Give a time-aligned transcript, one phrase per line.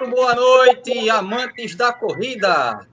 [0.00, 2.88] Muito boa noite, amantes da corrida.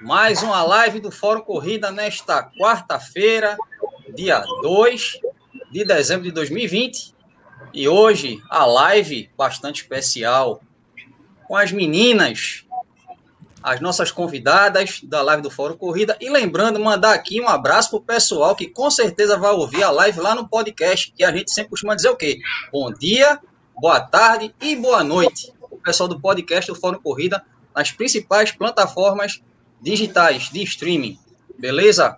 [0.00, 3.56] Mais uma live do Fórum Corrida nesta quarta-feira,
[4.14, 5.18] dia 2
[5.72, 7.12] de dezembro de 2020.
[7.74, 10.60] E hoje a live bastante especial
[11.48, 12.64] com as meninas,
[13.60, 16.16] as nossas convidadas da live do Fórum Corrida.
[16.20, 20.20] E lembrando, mandar aqui um abraço pro pessoal que com certeza vai ouvir a live
[20.20, 22.38] lá no podcast, que a gente sempre costuma dizer o quê?
[22.72, 23.40] Bom dia,
[23.74, 25.55] boa tarde e boa noite.
[25.70, 29.42] O pessoal do podcast do Fórum Corrida nas principais plataformas
[29.80, 31.18] digitais de streaming.
[31.58, 32.16] Beleza?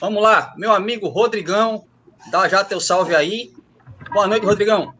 [0.00, 1.84] Vamos lá, meu amigo Rodrigão,
[2.30, 3.52] dá já teu salve aí.
[4.12, 4.92] Boa noite, Rodrigão.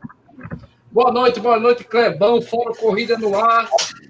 [0.92, 3.69] Boa noite, boa noite, Clebão, Fórum Corrida no ar.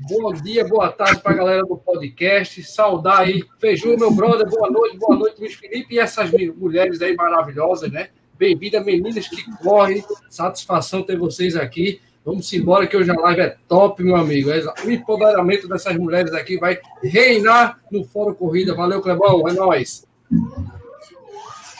[0.08, 2.62] Bom dia, boa tarde para a galera do podcast.
[2.64, 7.14] Saudar aí, Feiju, meu brother, boa noite, boa noite, Luiz Felipe e essas mulheres aí
[7.14, 8.08] maravilhosas, né?
[8.36, 10.04] Bem-vinda, meninas que correm.
[10.28, 12.00] Satisfação ter vocês aqui.
[12.24, 14.50] Vamos embora que hoje a live é top, meu amigo.
[14.84, 18.74] O empoderamento dessas mulheres aqui vai reinar no Fórum Corrida.
[18.74, 19.48] Valeu, Clebão.
[19.48, 20.06] É nóis.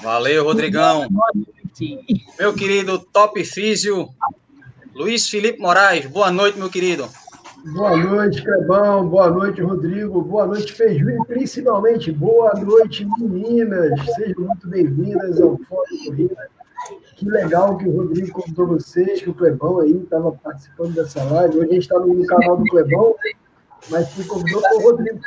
[0.03, 1.09] Valeu, Rodrigão.
[2.39, 4.09] Meu querido Top Físio,
[4.95, 6.07] Luiz Felipe Moraes.
[6.07, 7.09] Boa noite, meu querido.
[7.73, 9.09] Boa noite, Clebão.
[9.09, 10.23] Boa noite, Rodrigo.
[10.23, 11.09] Boa noite, Feiju.
[11.09, 13.93] E principalmente, boa noite, meninas.
[14.17, 16.51] Sejam muito bem-vindas ao Fórum Corrida.
[17.23, 21.59] Que legal que o Rodrigo contou vocês, que o Clebão aí estava participando dessa live.
[21.59, 23.15] Hoje a gente está no canal do Clebão,
[23.91, 25.21] mas quem convidou foi o Rodrigo.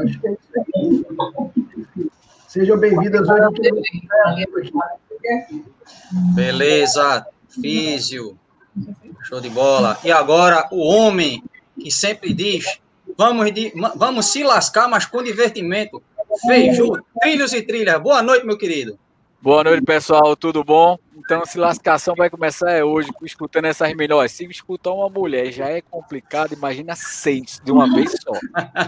[0.00, 2.10] Acho que é isso aqui.
[2.46, 4.70] Sejam bem-vindas hoje.
[6.34, 8.36] Beleza, Físio.
[9.22, 9.98] Show de bola.
[10.04, 11.42] E agora, o homem
[11.80, 12.78] que sempre diz:
[13.16, 13.50] vamos,
[13.96, 16.02] vamos se lascar, mas com divertimento.
[16.46, 17.98] Feiju, trilhos e trilhas.
[18.02, 18.98] Boa noite, meu querido.
[19.44, 20.98] Boa noite, pessoal, tudo bom?
[21.14, 24.32] Então, se lascação vai começar é hoje, escutando essas melhores.
[24.32, 28.32] Se escutar uma mulher já é complicado, imagina seis de uma vez só.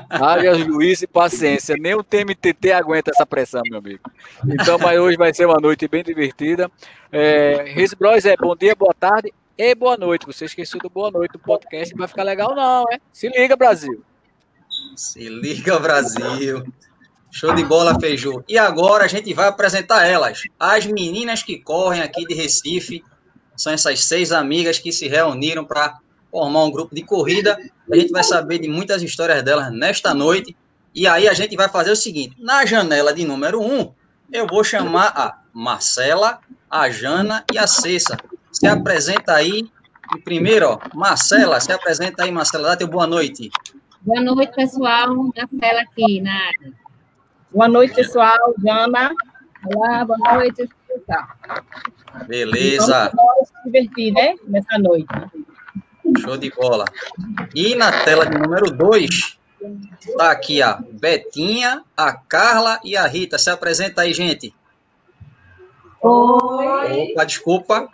[0.08, 1.76] Haja juízo e paciência.
[1.78, 4.10] Nem o TMTT aguenta essa pressão, meu amigo.
[4.48, 6.70] Então, mas hoje vai ser uma noite bem divertida.
[7.12, 10.24] É, Riz Bros é bom dia, boa tarde e boa noite.
[10.24, 12.98] Você esqueceu do boa noite do podcast, não vai ficar legal, não, é?
[13.12, 14.02] Se liga, Brasil.
[14.96, 16.64] Se liga, Brasil.
[17.36, 18.42] Show de bola, Feiju.
[18.48, 20.44] E agora a gente vai apresentar elas.
[20.58, 23.04] As meninas que correm aqui de Recife.
[23.54, 25.98] São essas seis amigas que se reuniram para
[26.30, 27.58] formar um grupo de corrida.
[27.92, 30.56] A gente vai saber de muitas histórias delas nesta noite.
[30.94, 33.92] E aí a gente vai fazer o seguinte: na janela de número um,
[34.32, 38.16] eu vou chamar a Marcela, a Jana e a Cessa.
[38.50, 39.70] Se apresenta aí.
[40.24, 42.68] Primeiro, ó, Marcela, se apresenta aí, Marcela.
[42.68, 43.50] Dá teu boa noite.
[44.00, 45.14] Boa noite, pessoal.
[45.14, 46.85] Marcela aqui na área.
[47.52, 48.38] Boa noite, pessoal.
[48.58, 49.14] Jana.
[49.74, 50.68] Olá, boa noite.
[52.26, 53.10] Beleza.
[53.14, 54.34] Vamos se divertir, né?
[54.44, 55.06] Nessa noite.
[56.18, 56.84] Show de bola.
[57.54, 59.38] E na tela de número 2,
[60.16, 63.38] tá aqui a Betinha, a Carla e a Rita.
[63.38, 64.54] Se apresenta aí, gente.
[66.02, 67.12] Oi.
[67.12, 67.88] Opa, desculpa.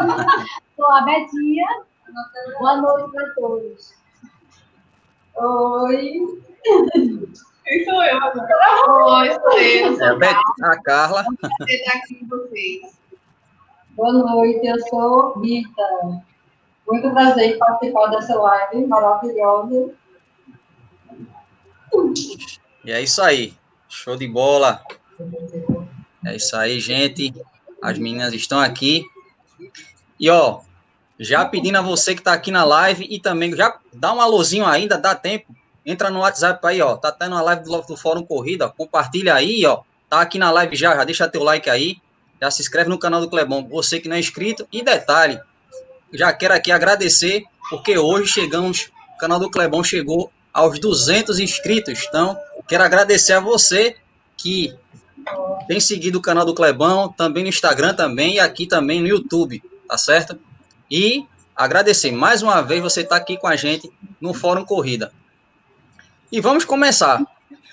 [0.76, 1.66] Sou a Betinha.
[2.58, 3.94] Boa noite para todos.
[5.36, 6.20] Oi.
[7.68, 9.20] Quem sou eu agora?
[9.20, 9.96] Oi, sou eu.
[9.98, 10.30] Sou é
[10.62, 11.22] a, Carla.
[11.38, 12.98] Prazer estar aqui com vocês.
[13.90, 15.82] Boa noite, eu sou Rita.
[16.88, 19.90] Muito prazer em participar dessa live maravilhosa.
[22.86, 23.52] E é isso aí.
[23.86, 24.82] Show de bola.
[26.24, 27.34] É isso aí, gente.
[27.82, 29.04] As meninas estão aqui.
[30.18, 30.60] E, ó,
[31.20, 34.64] já pedindo a você que está aqui na live e também já dá um alôzinho
[34.64, 36.96] ainda, dá tempo Entra no WhatsApp aí, ó.
[36.96, 38.68] Tá tendo a live do, do Fórum Corrida.
[38.68, 39.82] Compartilha aí, ó.
[40.08, 40.94] Tá aqui na live já.
[40.94, 41.96] Já deixa teu like aí.
[42.40, 43.66] Já se inscreve no canal do Clebão.
[43.68, 44.66] Você que não é inscrito.
[44.72, 45.40] E detalhe,
[46.12, 48.90] já quero aqui agradecer, porque hoje chegamos.
[49.14, 52.04] O canal do Clebão chegou aos 200 inscritos.
[52.08, 52.38] Então,
[52.68, 53.96] quero agradecer a você
[54.36, 54.76] que
[55.66, 59.62] tem seguido o canal do Clebão, também no Instagram também e aqui também no YouTube,
[59.88, 60.38] tá certo?
[60.90, 61.26] E
[61.56, 63.90] agradecer mais uma vez você estar tá aqui com a gente
[64.20, 65.12] no Fórum Corrida.
[66.30, 67.22] E vamos começar.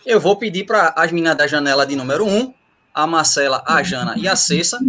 [0.05, 2.53] Eu vou pedir para as meninas da janela de número 1, um,
[2.93, 4.79] a Marcela, a Jana e a Cessa,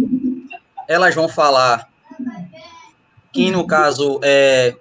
[0.87, 1.89] elas vão falar
[3.33, 4.73] que, no caso, é,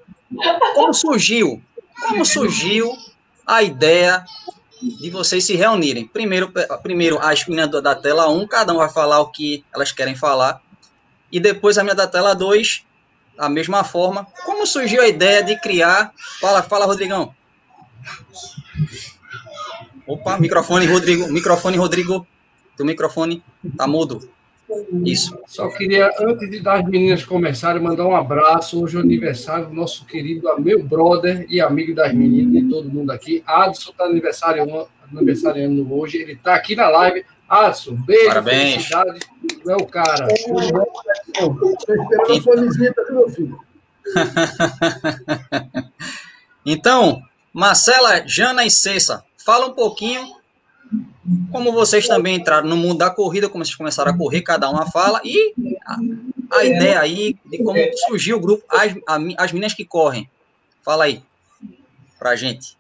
[0.77, 1.61] como surgiu,
[2.01, 2.97] como surgiu
[3.45, 4.25] a ideia
[4.81, 6.07] de vocês se reunirem.
[6.07, 10.15] Primeiro, primeiro as meninas da tela 1, cada um vai falar o que elas querem
[10.15, 10.63] falar,
[11.33, 12.85] e depois a minha da tela 2,
[13.37, 14.29] da mesma forma.
[14.45, 16.13] Como surgiu a ideia de criar...
[16.41, 17.35] Fala, fala, Rodrigão.
[20.07, 21.29] Opa, microfone, Rodrigo.
[21.29, 22.27] Microfone, Rodrigo.
[22.77, 23.43] Teu microfone
[23.77, 24.29] tá mudo.
[25.05, 25.39] Isso.
[25.47, 28.83] Só queria, antes de das meninas começarem, mandar um abraço.
[28.83, 32.91] Hoje é o aniversário do nosso querido meu brother e amigo das meninas, de todo
[32.91, 33.43] mundo aqui.
[33.47, 36.19] Adson está aniversariando, aniversariando hoje.
[36.19, 37.25] Ele está aqui na live.
[37.49, 38.73] Adson, beijo, Parabéns.
[38.73, 39.21] felicidade.
[39.63, 40.27] Tu é o cara.
[40.33, 43.59] Estou esperando a sua visita, meu filho?
[46.69, 47.23] Então,
[47.57, 50.37] Marcela, Jana e Cessa, fala um pouquinho
[51.51, 54.89] como vocês também entraram no mundo da corrida, como vocês começaram a correr, cada uma
[54.91, 55.55] fala, e
[55.85, 55.97] a,
[56.59, 57.77] a ideia aí de como
[58.07, 60.29] surgiu o grupo, as, a- as meninas que correm.
[60.85, 61.23] Fala aí,
[62.19, 62.77] pra gente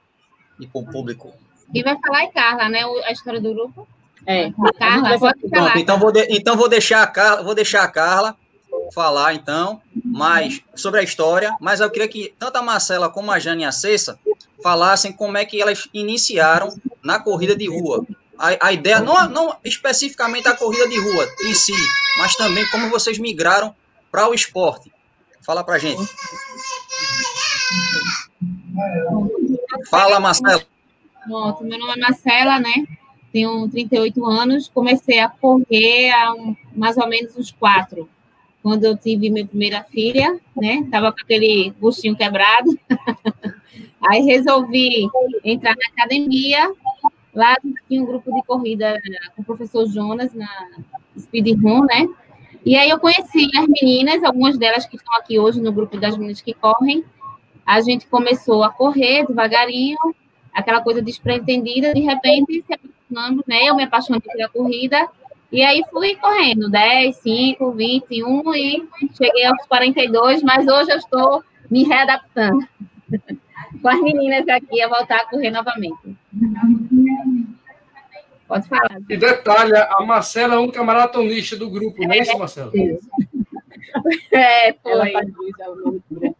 [0.60, 1.32] e pro público.
[1.72, 2.82] Quem vai falar é Carla, né?
[3.04, 3.88] A história do grupo.
[4.24, 4.50] É.
[4.78, 5.78] Carla, pode Pronto, falar.
[5.78, 8.36] então vou, de- então vou deixar a Carla, vou deixar a Carla
[8.94, 13.38] falar então mais sobre a história, mas eu queria que tanto a Marcela como a
[13.40, 14.16] Jane e a Cessa
[14.62, 18.04] falassem como é que elas iniciaram na corrida de rua.
[18.38, 21.72] A, a ideia não, não especificamente a corrida de rua em si,
[22.18, 23.74] mas também como vocês migraram
[24.10, 24.92] para o esporte.
[25.42, 26.02] Fala pra gente.
[29.90, 30.62] Fala, Marcela.
[31.24, 32.72] Pronto, meu nome é Marcela, né?
[33.32, 34.68] Tenho 38 anos.
[34.72, 38.08] Comecei a correr há um- mais ou menos uns quatro.
[38.62, 40.86] Quando eu tive minha primeira filha, né?
[40.90, 42.76] Tava com aquele buchinho quebrado.
[44.08, 45.08] Aí resolvi
[45.44, 46.72] entrar na academia.
[47.34, 47.56] Lá
[47.88, 49.00] tinha um grupo de corrida
[49.34, 50.48] com o professor Jonas na
[51.18, 52.08] Speed Run, né?
[52.64, 56.16] E aí eu conheci as meninas, algumas delas que estão aqui hoje no grupo das
[56.16, 57.04] meninas que correm.
[57.64, 59.98] A gente começou a correr devagarinho,
[60.52, 63.64] aquela coisa despreendida, de repente se apaixonando, né?
[63.64, 65.08] Eu me apaixonei pela corrida,
[65.52, 71.44] e aí fui correndo, 10, 5, 21, e cheguei aos 42, mas hoje eu estou
[71.70, 72.66] me readaptando
[73.80, 76.16] com as meninas aqui a voltar a correr novamente.
[78.46, 79.00] Pode falar.
[79.08, 82.72] E detalhe, a Marcela é a única maratonista do grupo, não é isso, Marcela?
[84.32, 86.34] É, Ela foi.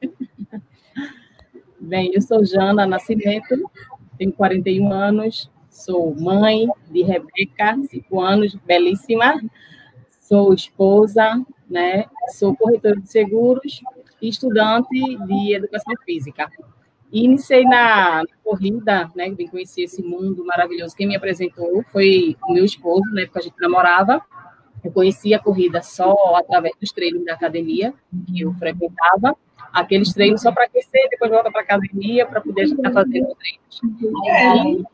[1.81, 3.71] Bem, eu sou Jana Nascimento,
[4.19, 9.41] tenho 41 anos, sou mãe de Rebeca, 5 anos, belíssima.
[10.21, 11.41] Sou esposa,
[11.71, 12.07] né?
[12.33, 13.81] Sou corretora de seguros
[14.21, 14.89] e estudante
[15.27, 16.51] de educação física.
[17.19, 19.31] Iniciei na, na corrida, né?
[19.31, 20.95] Vim conhecer esse mundo maravilhoso.
[20.95, 24.21] Quem me apresentou foi o meu esposo, na época a gente namorava.
[24.85, 27.95] Eu conheci a corrida só através dos treinos da academia
[28.27, 29.35] que eu frequentava.
[29.73, 33.81] Aqueles treinos só para aquecer, depois volta para a academia para poder estar fazendo os
[33.81, 34.87] treinos.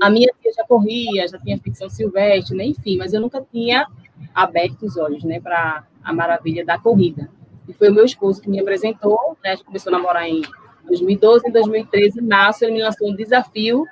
[0.00, 2.64] A minha tia já corria, já tinha ficção silvestre, né?
[2.64, 3.86] enfim, mas eu nunca tinha
[4.34, 7.30] aberto os olhos né, para a maravilha da corrida.
[7.68, 9.50] E foi o meu esposo que me apresentou, né?
[9.50, 10.42] a gente começou a namorar em
[10.86, 13.86] 2012, em 2013, em me lançou um desafio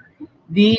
[0.49, 0.79] de,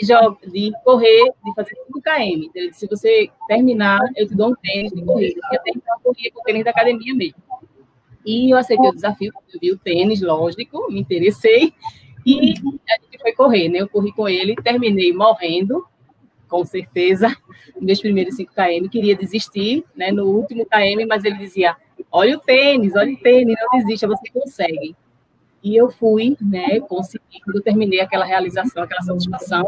[0.52, 2.50] de correr, de fazer 5 km.
[2.54, 5.40] Ele disse, se você terminar, eu te dou um tênis de corrida.
[5.52, 7.42] E até então eu com o tênis da academia mesmo.
[8.26, 11.74] E eu aceitei o desafio, eu vi o tênis, lógico, me interessei,
[12.26, 12.54] e
[12.90, 13.80] a gente foi correr, né?
[13.80, 15.86] Eu corri com ele, terminei morrendo,
[16.48, 17.36] com certeza,
[17.80, 20.12] meus primeiros 5 km, queria desistir, né?
[20.12, 21.76] No último km, mas ele dizia,
[22.12, 24.96] olha o tênis, olha o tênis, não desista, você consegue.
[25.64, 26.80] E eu fui, né?
[26.82, 29.68] Consegui, quando eu terminei aquela realização, aquela satisfação,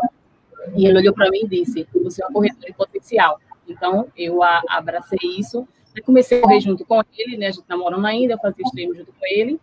[0.75, 3.39] e ele olhou para mim e disse, você é uma corredora em potencial.
[3.67, 7.47] Então, eu abracei isso, Aí comecei a correr junto com ele, né?
[7.47, 9.59] A gente namorando ainda, eu fazia treinos junto com ele.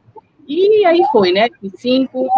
[0.46, 1.48] E aí foi, né?
[1.74, 2.28] 5,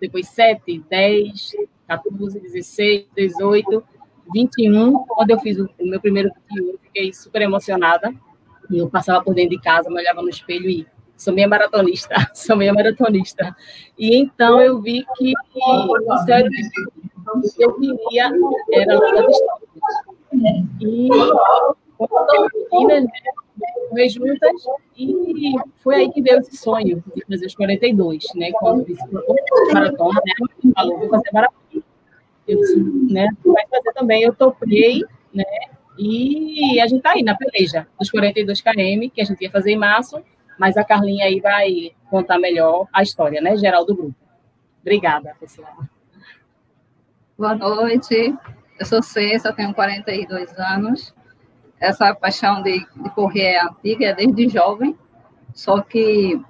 [0.00, 1.50] depois 7, 10,
[1.86, 3.84] 14, 16, 18,
[4.32, 5.04] 21.
[5.04, 8.14] Quando eu fiz o meu primeiro 21, eu fiquei super emocionada.
[8.70, 10.86] E eu passava por dentro de casa, me olhava no espelho e
[11.22, 13.54] sou meia maratonista, sou meia maratonista.
[13.96, 15.94] E então eu vi que o
[17.40, 18.30] que eu queria
[18.72, 20.12] era longa distância.
[20.80, 21.08] E
[22.72, 23.06] meninas,
[23.88, 24.52] correr juntas,
[24.96, 28.50] e foi aí que veio esse sonho de fazer os 42, né?
[28.52, 29.04] Quando disse
[29.72, 30.72] maratona, né?
[30.74, 31.82] Falou, vou fazer maratona.
[32.48, 32.76] Eu disse,
[33.10, 33.28] né?
[33.44, 35.44] Vai fazer também, eu topei, né?
[35.98, 39.72] E a gente tá aí na peleja dos 42 km, que a gente ia fazer
[39.72, 40.20] em março,
[40.58, 43.56] mas a Carlinha aí vai contar melhor a história, né?
[43.56, 44.14] Geral do grupo.
[44.80, 45.76] Obrigada, pessoal.
[47.38, 48.34] Boa noite,
[48.78, 51.14] eu sou Cessa, tenho 42 anos.
[51.80, 54.96] Essa paixão de, de correr é antiga, é desde jovem,
[55.54, 56.40] só que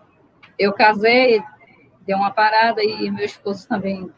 [0.58, 1.42] eu casei,
[2.06, 4.10] deu uma parada e meu esposo também,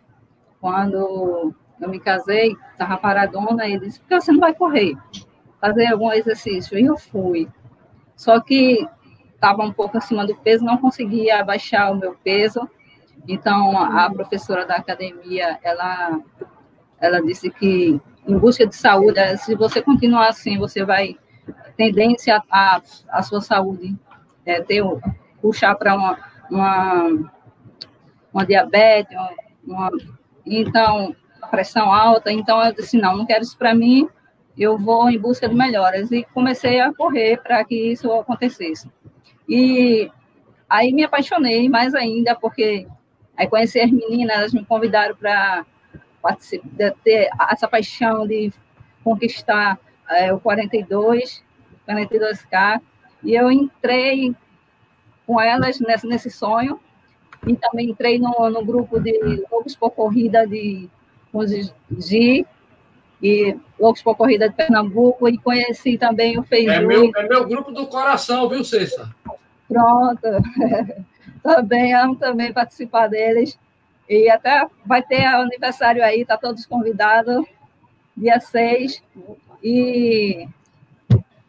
[0.61, 4.97] quando eu me casei, estava paradona e disse, por que você não vai correr?
[5.61, 6.79] Fazer algum exercício.
[6.79, 7.49] E eu fui.
[8.17, 8.87] Só que
[9.45, 12.67] estava um pouco acima do peso, não conseguia abaixar o meu peso.
[13.29, 16.19] Então, a professora da academia, ela,
[16.99, 21.17] ela disse que, em busca de saúde, se você continuar assim, você vai
[21.77, 23.95] tendência a, a sua saúde
[24.47, 24.83] é, ter,
[25.43, 26.19] puxar para uma,
[26.51, 27.31] uma,
[28.33, 29.17] uma diabetes,
[29.67, 29.91] uma,
[30.47, 31.15] então,
[31.51, 32.33] pressão alta.
[32.33, 34.09] Então, eu disse: não, não quero isso para mim,
[34.57, 36.11] eu vou em busca de melhoras.
[36.13, 38.91] E comecei a correr para que isso acontecesse.
[39.49, 40.11] E
[40.69, 42.87] aí me apaixonei mais ainda, porque
[43.37, 45.65] aí conheci as meninas, elas me convidaram para
[47.03, 48.53] ter essa paixão de
[49.03, 49.79] conquistar
[50.11, 51.43] é, o 42,
[51.87, 52.81] 42K,
[53.23, 54.35] e eu entrei
[55.27, 56.81] com elas nesse, nesse sonho,
[57.47, 60.89] e também entrei no, no grupo de Loucos por Corrida de
[61.99, 62.47] Gi,
[63.23, 66.71] e Loucos por Corrida de Pernambuco, e conheci também o Feiju.
[66.71, 69.15] É meu, é meu grupo do coração, viu, Cessa?
[69.69, 70.21] Pronto.
[71.43, 73.59] também amo também participar deles.
[74.09, 77.47] E até vai ter aniversário aí, tá todos convidados,
[78.17, 79.03] dia 6.
[79.63, 80.47] E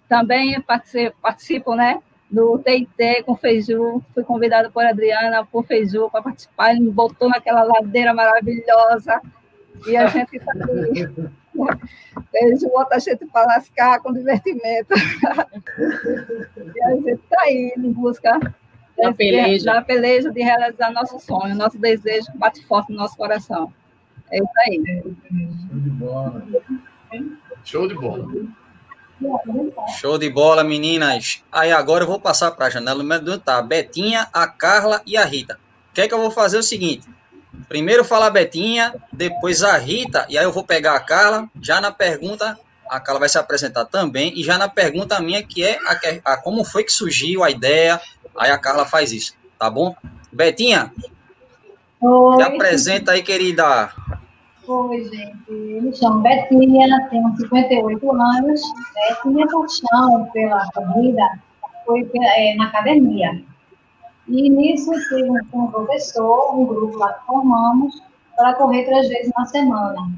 [0.08, 4.02] também participo, participo né, do TIT com Feiju.
[4.14, 6.72] Fui convidada por Adriana, por Feiju, para participar.
[6.72, 9.22] Ele me botou naquela ladeira maravilhosa.
[9.88, 11.30] E a gente está aqui.
[12.32, 14.94] Feiju bota a gente para lascar com divertimento.
[16.76, 18.40] e a gente está aí em busca
[18.98, 19.66] da peleja.
[19.66, 23.74] da peleja de realizar nosso sonho, nosso desejo que bate forte no nosso coração.
[24.32, 25.04] É isso aí.
[25.74, 26.46] Show de bola.
[27.64, 28.28] Show de bola.
[30.00, 31.44] Show de bola, meninas.
[31.52, 33.62] Aí agora eu vou passar para a janela número tá?
[33.62, 35.60] Betinha, a Carla e a Rita.
[35.92, 36.58] O que é que eu vou fazer?
[36.58, 37.08] É o seguinte.
[37.68, 41.50] Primeiro falar a Betinha, depois a Rita, e aí eu vou pegar a Carla.
[41.62, 42.58] Já na pergunta,
[42.90, 44.38] a Carla vai se apresentar também.
[44.38, 48.00] E já na pergunta minha, que é a, a como foi que surgiu a ideia,
[48.38, 49.96] aí a Carla faz isso, tá bom?
[50.32, 50.92] Betinha,
[52.02, 52.36] Oi.
[52.38, 53.92] se apresenta aí, querida.
[54.68, 55.36] Oi, gente.
[55.50, 58.62] Eu me chamo Betinha, tenho 58 anos.
[58.62, 59.18] Né?
[59.26, 61.40] Minha paixão pela corrida
[61.86, 63.44] foi é, na academia.
[64.28, 68.02] E nisso tive um, um professor, um grupo lá que formamos,
[68.36, 70.12] para correr três vezes na semana.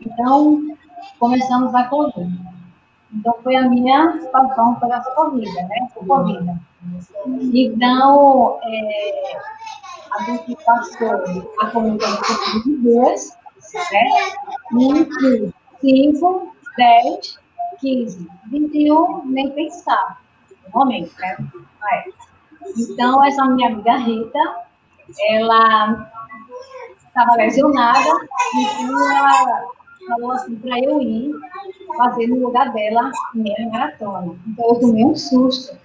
[0.00, 0.76] Então,
[1.18, 2.28] começamos a correr.
[3.12, 5.88] Então, foi a minha paixão pela corrida, né?
[6.06, 6.58] Corrida.
[7.52, 9.36] Então, é,
[10.18, 11.22] a gente passou
[11.60, 12.06] a corrida
[12.64, 13.36] de duas,
[13.92, 14.08] né?
[14.80, 17.38] Entre 5, 10,
[17.80, 20.20] 15, 21, nem pensar.
[20.72, 21.36] Realmente, né?
[21.92, 22.31] É.
[22.76, 24.38] Então, essa minha amiga Rita,
[25.28, 26.10] ela
[27.06, 29.64] estava lesionada, então ela
[30.08, 31.34] falou assim para eu ir
[31.96, 34.34] fazer no lugar dela meia maratona.
[34.46, 35.76] Então, eu tomei um susto.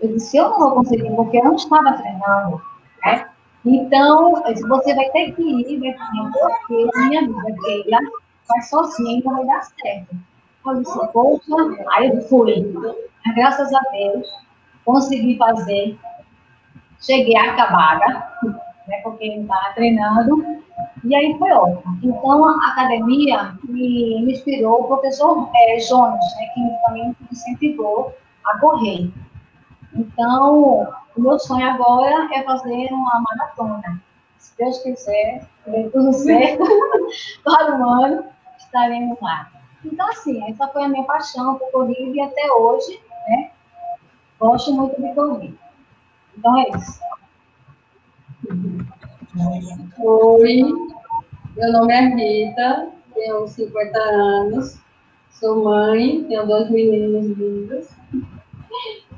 [0.00, 2.62] Eu disse, eu não vou conseguir, porque eu não estava treinando,
[3.04, 3.28] né?
[3.64, 7.98] Então, disse, você vai ter que ir, Betinha, porque minha amiga Keila
[8.48, 10.16] vai sozinha e não vai dar certo.
[10.66, 11.54] Eu disse, poxa,
[11.92, 12.72] aí eu fui.
[13.34, 14.28] Graças a Deus,
[14.84, 15.98] consegui fazer.
[17.00, 18.32] Cheguei acabada,
[18.86, 20.64] né, porque estava treinando.
[21.04, 21.98] E aí foi ótimo.
[22.02, 28.14] Então, a academia me, me inspirou o professor é, Jones, né, que também me incentivou
[28.44, 29.10] a correr.
[29.94, 34.02] Então, o meu sonho agora é fazer uma maratona.
[34.38, 36.64] Se Deus quiser, dê tudo certo,
[37.44, 38.24] para o ano
[38.58, 39.50] estaremos lá.
[39.84, 43.50] Então, assim, essa foi a minha paixão por corrida e até hoje, né,
[44.38, 45.54] gosto muito de correr.
[46.38, 47.00] Então, é isso.
[49.98, 50.62] Oi,
[51.56, 54.78] meu nome é Rita, tenho 50 anos,
[55.30, 57.88] sou mãe, tenho dois meninos lindos.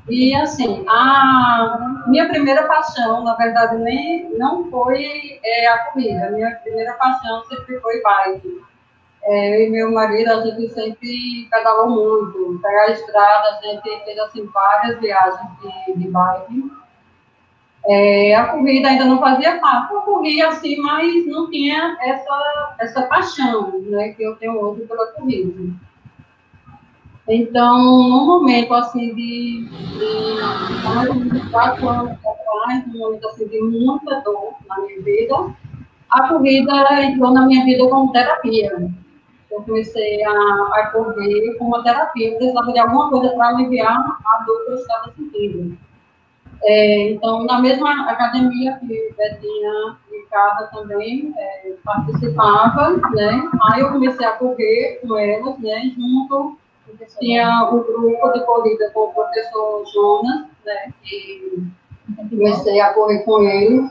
[0.09, 6.31] E assim, a minha primeira paixão, na verdade, nem não foi é, a corrida.
[6.31, 8.63] Minha primeira paixão sempre foi bike.
[9.23, 12.59] É, eu e meu marido, a gente sempre pedalou muito.
[12.63, 16.80] Pegar a estrada, a gente fez assim, várias viagens de, de bike.
[17.87, 19.93] É, a corrida ainda não fazia parte.
[19.93, 25.07] Eu corria assim, mas não tinha essa, essa paixão né, que eu tenho hoje pela
[25.07, 25.73] corrida.
[27.27, 34.21] Então, num momento assim de, de menos quatro anos atrás, num momento assim de muita
[34.21, 35.55] dor na minha vida,
[36.09, 38.91] a corrida entrou na minha vida como terapia.
[39.49, 42.31] Eu comecei a, a correr como terapia.
[42.31, 45.77] Eu precisava de alguma coisa para aliviar a dor que eu estava sentindo.
[46.63, 53.49] É, então, na mesma academia que Betinha e Carla também é, participava, né?
[53.63, 55.91] Aí eu comecei a correr com elas, né?
[55.95, 56.57] Junto
[57.19, 60.93] tinha o grupo de corrida com o professor Jonas, né?
[61.11, 61.63] E
[62.29, 63.89] comecei a correr com ele.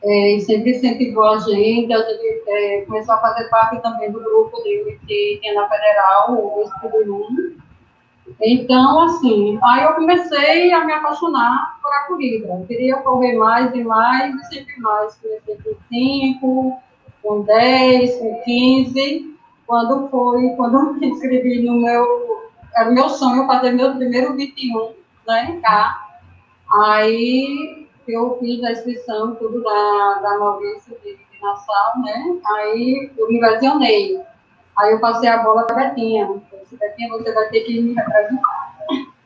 [0.00, 4.20] É, e sempre incentivou a gente, a gente é, começou a fazer parte também do
[4.20, 6.92] grupo dele que tinha na Federal, o Speed
[8.40, 12.48] Então, assim, aí eu comecei a me apaixonar por a corrida.
[12.48, 15.16] Eu queria correr mais e mais e sempre mais.
[15.16, 16.78] Comecei com 5,
[17.22, 19.38] com 10, com 15.
[19.66, 22.38] Quando foi, quando eu me inscrevi no meu.
[22.76, 24.92] Era o meu sonho fazer meu primeiro 21,
[25.26, 26.08] né, cá.
[26.72, 32.38] Aí eu fiz a inscrição, tudo da, da Maurício de, de Nassau, né?
[32.46, 34.20] Aí eu me lesionei.
[34.78, 36.40] Aí eu passei a bola para a Betinha.
[36.70, 38.78] Betinha, você vai ter que me representar.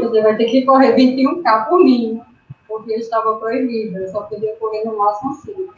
[0.00, 2.20] Você vai ter que correr 21K por mim,
[2.66, 5.72] porque eu estava proibida, eu só podia correr no máximo 5.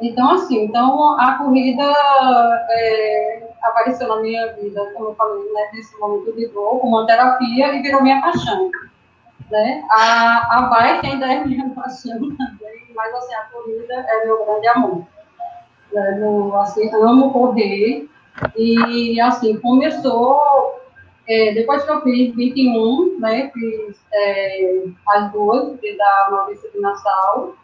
[0.00, 1.82] Então, assim, então a corrida
[2.70, 7.06] é, apareceu na minha vida, como eu falei, né, nesse momento de dor, como uma
[7.06, 8.70] terapia e virou minha paixão.
[9.50, 9.84] Né?
[9.90, 14.68] A, a bike ainda é minha paixão também, mas assim, a corrida é meu grande
[14.68, 15.06] amor.
[15.92, 16.18] Né?
[16.20, 18.08] Eu, assim, amo correr
[18.56, 20.40] e, assim, começou,
[21.26, 27.54] é, depois que eu fiz 21, né, fiz é, as duas, da Maurício de Nassau,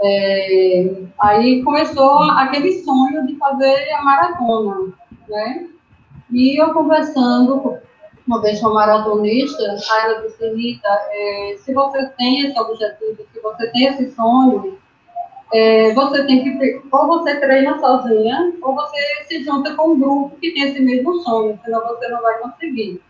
[0.00, 4.92] é, aí começou aquele sonho de fazer a maratona,
[5.28, 5.68] né?
[6.30, 7.78] E eu conversando
[8.28, 13.40] uma vez com uma maratonista, ela disse, Rita, é, se você tem esse objetivo, se
[13.40, 14.78] você tem esse sonho,
[15.52, 20.36] é, você tem que, ou você treina sozinha, ou você se junta com um grupo
[20.36, 23.00] que tem esse mesmo sonho, senão você não vai conseguir.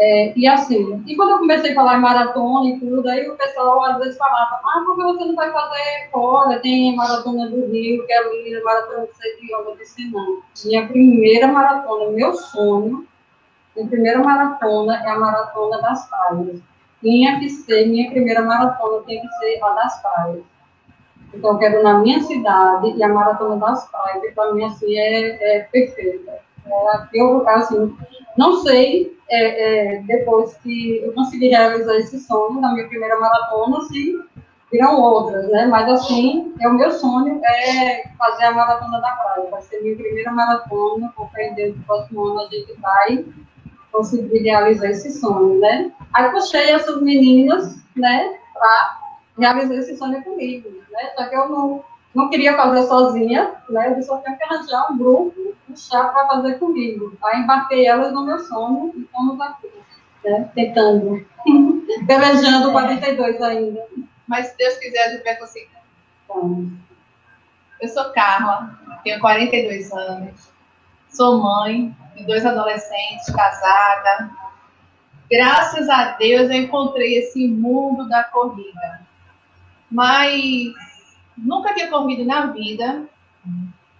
[0.00, 3.36] É, e assim, e quando eu comecei a falar em maratona e tudo, aí o
[3.36, 6.60] pessoal às vezes falava, ah, por que você não vai fazer fora?
[6.60, 10.40] Tem maratona do Rio, que é linda, maratona de Sergião, eu disse, não.
[10.64, 13.08] Minha primeira maratona, meu sonho,
[13.74, 16.60] minha primeira maratona é a maratona das praias.
[17.00, 20.57] Tinha que ser, minha primeira maratona tinha que ser a das praias.
[21.34, 25.56] Então, eu quero na minha cidade, e a Maratona das Praias, para mim, assim, é,
[25.58, 26.38] é perfeita.
[26.66, 27.96] É, eu, assim,
[28.36, 33.80] não sei, é, é, depois que eu consegui realizar esse sonho na minha primeira maratona,
[33.82, 34.16] se
[34.70, 35.66] virão outras, né?
[35.66, 39.50] Mas, assim, é o meu sonho é fazer a Maratona da Praia.
[39.50, 43.24] Vai ser minha primeira maratona, com fé em no próximo ano a gente vai
[43.90, 45.90] conseguir realizar esse sonho, né?
[46.14, 49.00] Aí puxei essas meninas, né, para
[49.38, 51.12] realizar esse sonho comigo, né?
[51.16, 51.84] Só que eu não,
[52.14, 53.94] não queria fazer sozinha, né?
[53.96, 57.16] Eu só tinha que arranjar um grupo, puxar para fazer comigo.
[57.24, 59.70] Aí embarquei elas no meu sonho e estamos aqui,
[60.24, 60.50] né?
[60.54, 61.24] Tentando,
[62.06, 63.86] pelejando 42 ainda.
[64.26, 65.78] Mas se Deus quiser, a gente vai conseguir.
[67.80, 70.50] Eu sou Carla, tenho 42 anos,
[71.08, 74.30] sou mãe de dois adolescentes, casada.
[75.30, 79.08] Graças a Deus eu encontrei esse mundo da corrida
[79.90, 80.74] mas
[81.38, 83.04] nunca tinha corrido na vida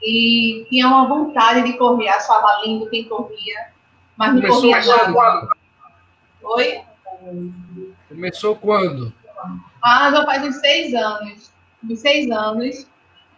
[0.03, 3.69] e tinha uma vontade de correr, achava lindo quem corria,
[4.17, 5.49] mas não Começou corria quando?
[6.43, 6.81] Oi?
[8.09, 9.13] Começou quando?
[9.83, 11.53] Ah, já faz uns seis anos,
[11.89, 12.87] uns seis anos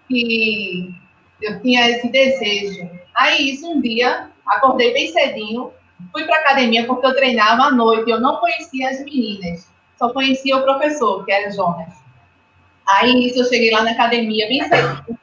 [0.08, 0.94] que
[1.40, 2.90] eu tinha esse desejo.
[3.14, 5.72] Aí, isso, um dia, acordei bem cedinho,
[6.12, 10.56] fui para academia porque eu treinava à noite, eu não conhecia as meninas, só conhecia
[10.56, 11.99] o professor, que era Jonas.
[12.94, 15.18] Aí isso eu cheguei lá na academia bem cedo.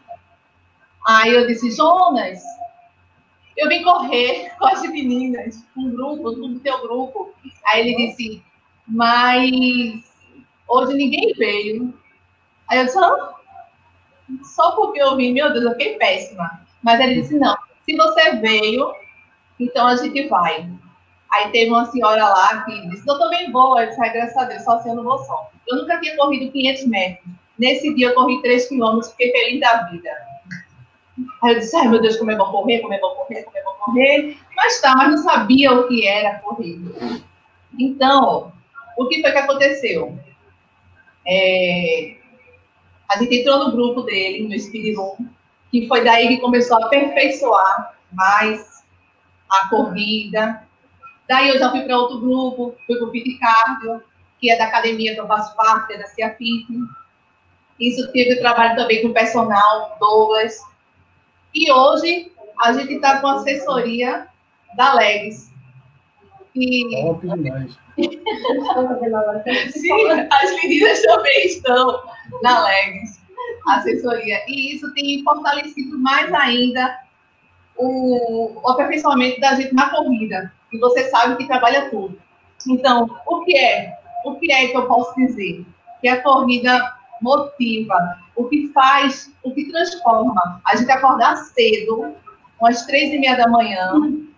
[1.06, 2.42] Aí eu disse, Jonas,
[3.56, 7.34] eu vim correr com as meninas, um grupo, do teu grupo.
[7.66, 8.44] Aí ele disse,
[8.88, 10.04] mas
[10.68, 11.94] hoje ninguém veio.
[12.70, 13.34] Aí eu disse, ah,
[14.44, 16.62] só porque eu vim, meu Deus, eu fiquei péssima.
[16.84, 18.94] Mas ele disse, não, se você veio,
[19.60, 20.70] então a gente vai.
[21.32, 23.80] Aí teve uma senhora lá que disse, eu também vou.
[23.80, 25.52] Eu disse, ah, graças a Deus, só assim eu não vou só.
[25.68, 27.37] Eu nunca tinha corrido 500 metros.
[27.58, 30.10] Nesse dia eu corri 3 quilômetros, fiquei feliz da vida.
[31.44, 33.58] Aí eu disse, ai meu Deus, como é bom correr, como é bom correr, como
[33.58, 34.38] é bom correr.
[34.56, 36.80] Mas tá, mas não sabia o que era correr.
[37.80, 38.52] Então,
[38.98, 40.18] o que foi que aconteceu?
[41.28, 42.16] É,
[43.10, 45.28] a gente entrou no grupo dele, no Speed Room,
[45.72, 48.84] que foi daí que começou a aperfeiçoar mais
[49.50, 50.64] a corrida.
[51.28, 54.02] Daí eu já fui para outro grupo, fui para o Fit Cardio,
[54.40, 56.68] que é da academia que eu faço parte, é da Cia Fit.
[57.80, 60.60] Isso teve trabalho também com o personal, Douglas.
[61.54, 62.32] E hoje
[62.64, 64.28] a gente está com assessoria
[64.76, 65.52] da Legs.
[66.56, 67.02] E...
[67.04, 67.78] Top demais.
[69.72, 72.04] Sim, as meninas também estão
[72.42, 73.20] na Legs,
[73.68, 74.44] assessoria.
[74.48, 77.00] E isso tem fortalecido mais ainda
[77.76, 80.52] o, o aperfeiçoamento da gente na corrida.
[80.72, 82.20] E você sabe que trabalha tudo.
[82.68, 83.98] Então, o que é?
[84.26, 85.66] O que é que eu posso dizer?
[86.02, 90.62] Que a corrida motiva, o que faz, o que transforma.
[90.66, 92.16] A gente acordar cedo,
[92.60, 93.94] umas três e meia da manhã,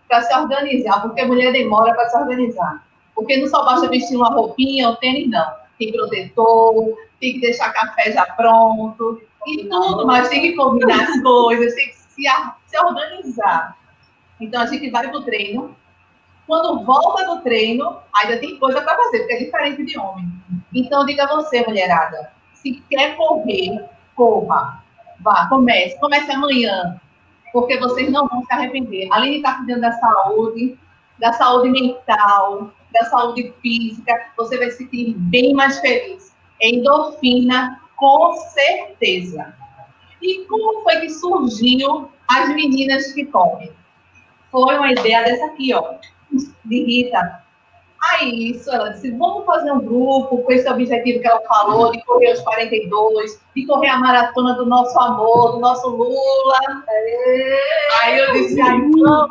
[0.07, 2.83] para se organizar, porque a mulher demora para se organizar.
[3.15, 5.53] Porque não só basta vestir uma roupinha, um tênis, não.
[5.77, 11.21] Tem protetor, tem que deixar café já pronto, e tudo, mas tem que combinar as
[11.21, 12.23] coisas, tem que se,
[12.65, 13.77] se organizar.
[14.39, 15.75] Então, a gente vai para o treino.
[16.47, 20.25] Quando volta do treino, ainda tem coisa para fazer, porque é diferente de homem.
[20.73, 24.83] Então, diga você, mulherada, se quer correr, corra.
[25.21, 25.99] Vá, comece.
[25.99, 26.99] Comece amanhã,
[27.51, 29.07] porque vocês não vão se arrepender.
[29.11, 30.79] Além de estar cuidando da saúde,
[31.19, 36.33] da saúde mental, da saúde física, você vai se sentir bem mais feliz.
[36.61, 39.53] Endorfina, com certeza.
[40.21, 43.71] E como foi que surgiu as meninas que correm?
[44.51, 45.95] Foi uma ideia dessa aqui, ó,
[46.65, 47.43] de Rita.
[48.01, 52.03] Aí, isso, ela disse, vamos fazer um grupo com esse objetivo que ela falou, de
[52.05, 56.59] correr os 42, de correr a maratona do nosso amor, do nosso Lula.
[58.01, 59.29] Aí eu disse, ai, vamos,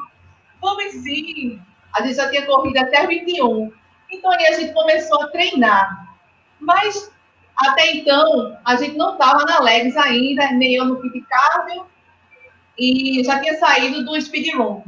[0.60, 1.60] vamos sim.
[1.94, 3.72] A gente já tinha corrido até 21.
[4.12, 6.14] Então aí a gente começou a treinar.
[6.60, 7.10] Mas
[7.56, 11.86] até então, a gente não estava na Legs ainda, nem eu no Fit Cardio,
[12.78, 14.84] e já tinha saído do Speed Room.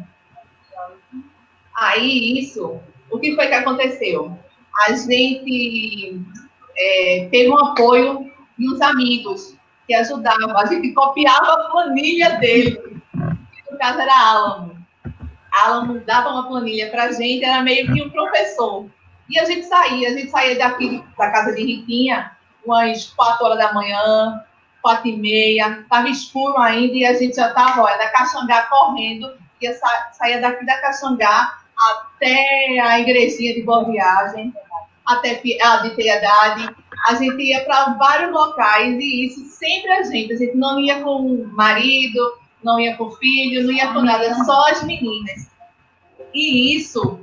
[1.75, 4.37] Aí, isso, o que foi que aconteceu?
[4.87, 6.21] A gente
[6.77, 10.57] é, teve um apoio de uns amigos que ajudavam.
[10.57, 13.03] A gente copiava a planilha dele.
[13.71, 14.81] No caso, era Alamo.
[15.53, 18.87] Alamo dava uma planilha para a gente, era meio que um professor.
[19.29, 22.33] E a gente saía, a gente saía daqui da casa de Riquinha,
[22.65, 24.43] umas quatro horas da manhã,
[24.83, 29.73] quatro e meia, estava escuro ainda e a gente já estava, da Caxangá correndo, ia
[29.75, 31.59] sa saía daqui da Caxangá
[32.21, 34.53] até a igrejinha de Boa Viagem,
[35.07, 36.69] até a de Piedade.
[37.09, 40.35] A gente ia para vários locais e isso sempre a gente.
[40.35, 44.03] A gente não ia com o marido, não ia com o filho, não ia com
[44.03, 45.51] nada, só as meninas.
[46.35, 47.19] E isso,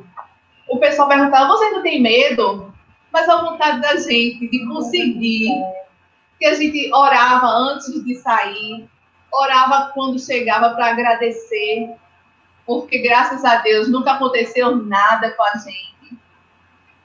[0.68, 2.74] o pessoal perguntava: você não tem medo?
[3.14, 5.52] Mas a vontade da gente de conseguir,
[6.40, 8.88] que a gente orava antes de sair,
[9.32, 11.90] orava quando chegava para agradecer,
[12.67, 16.19] porque graças a Deus nunca aconteceu nada com a gente.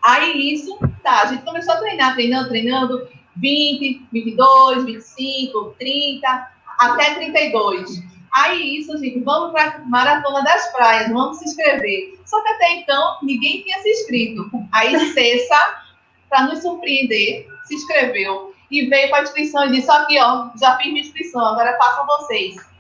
[0.05, 7.15] Aí isso, tá, a gente começou a treinar, treinando, treinando, 20, 22, 25, 30, até
[7.15, 8.03] 32.
[8.35, 12.19] Aí isso, gente, vamos para Maratona das Praias, vamos se inscrever.
[12.27, 14.51] Só que até então ninguém tinha se inscrito.
[14.73, 15.83] Aí Cessa,
[16.29, 20.77] para nos surpreender, se inscreveu e veio para a inscrição e disse: aqui, ó, já
[20.79, 22.72] fiz minha inscrição, agora façam vocês.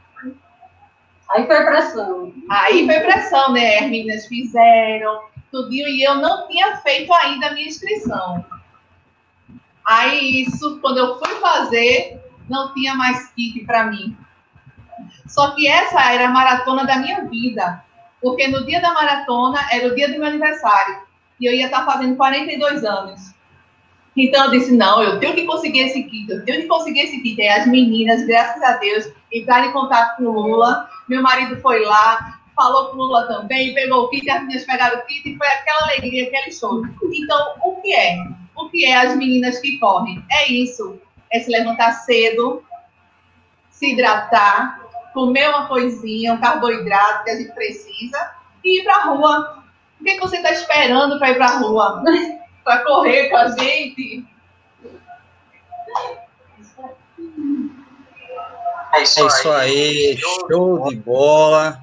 [1.33, 2.33] Aí foi pressão.
[2.51, 3.79] Aí foi pressão, né?
[3.79, 8.45] As meninas fizeram, tudinho, e eu não tinha feito ainda a minha inscrição.
[9.87, 14.17] Aí isso, quando eu fui fazer, não tinha mais kit para mim.
[15.27, 17.83] Só que essa era a maratona da minha vida.
[18.21, 21.01] Porque no dia da maratona era o dia do meu aniversário.
[21.41, 23.33] E eu ia estar fazendo 42 anos.
[24.17, 27.21] Então eu disse: não, eu tenho que conseguir esse kit, eu tenho que conseguir esse
[27.23, 27.41] kit.
[27.41, 30.89] E as meninas, graças a Deus, entraram em contato com o Lula.
[31.09, 34.99] Meu marido foi lá, falou com o Lula também, pegou o kit, as meninas pegaram
[34.99, 36.83] o kit e foi aquela alegria, aquele show.
[37.13, 38.17] Então, o que é?
[38.57, 40.25] O que é as meninas que correm?
[40.31, 41.01] É isso:
[41.33, 42.63] é se levantar cedo,
[43.71, 44.81] se hidratar,
[45.13, 48.31] comer uma coisinha, um carboidrato que a gente precisa
[48.65, 49.65] e ir para a rua.
[50.01, 52.03] O que, é que você está esperando para ir para a rua?
[52.65, 54.25] para correr com a gente?
[58.95, 61.83] É isso, é isso aí, show de bola.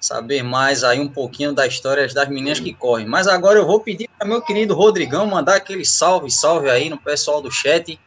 [0.00, 3.06] Saber mais aí um pouquinho das histórias das meninas que correm.
[3.06, 6.96] Mas agora eu vou pedir para meu querido Rodrigão mandar aquele salve, salve aí no
[6.96, 7.98] pessoal do chat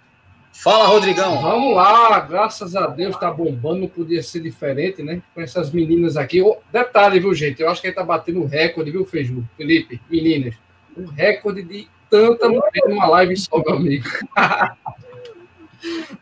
[0.53, 1.41] Fala, Rodrigão.
[1.41, 5.21] Vamos lá, graças a Deus tá bombando, não podia ser diferente, né?
[5.33, 6.41] Com essas meninas aqui.
[6.41, 7.61] Oh, detalhe, viu, gente?
[7.61, 9.43] Eu acho que ele tá batendo um recorde, viu, Feiju?
[9.57, 10.55] Felipe, meninas.
[10.95, 14.07] Um recorde de tanta mulher numa live só, meu amigo.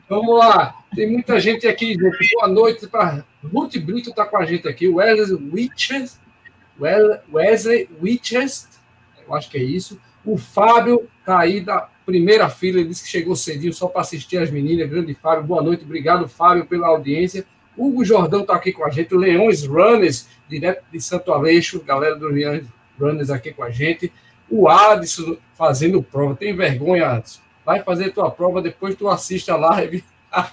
[0.09, 0.75] Vamos lá.
[0.95, 2.33] Tem muita gente aqui, gente.
[2.33, 4.87] Boa noite para Ruth Brito tá com a gente aqui.
[4.87, 6.19] Wesley Witches.
[6.79, 8.67] Wesley Witches.
[9.27, 9.99] Eu acho que é isso.
[10.25, 14.37] O Fábio tá aí da primeira fila, ele disse que chegou cedinho só para assistir
[14.37, 14.89] as meninas.
[14.89, 17.45] Grande Fábio, boa noite, obrigado, Fábio, pela audiência.
[17.77, 22.27] Hugo Jordão está aqui com a gente, Leões Runners, direto de Santo Aleixo, galera do
[22.27, 22.67] Leões
[22.99, 24.11] Runners aqui com a gente.
[24.49, 27.39] O Adson fazendo prova, tem vergonha, Adson?
[27.65, 30.03] Vai fazer tua prova, depois tu assiste a live.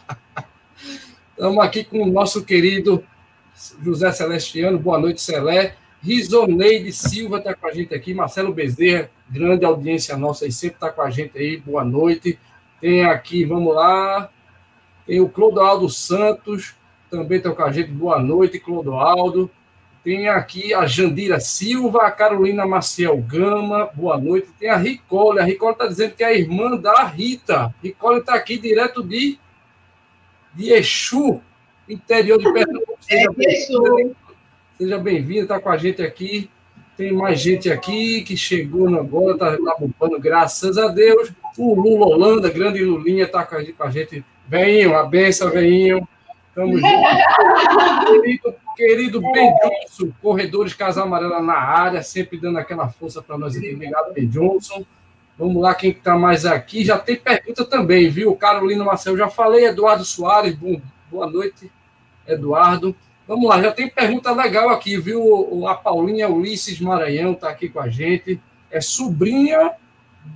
[1.30, 3.02] Estamos aqui com o nosso querido
[3.82, 5.74] José Celestiano, boa noite, Celé.
[6.02, 10.90] Risoneide Silva está com a gente aqui, Marcelo Bezerra, grande audiência nossa aí, sempre está
[10.90, 12.38] com a gente aí, boa noite.
[12.80, 14.30] Tem aqui, vamos lá,
[15.06, 16.74] tem o Clodoaldo Santos,
[17.10, 19.50] também está com a gente, boa noite, Clodoaldo.
[20.08, 24.48] Tem aqui a Jandira Silva, a Carolina Maciel Gama, boa noite.
[24.58, 27.74] Tem a Ricole, a Ricole está dizendo que é a irmã da Rita.
[27.82, 29.38] Ricole está aqui direto de,
[30.54, 31.42] de Exu,
[31.86, 32.96] interior de Pernambuco.
[33.02, 34.16] Seja bem-vinda,
[34.78, 36.48] seja bem-vinda, está com a gente aqui.
[36.96, 41.30] Tem mais gente aqui que chegou agora, está tá bombando, graças a Deus.
[41.58, 44.24] O Lula Holanda, grande Lulinha, está com a gente.
[44.48, 46.08] Veinho, a benção, veinho.
[46.54, 48.54] Tamo junto.
[48.78, 53.56] querido, querido Ben Johnson, Corredores Casa Amarela na área, sempre dando aquela força para nós
[53.56, 53.74] aqui.
[53.74, 54.84] Obrigado, Ben Johnson.
[55.36, 56.84] Vamos lá, quem está mais aqui?
[56.84, 58.34] Já tem pergunta também, viu?
[58.36, 59.66] Carolina Marcel, já falei.
[59.66, 61.70] Eduardo Soares, bom, boa noite,
[62.26, 62.94] Eduardo.
[63.26, 65.66] Vamos lá, já tem pergunta legal aqui, viu?
[65.68, 68.40] A Paulinha Ulisses Maranhão está aqui com a gente.
[68.70, 69.72] É sobrinha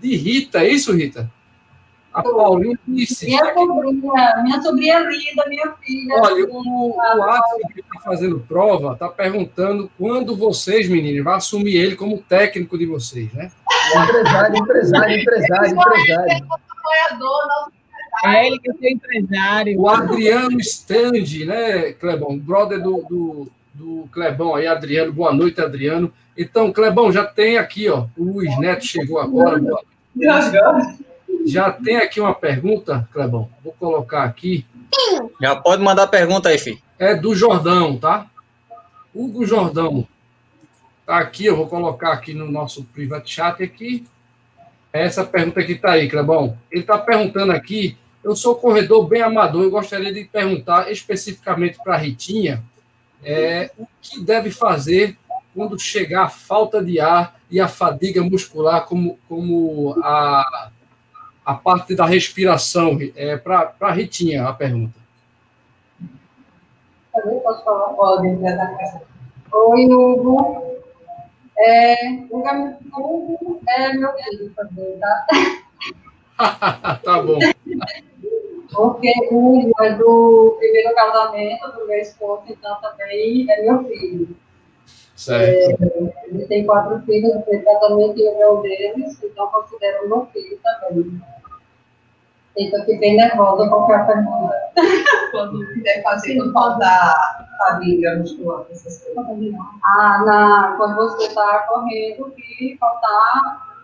[0.00, 1.30] de Rita, é isso, Rita?
[2.12, 3.26] A Paulinha Ulisses.
[3.26, 6.14] Minha sobrinha, minha sobrinha linda, minha filha.
[6.16, 11.96] Olha, o, o que está fazendo prova está perguntando quando vocês, meninos, vão assumir ele
[11.96, 13.50] como técnico de vocês, né?
[13.96, 16.46] Empresário, empresário, empresário, empresário.
[18.24, 19.80] É ele que é empresário.
[19.80, 22.38] O Adriano Stand, né, Clebão?
[22.38, 25.12] Brother do, do, do Clebão aí, Adriano.
[25.12, 26.12] Boa noite, Adriano.
[26.36, 28.06] Então, Clebão, já tem aqui, ó.
[28.16, 29.58] O Luiz Neto chegou agora.
[29.58, 29.80] Boa
[30.14, 31.11] noite.
[31.46, 33.48] Já tem aqui uma pergunta, Clebão.
[33.62, 34.66] Vou colocar aqui.
[35.40, 36.78] Já pode mandar pergunta aí, filho.
[36.98, 38.26] É do Jordão, tá?
[39.14, 40.06] Hugo Jordão.
[41.04, 44.06] Tá aqui, eu vou colocar aqui no nosso private chat aqui.
[44.92, 46.56] Essa pergunta que tá aí, Clebão.
[46.70, 51.94] Ele tá perguntando aqui eu sou corredor bem amador, eu gostaria de perguntar especificamente para
[51.94, 52.62] a Ritinha
[53.24, 55.16] é, o que deve fazer
[55.54, 60.70] quando chegar a falta de ar e a fadiga muscular, como, como a,
[61.44, 62.98] a parte da respiração.
[63.16, 64.94] É, para a Ritinha, a pergunta.
[67.12, 67.88] Também posso falar?
[67.94, 68.28] Pode,
[69.52, 70.80] Oi, Hugo.
[71.58, 71.94] É,
[72.30, 75.26] Hugo é meu filho também, tá?
[77.04, 77.38] tá bom.
[78.72, 84.34] Porque o é do primeiro casamento do meu esposo, então também é meu filho.
[85.22, 85.82] Certo.
[85.82, 90.26] É, ele tem quatro filhos, do primeiro casamento e o meu deles, então considero meu
[90.26, 91.22] filho também.
[92.56, 94.54] Então, fiquei bem nervosa com qualquer pergunta.
[95.30, 99.54] Quando quiser fazer, quando faltar família muscular, essas coisas.
[99.82, 103.80] Ah, na, quando você está correndo e faltar.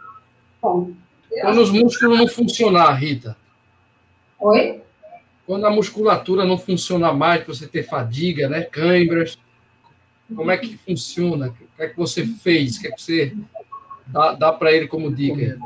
[0.61, 0.91] Bom,
[1.41, 3.35] quando os músculos não funcionar, Rita.
[4.41, 4.83] Oi?
[5.47, 8.63] Quando a musculatura não funciona mais, você ter fadiga, né?
[8.63, 9.39] Câimbras.
[10.35, 11.49] Como é que funciona?
[11.49, 12.77] O que é que você fez?
[12.77, 13.37] O que é que você
[14.07, 15.59] dá, dá para ele como dica?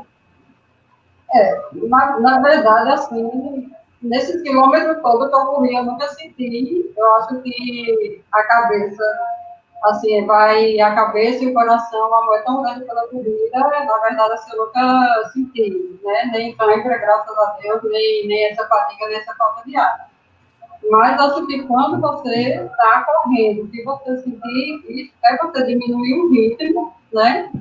[1.33, 3.71] É, na, na verdade, assim,
[4.01, 6.91] nesses quilômetros todos que eu corri, eu nunca senti.
[6.95, 9.03] Eu acho que a cabeça
[9.83, 13.97] assim, vai a cabeça e o coração, o amor é tão grande pela corrida, na
[13.99, 19.07] verdade, assim, eu nunca senti, né, nem cãibra, graças a Deus, nem, nem essa fadiga,
[19.07, 20.09] nem essa falta de ar.
[20.89, 21.17] Mas
[21.67, 27.51] quando você está correndo, se você sentir isso, é você diminuir o ritmo, né,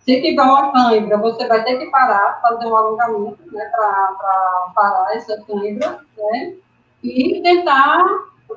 [0.00, 5.16] se tiver uma cãibra, você vai ter que parar, fazer um alongamento, né, para parar
[5.16, 6.54] essa cãibra, né,
[7.02, 8.04] e tentar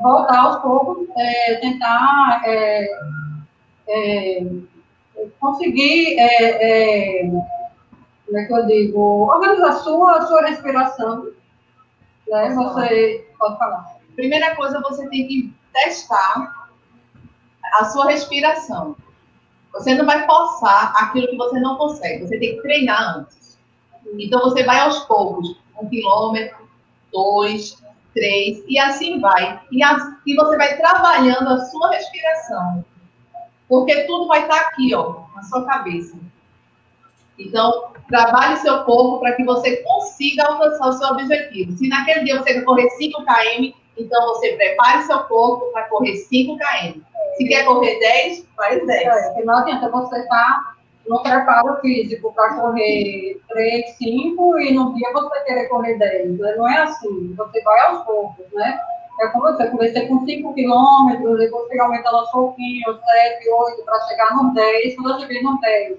[0.02, 2.88] voltar aos poucos, é, tentar é,
[3.88, 4.46] é,
[5.40, 7.30] conseguir, é, é,
[8.26, 11.32] como é que eu digo, organizar a sua, a sua respiração.
[12.28, 12.54] Né?
[12.54, 13.97] Você pode falar.
[14.18, 16.70] Primeira coisa, você tem que testar
[17.76, 18.96] a sua respiração.
[19.74, 22.26] Você não vai forçar aquilo que você não consegue.
[22.26, 23.60] Você tem que treinar antes.
[24.18, 25.56] Então, você vai aos poucos.
[25.80, 26.68] Um quilômetro,
[27.14, 27.78] dois,
[28.12, 29.62] três, e assim vai.
[29.72, 29.84] E,
[30.26, 32.84] e você vai trabalhando a sua respiração.
[33.70, 36.18] Porque tudo vai estar aqui, ó, na sua cabeça.
[37.38, 41.78] Então, trabalhe seu corpo para que você consiga alcançar o seu objetivo.
[41.78, 46.58] Se naquele dia você correr 5 km, então você prepare seu corpo para correr 5
[46.58, 47.02] km.
[47.38, 49.08] Se quer correr 10, faz 10.
[49.08, 50.76] É, não adianta você estar tá
[51.08, 56.38] no preparo físico para correr 3, 5 e no dia você querer correr 10.
[56.38, 56.56] Né?
[56.56, 58.80] Não é assim, você vai aos poucos, né?
[59.20, 64.02] É como você, comecei com 5 quilômetros, depois fui aumentando aos pouquinhos, 7, 8, para
[64.02, 65.98] chegar no 10, quando eu cheguei no 10.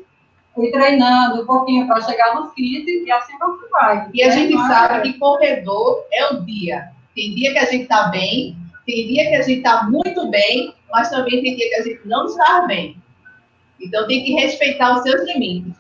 [0.55, 4.09] Fui treinando um pouquinho para chegar no 15 e assim você vai.
[4.15, 6.93] E a gente é sabe que corredor é o dia.
[7.19, 10.73] Tem dia que a gente está bem, tem dia que a gente está muito bem,
[10.89, 12.97] mas também tem dia que a gente não está bem.
[13.81, 15.75] Então tem que respeitar os seus limites.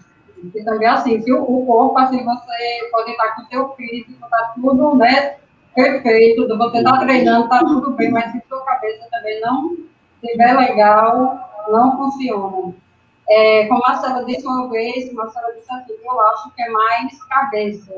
[0.53, 4.53] E também assim, se o corpo, assim, você pode estar com o seu físico, tá
[4.57, 5.37] tudo, né,
[5.77, 9.77] perfeito, você tá treinando, tá tudo bem, mas se sua cabeça também não
[10.21, 12.75] estiver legal, não funciona.
[13.29, 17.23] É, como a Marcela disse uma vez, Marcela disse assim, eu acho que é mais
[17.27, 17.95] cabeça.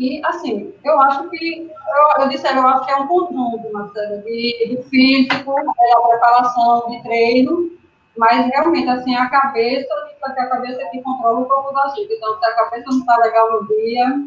[0.00, 4.16] E, assim, eu acho que, eu, eu disse, eu acho que é um conjunto, Marcela,
[4.22, 7.70] de, de físico, da preparação, de treino,
[8.16, 12.14] mas realmente, assim, a cabeça, porque a cabeça é que controla o corpo da gente.
[12.14, 14.26] Então, se a cabeça não está legal no dia,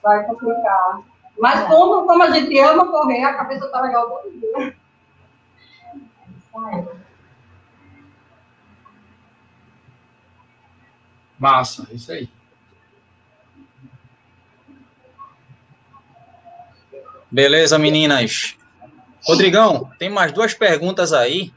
[0.00, 1.00] vai complicar.
[1.36, 4.76] Mas como, como a gente ama correr, a cabeça está legal todo dia.
[11.36, 12.28] Massa, isso aí.
[17.30, 18.56] Beleza, meninas.
[19.24, 21.52] Rodrigão, tem mais duas perguntas aí.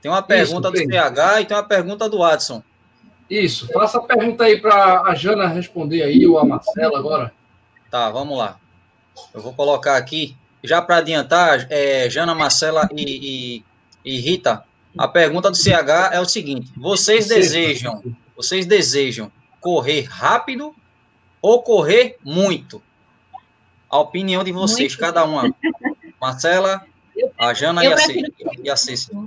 [0.00, 2.62] Tem uma pergunta Isso, do CH e tem uma pergunta do Adson.
[3.28, 7.32] Isso, faça a pergunta aí para a Jana responder aí, ou a Marcela agora.
[7.90, 8.58] Tá, vamos lá.
[9.32, 13.62] Eu vou colocar aqui, já para adiantar, é, Jana, Marcela e,
[14.04, 14.64] e, e, Rita,
[14.98, 18.02] a pergunta do CH é o seguinte: vocês desejam,
[18.34, 20.74] vocês desejam correr rápido
[21.40, 22.82] ou correr muito?
[23.90, 25.00] A opinião de vocês, muito.
[25.00, 25.52] cada uma.
[26.20, 26.86] Marcela,
[27.38, 27.96] a Jana eu
[28.62, 29.18] e a Cícera.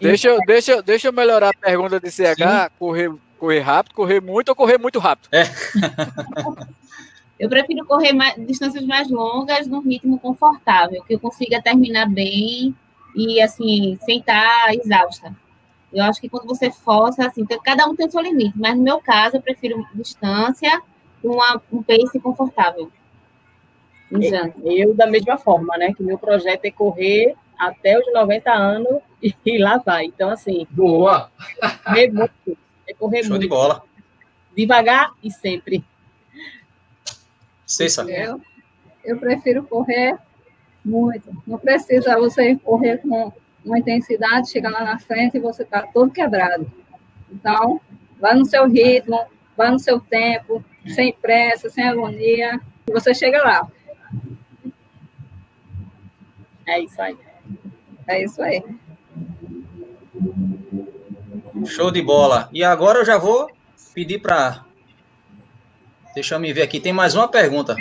[0.00, 4.48] Deixa eu, deixa, deixa eu melhorar a pergunta de CH, correr, correr rápido, correr muito
[4.48, 5.28] ou correr muito rápido?
[5.30, 5.44] É.
[7.38, 12.74] eu prefiro correr mais, distâncias mais longas num ritmo confortável, que eu consiga terminar bem
[13.14, 15.32] e, assim, sem estar exausta.
[15.92, 18.82] Eu acho que quando você força, assim, cada um tem o seu limite, mas no
[18.82, 20.82] meu caso, eu prefiro distância
[21.22, 21.38] com
[21.70, 22.90] um pace confortável.
[24.64, 25.92] Eu, da mesma forma, né?
[25.94, 30.06] Que meu projeto é correr até os 90 anos e, e lá vai.
[30.06, 30.66] Então, assim.
[30.70, 31.30] Boa!
[31.84, 32.58] Correr muito.
[32.86, 33.42] É correr Show muito.
[33.42, 33.82] de bola.
[34.56, 35.84] Devagar e sempre.
[37.64, 38.02] Cessa.
[38.02, 38.40] Eu,
[39.04, 40.18] eu prefiro correr
[40.84, 41.30] muito.
[41.46, 43.32] Não precisa você correr com
[43.64, 46.70] uma intensidade, chegar lá na frente e você está todo quebrado.
[47.30, 47.80] Então,
[48.20, 49.24] vá no seu ritmo,
[49.56, 53.68] vá no seu tempo, sem pressa, sem agonia, e você chega lá.
[56.72, 57.18] É isso aí.
[58.08, 58.64] É isso aí.
[61.66, 62.48] Show de bola.
[62.50, 63.50] E agora eu já vou
[63.94, 64.64] pedir para.
[66.14, 66.80] Deixa eu me ver aqui.
[66.80, 67.76] Tem mais uma pergunta.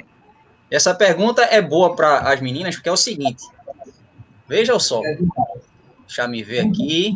[0.69, 3.45] Essa pergunta é boa para as meninas, porque é o seguinte.
[4.45, 4.99] Veja só.
[6.06, 7.15] Deixa eu me ver aqui.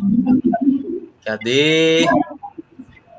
[1.26, 2.06] Cadê?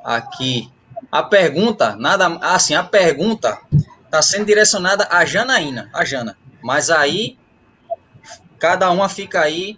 [0.03, 0.71] Aqui.
[1.11, 2.25] A pergunta, nada.
[2.41, 3.59] Assim, a pergunta
[4.03, 6.35] está sendo direcionada a Janaína, a Jana.
[6.63, 7.37] Mas aí
[8.59, 9.77] cada uma fica aí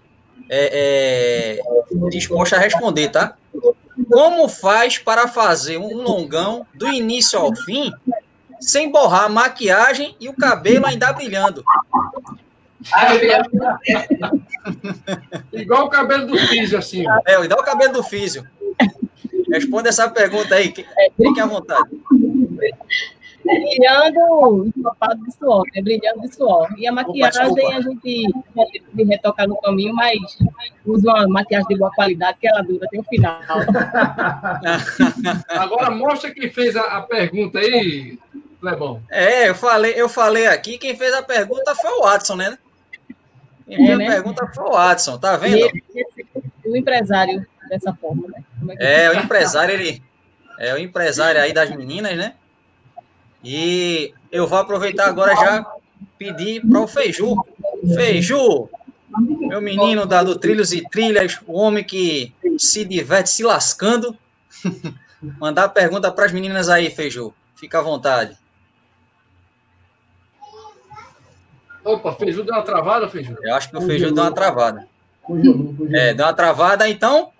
[0.50, 3.36] é, é, disposta a responder, tá?
[4.10, 7.92] Como faz para fazer um longão do início ao fim
[8.60, 11.64] sem borrar a maquiagem e o cabelo ainda brilhando?
[15.54, 17.04] igual o cabelo do Físio, assim.
[17.28, 18.48] É, igual o cabelo do Físio.
[19.52, 21.90] Responda essa pergunta aí, fique à vontade
[23.44, 24.72] brilhando
[25.26, 25.82] de suor, né?
[25.82, 26.68] Brilhando de suor.
[26.78, 28.28] E a maquiagem opa, a gente
[28.94, 30.20] de retocar no caminho, mas
[30.86, 33.40] usa uma maquiagem de boa qualidade que ela dura até o final.
[35.50, 38.18] Agora mostra quem fez a, a pergunta aí,
[38.62, 39.02] Lebão.
[39.10, 42.58] É, eu falei, eu falei aqui, quem fez a pergunta foi o Watson, né?
[43.68, 44.08] Quem fez é, né?
[44.08, 45.58] a pergunta foi o Watson, tá vendo?
[45.58, 45.84] Ele,
[46.66, 48.44] o empresário dessa forma, né?
[48.80, 50.02] É, é o empresário, ele
[50.60, 52.34] é o empresário aí das meninas, né?
[53.44, 55.66] E eu vou aproveitar agora já
[56.18, 57.36] pedir para o Feiju.
[57.96, 58.70] Feiju,
[59.18, 64.16] meu menino da, do Trilhos e Trilhas, o homem que se diverte se lascando.
[65.40, 67.34] Mandar pergunta para as meninas aí, Feiju.
[67.56, 68.38] Fica à vontade.
[71.84, 73.36] Opa, Feiju deu uma travada, Feiju?
[73.42, 74.88] Eu acho que o Feiju deu uma travada.
[75.92, 77.32] É, deu uma travada, então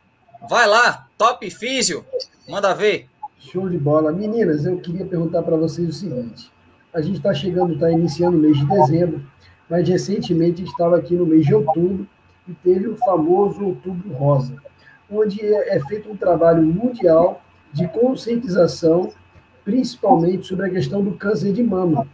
[0.50, 2.06] vai lá, top físio,
[2.48, 3.10] manda ver.
[3.52, 4.12] Show de bola.
[4.12, 6.52] Meninas, eu queria perguntar para vocês o seguinte.
[6.94, 9.24] A gente está chegando, está iniciando o mês de dezembro,
[9.68, 12.08] mas recentemente estava aqui no mês de outubro
[12.48, 14.56] e teve o famoso Outubro Rosa,
[15.10, 17.42] onde é, é feito um trabalho mundial
[17.74, 19.12] de conscientização,
[19.66, 22.08] principalmente sobre a questão do câncer de mama.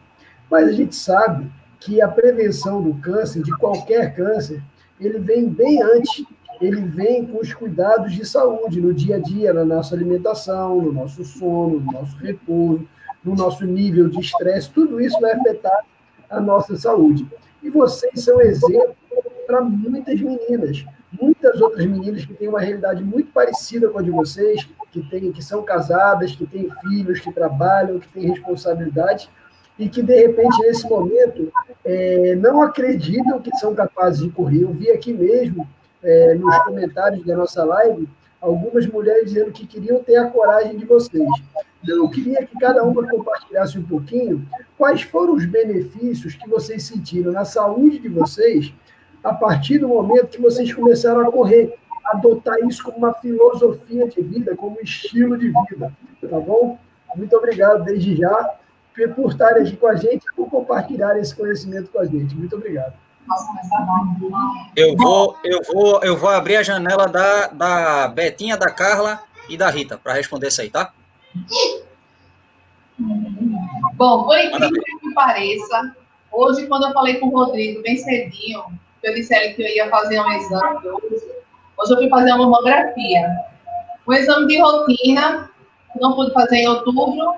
[0.49, 4.63] Mas a gente sabe que a prevenção do câncer, de qualquer câncer,
[5.01, 6.25] ele vem bem antes
[6.61, 10.91] ele vem com os cuidados de saúde no dia a dia, na nossa alimentação, no
[10.91, 12.87] nosso sono, no nosso repouso,
[13.23, 15.85] no nosso nível de estresse, tudo isso vai afetar
[16.29, 17.27] a nossa saúde.
[17.61, 18.95] E vocês são exemplo
[19.47, 20.85] para muitas meninas,
[21.19, 25.31] muitas outras meninas que têm uma realidade muito parecida com a de vocês, que, têm,
[25.31, 29.29] que são casadas, que têm filhos, que trabalham, que têm responsabilidades,
[29.77, 31.51] e que, de repente, nesse momento,
[31.83, 34.61] é, não acreditam que são capazes de correr.
[34.61, 35.67] Eu vi aqui mesmo
[36.05, 38.07] é, nos comentários da nossa live
[38.39, 41.27] algumas mulheres dizendo que queriam ter a coragem de vocês.
[41.83, 44.47] Então, eu queria que cada uma compartilhasse um pouquinho
[44.77, 48.71] quais foram os benefícios que vocês sentiram na saúde de vocês
[49.23, 51.75] a partir do momento que vocês começaram a correr,
[52.05, 55.91] adotar isso como uma filosofia de vida, como um estilo de vida,
[56.29, 56.77] tá bom?
[57.15, 58.55] Muito obrigado desde já
[59.15, 62.35] por estarem aqui com a gente e por compartilhar esse conhecimento com a gente.
[62.35, 62.93] Muito obrigado.
[64.75, 69.57] Eu vou, eu vou, eu vou abrir a janela da, da Betinha, da Carla e
[69.57, 70.91] da Rita para responder isso aí, tá?
[73.95, 75.95] Bom, por incrível que pareça,
[76.31, 78.63] hoje, quando eu falei com o Rodrigo bem cedinho,
[79.03, 81.25] eu disse a ele que eu ia fazer um exame hoje,
[81.77, 83.27] hoje eu fui fazer uma mamografia.
[84.05, 85.49] O exame de rotina,
[85.99, 87.35] não pude fazer em outubro,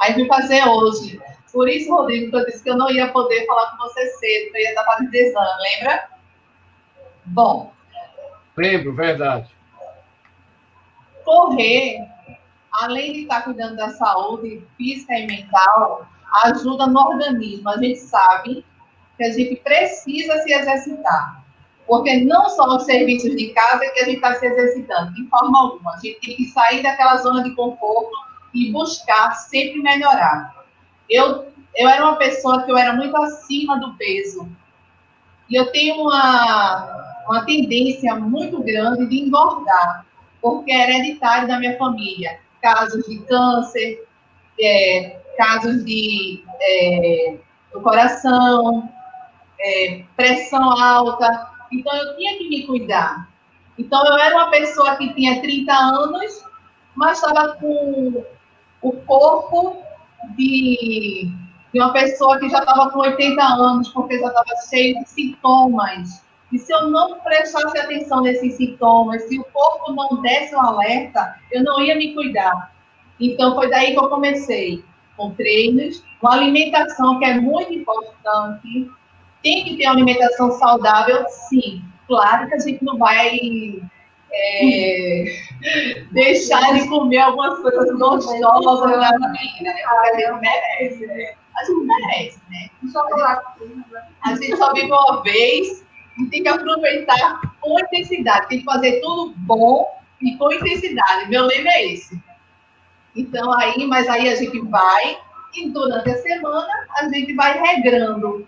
[0.00, 1.20] aí fui fazer hoje.
[1.52, 4.54] Por isso, Rodrigo, que eu disse que eu não ia poder falar com você cedo,
[4.54, 6.08] eu ia estar fazendo exame, lembra?
[7.26, 7.72] Bom.
[8.56, 9.48] Lembro, verdade.
[11.24, 11.98] Correr,
[12.72, 16.06] além de estar cuidando da saúde física e mental,
[16.44, 17.68] ajuda no organismo.
[17.68, 18.64] A gente sabe
[19.16, 21.44] que a gente precisa se exercitar.
[21.86, 25.58] Porque não só os serviços de casa que a gente está se exercitando, de forma
[25.58, 25.94] alguma.
[25.94, 28.16] A gente tem que sair daquela zona de conforto
[28.54, 30.59] e buscar sempre melhorar.
[31.10, 34.48] Eu, eu era uma pessoa que eu era muito acima do peso.
[35.48, 40.06] E eu tenho uma, uma tendência muito grande de engordar,
[40.40, 42.38] porque é hereditário da minha família.
[42.62, 44.06] Casos de câncer,
[44.60, 47.36] é, casos de é,
[47.72, 48.88] do coração,
[49.60, 51.50] é, pressão alta.
[51.72, 53.28] Então, eu tinha que me cuidar.
[53.78, 56.44] Então, eu era uma pessoa que tinha 30 anos,
[56.94, 58.24] mas estava com
[58.82, 59.82] o corpo
[60.36, 61.30] de,
[61.72, 66.22] de uma pessoa que já estava com 80 anos, porque já estava cheio de sintomas.
[66.52, 71.36] E se eu não prestasse atenção nesses sintomas, se o corpo não desse um alerta,
[71.52, 72.72] eu não ia me cuidar.
[73.20, 74.82] Então, foi daí que eu comecei,
[75.16, 78.90] com treinos, uma alimentação que é muito importante.
[79.42, 81.82] Tem que ter uma alimentação saudável, sim.
[82.08, 83.38] Claro que a gente não vai
[84.32, 85.24] é,
[86.12, 89.82] deixar de comer algumas coisas gostosas na vida, né?
[89.88, 91.34] Porque a gente merece, né?
[91.56, 92.68] A gente merece, né?
[94.22, 95.84] A gente só vive uma vez
[96.18, 98.48] e tem que aproveitar com intensidade.
[98.48, 99.86] Tem que fazer tudo bom
[100.20, 101.28] e com intensidade.
[101.28, 102.20] Meu lema é esse.
[103.16, 105.18] Então, aí, mas aí a gente vai
[105.54, 106.68] e durante a semana
[106.98, 108.46] a gente vai regrando.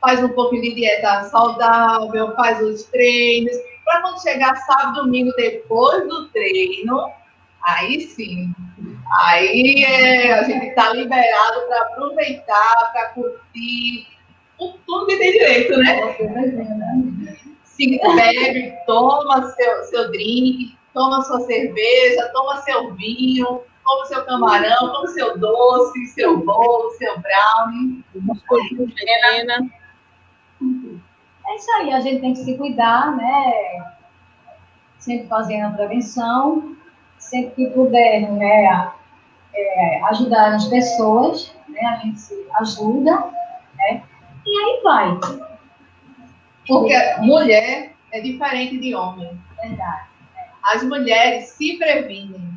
[0.00, 3.56] Faz um pouquinho de dieta saudável, faz os treinos,
[3.86, 7.08] para quando chegar sábado, domingo, depois do treino,
[7.62, 8.52] aí sim.
[9.22, 14.08] Aí é, a gente está liberado para aproveitar, para curtir,
[14.58, 16.16] tudo que tem direito, né?
[17.62, 24.92] Se bebe, toma seu, seu drink, toma sua cerveja, toma seu vinho, toma seu camarão,
[24.92, 28.04] toma seu doce, seu bolo, seu brownie.
[28.98, 29.70] Helena.
[31.48, 33.92] É isso aí, a gente tem que se cuidar, né?
[34.98, 36.76] Sempre fazendo a prevenção,
[37.18, 38.92] sempre que puder, né?
[39.54, 41.80] É, ajudar as pessoas, né?
[41.86, 43.30] A gente se ajuda,
[43.76, 44.02] né?
[44.44, 45.18] E aí vai.
[46.66, 49.38] Porque mulher é diferente de homem.
[49.60, 50.06] Verdade.
[50.64, 52.50] As mulheres se previnem.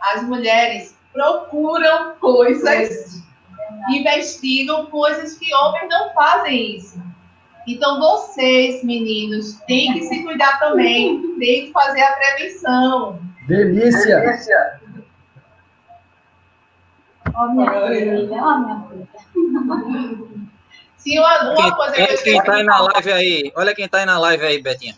[0.00, 3.22] As mulheres procuram coisas,
[3.90, 7.02] investigam coisas que homens não fazem isso.
[7.66, 13.20] Então, vocês, meninos, têm que se cuidar também, têm que fazer a prevenção.
[13.48, 14.20] Delícia!
[14.20, 14.80] Delícia.
[17.34, 19.08] Ó, minha filha, ó, minha filha.
[20.96, 23.52] Sim, uma, uma Quem, coisa quem, que eu quem tá aí na live aí?
[23.56, 24.96] Olha quem tá aí na live aí, Betinha.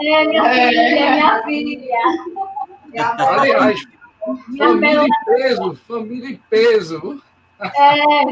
[0.00, 0.68] É, minha É.
[0.68, 1.98] filha, minha filha.
[3.18, 3.80] Aliás,
[4.48, 7.22] Minha família em peso, família em peso.
[7.60, 8.24] É,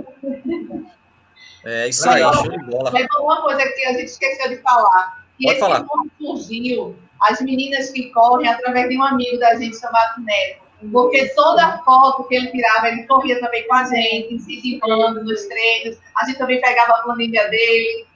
[1.65, 2.91] É isso aí, show de bola.
[2.91, 5.25] Mas uma coisa que a gente esqueceu de falar.
[5.39, 5.87] Que Pode esse falar.
[6.19, 10.63] surgiu, as meninas que correm, através de um amigo da gente chamado Neto.
[10.91, 15.97] Porque toda foto que ele tirava, ele corria também com a gente, incentivando nos treinos.
[16.17, 18.07] A gente também pegava a planilha dele.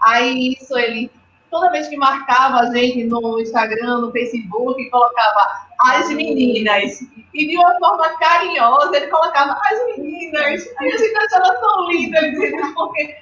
[0.00, 1.10] Aí isso ele,
[1.50, 7.00] toda vez que marcava a gente no Instagram, no Facebook, colocava as meninas.
[7.34, 10.66] E de uma forma carinhosa, ele colocava as meninas.
[10.78, 13.16] Aí a gente achava tão dizendo, porque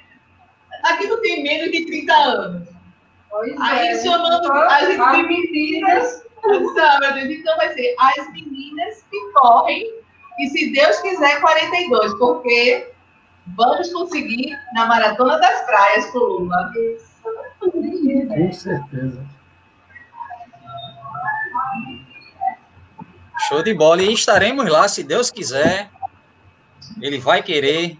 [0.83, 2.67] aqui não tem menos de 30 anos.
[3.29, 4.03] Pois Aí é.
[4.03, 6.23] chamando as de meninas,
[6.75, 7.33] sabe?
[7.35, 9.93] Então vai ser as meninas que correm,
[10.39, 12.91] e se Deus quiser, 42, porque
[13.57, 16.71] vamos conseguir na Maratona das Praias com Lula.
[17.59, 19.34] Com certeza.
[23.47, 24.01] Show de bola.
[24.01, 25.89] E estaremos lá, se Deus quiser.
[27.01, 27.97] Ele vai querer.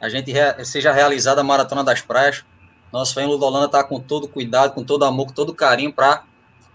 [0.00, 0.32] A gente
[0.64, 2.44] seja realizada a Maratona das Praias.
[2.92, 6.22] Nosso fã Ludolanda está com todo cuidado, com todo amor, com todo carinho para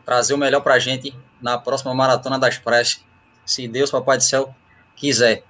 [0.06, 3.04] trazer o melhor para a gente na próxima Maratona das Praias.
[3.46, 4.54] Se Deus, Papai do Céu,
[4.96, 5.44] quiser.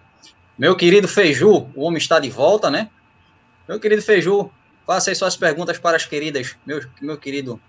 [0.58, 2.90] Meu querido Feiju, o homem está de volta, né?
[3.68, 4.52] Meu querido Feiju,
[4.86, 6.56] faça aí suas perguntas para as queridas.
[6.66, 7.60] Meu, meu querido,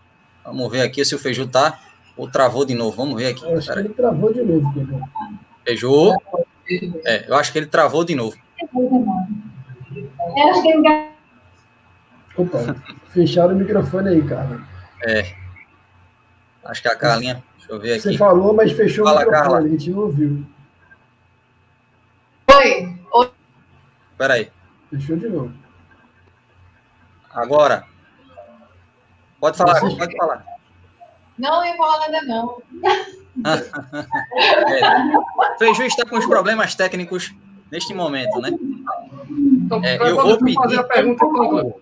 [0.44, 1.80] vamos ver aqui se o Feiju tá
[2.16, 2.96] ou travou de novo.
[2.96, 3.44] Vamos ver aqui.
[3.44, 3.84] Eu acho que aí.
[3.84, 5.00] ele travou de novo, Pedro.
[5.64, 6.12] Feiju.
[7.04, 8.36] É, eu acho que ele travou de novo.
[8.72, 11.12] Eu acho que ele
[12.36, 12.58] Opa,
[13.10, 14.60] fecharam o microfone aí, cara.
[15.02, 15.34] É.
[16.64, 17.42] Acho que a Carlinha.
[17.58, 18.18] Deixa eu ver Você aqui.
[18.18, 19.58] falou, mas fechou Fala, o microfone, Carla.
[19.66, 20.46] a gente não ouviu.
[22.54, 23.30] Oi, oi.
[24.16, 24.50] Pera aí.
[24.90, 25.52] Fechou de novo.
[27.34, 27.84] Agora.
[29.40, 30.44] Pode falar, Você- pode falar.
[31.38, 32.56] Não enrola ainda não.
[33.46, 35.58] É.
[35.58, 37.32] Feiju está com os problemas técnicos
[37.70, 38.50] neste momento, né?
[39.30, 41.74] Então, É, eu vou pedir- fazer a pergunta, então.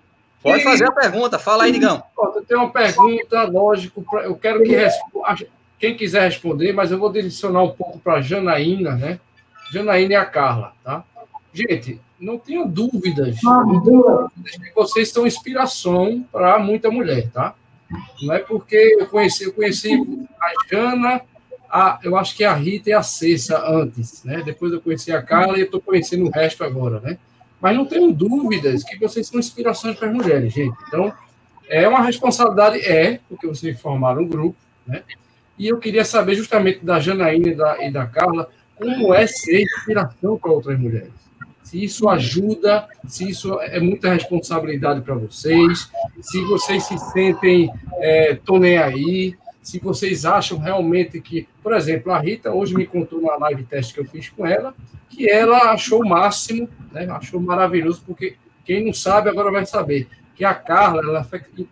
[0.42, 1.38] Pode fazer a pergunta.
[1.38, 2.02] Fala aí, Digão.
[2.16, 5.36] Eu tenho uma pergunta, lógico, pra- eu quero que respo- a-
[5.78, 9.18] quem quiser responder, mas eu vou direcionar um pouco para a Janaína, né?
[9.72, 11.02] Janaína e a Carla, tá?
[11.52, 17.54] Gente, não tenho dúvidas, não tenho dúvidas que vocês são inspiração para muita mulher, tá?
[18.22, 19.92] Não é porque eu conheci, eu conheci
[20.40, 21.22] a Jana,
[21.70, 24.42] a, eu acho que a Rita e a Cessa antes, né?
[24.44, 27.18] Depois eu conheci a Carla e estou conhecendo o resto agora, né?
[27.60, 30.76] Mas não tenho dúvidas que vocês são inspirações para as mulheres, gente.
[30.88, 31.12] Então,
[31.68, 35.02] é uma responsabilidade, é, porque vocês formaram um grupo, né?
[35.58, 39.62] E eu queria saber justamente da Janaína e da, e da Carla como é ser
[39.62, 41.12] inspiração para outras mulheres.
[41.70, 45.88] Se isso ajuda, se isso é muita responsabilidade para vocês,
[46.20, 52.10] se vocês se sentem, é, tô nem aí, se vocês acham realmente que, por exemplo,
[52.10, 54.74] a Rita hoje me contou na live teste que eu fiz com ela,
[55.08, 57.06] que ela achou o máximo, né?
[57.08, 61.24] achou maravilhoso, porque quem não sabe agora vai saber que a Carla ela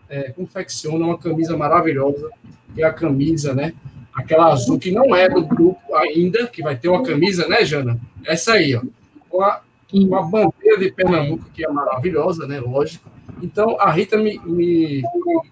[0.08, 2.30] é, confecciona uma camisa maravilhosa,
[2.72, 3.72] que é a camisa, né?
[4.14, 7.98] Aquela azul que não é do grupo ainda, que vai ter uma camisa, né, Jana?
[8.24, 8.82] Essa aí, ó.
[9.28, 9.60] Com a,
[9.90, 12.60] com a bandeira de Pernambuco, que é maravilhosa, né?
[12.60, 13.10] Lógico.
[13.42, 15.02] Então, a Rita me, me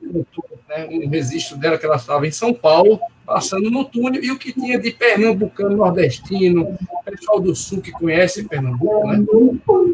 [0.01, 4.31] contou né, um registro dela que ela estava em São Paulo, passando no túnel, e
[4.31, 9.25] o que tinha de pernambucano, nordestino, pessoal do sul que conhece Pernambuco, né?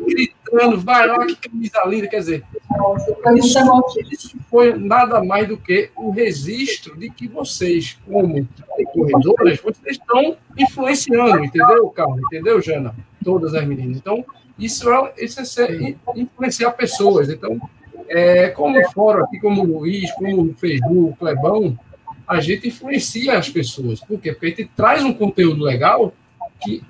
[0.07, 2.45] Gritando, vai lá, que camisa linda, quer dizer,
[3.37, 3.59] isso,
[4.11, 8.47] isso foi nada mais do que o registro de que vocês, como
[8.93, 12.21] corredoras, vocês estão influenciando, entendeu, Carlos?
[12.27, 12.95] Entendeu, Jana?
[13.23, 13.97] Todas as meninas.
[13.97, 14.25] Então,
[14.59, 17.29] isso é, isso é ser, influenciar pessoas.
[17.29, 17.61] Então,
[18.09, 21.79] é, como o fórum aqui, como o Luiz, como o Feiju, o Clebão,
[22.27, 24.01] a gente influencia as pessoas.
[24.01, 24.33] Por quê?
[24.33, 26.13] Porque a gente traz um conteúdo legal
[26.63, 26.83] que,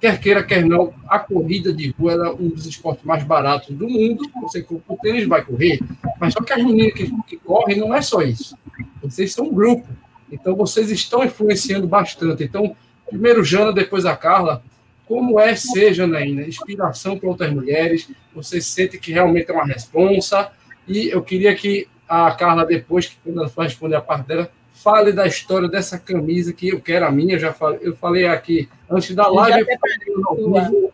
[0.00, 3.88] quer queira, quer não, a corrida de rua é um dos esportes mais baratos do
[3.88, 4.22] mundo.
[4.42, 5.80] Você compra o tênis, vai correr.
[6.18, 8.56] Mas só que as meninas que, que correm não é só isso.
[9.02, 9.86] Vocês são um grupo.
[10.30, 12.44] Então, vocês estão influenciando bastante.
[12.44, 12.76] Então,
[13.08, 14.62] primeiro Jana, depois a Carla.
[15.10, 18.08] Como é ser, Janaína, inspiração para outras mulheres?
[18.32, 20.52] Você sente que realmente é uma responsa?
[20.86, 24.48] E eu queria que a Carla, depois, que quando ela for responder a parte dela,
[24.72, 27.34] fale da história dessa camisa que eu quero a minha.
[27.34, 29.66] Eu já falei, eu falei aqui antes da live.
[30.06, 30.92] Eu,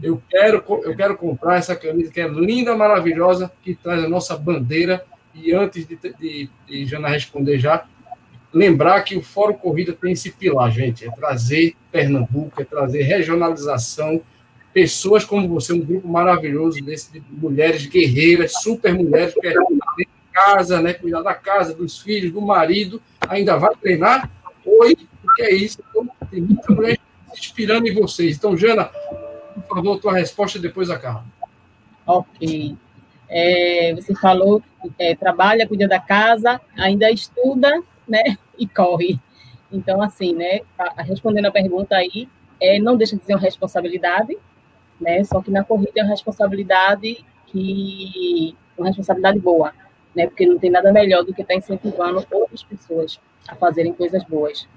[0.00, 4.36] eu quero, eu quero comprar essa camisa que é linda, maravilhosa, que traz a nossa
[4.36, 5.04] bandeira.
[5.34, 7.86] E antes de, de, de Jana responder já,
[8.52, 14.20] lembrar que o Fórum Corrida tem esse pilar, gente, é trazer Pernambuco, é trazer regionalização,
[14.72, 19.54] pessoas como você, um grupo maravilhoso desse de mulheres guerreiras, super mulheres, que é
[20.32, 24.30] casa, né, cuidar da casa, dos filhos, do marido, ainda vai treinar?
[24.66, 24.94] Oi,
[25.24, 25.78] o que é isso?
[25.88, 26.98] Então, tem muita mulher
[27.32, 28.36] se inspirando em vocês.
[28.36, 31.24] Então, Jana, por favor, tua resposta depois a Carla.
[32.06, 32.76] Ok.
[33.28, 34.62] É, você falou
[34.98, 38.22] é, trabalha, cuida da casa, ainda estuda, né?
[38.58, 39.18] E corre.
[39.72, 40.60] Então, assim, né?
[40.78, 42.28] a- respondendo a pergunta aí,
[42.60, 44.36] é, não deixa de ser uma responsabilidade,
[45.00, 45.22] né?
[45.24, 49.72] Só que na corrida é uma responsabilidade que uma responsabilidade boa,
[50.14, 50.26] né?
[50.26, 54.68] Porque não tem nada melhor do que estar incentivando outras pessoas a fazerem coisas boas,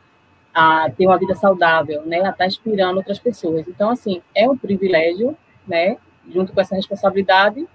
[0.54, 2.22] a ter uma vida saudável, né?
[2.26, 3.68] A estar inspirando outras pessoas.
[3.68, 5.98] Então, assim, é um privilégio, né?
[6.30, 7.68] Junto com essa responsabilidade,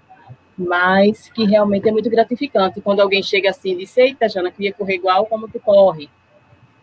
[0.57, 4.73] mas que realmente é muito gratificante quando alguém chega assim e diz: Eita, Jana, queria
[4.73, 6.09] correr igual como tu corre.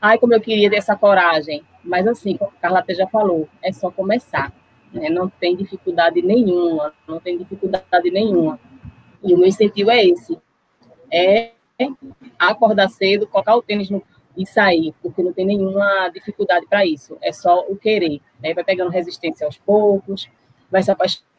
[0.00, 1.64] Ai, como eu queria ter essa coragem.
[1.84, 4.52] Mas, assim, como a Carla até já falou, é só começar.
[4.92, 5.08] Né?
[5.08, 8.58] Não tem dificuldade nenhuma, não tem dificuldade nenhuma.
[9.22, 10.38] E o meu incentivo é esse:
[11.10, 11.52] é
[12.38, 14.02] acordar cedo, colocar o tênis no,
[14.36, 18.20] e sair, porque não tem nenhuma dificuldade para isso, é só o querer.
[18.40, 18.54] Né?
[18.54, 20.28] Vai pegando resistência aos poucos,
[20.70, 21.31] vai se apaixonando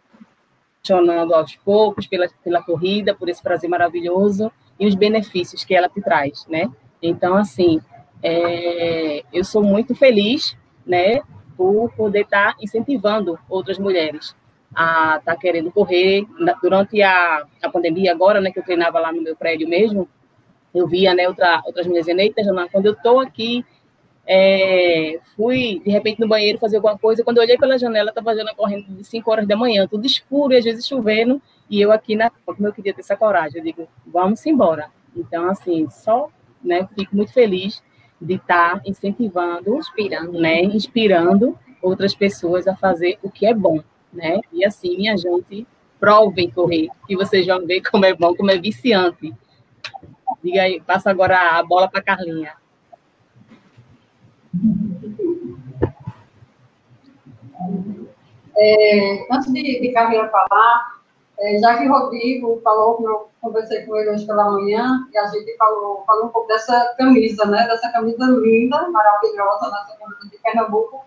[0.92, 6.02] aos poucos pela, pela corrida, por esse prazer maravilhoso e os benefícios que ela te
[6.02, 6.70] traz, né?
[7.02, 7.80] Então, assim,
[8.22, 11.22] é, eu sou muito feliz, né,
[11.56, 14.36] por poder estar tá incentivando outras mulheres
[14.76, 16.26] a estar tá querendo correr.
[16.62, 20.10] Durante a, a pandemia, agora, né, que eu treinava lá no meu prédio mesmo,
[20.76, 23.64] eu via, né, outra, outras mulheres eita, Jana, quando eu estou aqui,
[24.26, 28.32] é, fui, de repente, no banheiro fazer alguma coisa, quando eu olhei pela janela, estava
[28.32, 31.82] a Jana correndo de 5 horas da manhã, tudo escuro e às vezes chovendo, e
[31.82, 34.90] eu aqui na como eu queria ter essa coragem, eu digo, vamos embora.
[35.16, 36.30] Então, assim, só,
[36.64, 37.84] né, fico muito feliz
[38.20, 43.82] de estar tá incentivando, inspirando, né, inspirando outras pessoas a fazer o que é bom,
[44.12, 44.40] né?
[44.54, 45.68] E assim, minha gente,
[46.00, 49.34] provem correr, que vocês vão ver como é bom, como é viciante.
[50.42, 52.54] Diga aí, passa agora a bola para Carlinha.
[58.56, 60.94] É, antes de, de Carlinha falar,
[61.40, 65.28] é, já que o Rodrigo falou, eu conversei com ele hoje pela manhã, e a
[65.28, 67.68] gente falou, falou um pouco dessa camisa, né?
[67.68, 71.04] Dessa camisa linda, maravilhosa, dessa camisa de Pernambuco,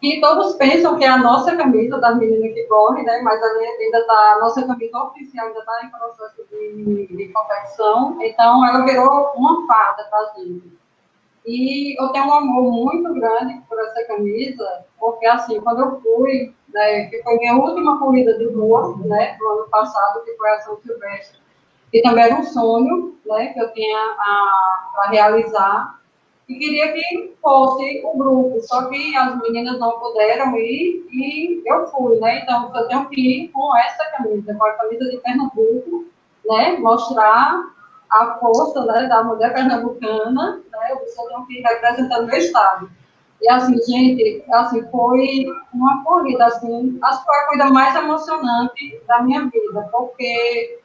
[0.00, 3.20] que todos pensam que é a nossa camisa das meninas que correm, né?
[3.22, 8.66] Mas ainda está, a nossa camisa oficial ainda está em processo de, de confecção, então
[8.66, 10.85] ela virou uma farda para a gente.
[11.46, 16.52] E eu tenho um amor muito grande por essa camisa, porque assim, quando eu fui,
[16.74, 20.60] né, que foi minha última corrida de rua, né, no ano passado, que foi a
[20.62, 21.38] São Silvestre,
[21.92, 26.00] que também era um sonho, né, que eu tinha a, realizar,
[26.48, 31.88] e queria que fosse o grupo, só que as meninas não puderam ir e eu
[31.88, 32.40] fui, né?
[32.40, 36.04] Então eu tenho que ir com essa camisa, com a camisa de Pernambuco,
[36.44, 36.76] né?
[36.78, 37.64] Mostrar
[38.10, 40.88] a força né, da mulher pernambucana, né?
[40.90, 42.90] Eu só tenho que ir representando meu estado.
[43.40, 49.02] E assim, gente, assim, foi uma corrida, assim, acho que foi a corrida mais emocionante
[49.06, 50.80] da minha vida, porque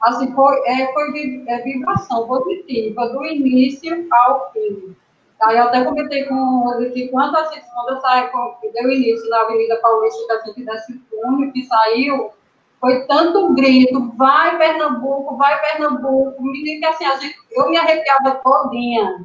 [0.00, 4.96] assim, foi, é, foi é, vibração positiva do início ao fim.
[5.42, 8.30] Aí eu até comentei com ele que quando, assim, quando eu saí,
[8.72, 12.30] deu início na Avenida Paulista, que a gente desse fundo, que saiu,
[12.82, 18.40] foi tanto grito, vai Pernambuco, vai Pernambuco, menino que assim, a gente, eu me arrepiava
[18.42, 19.24] todinha.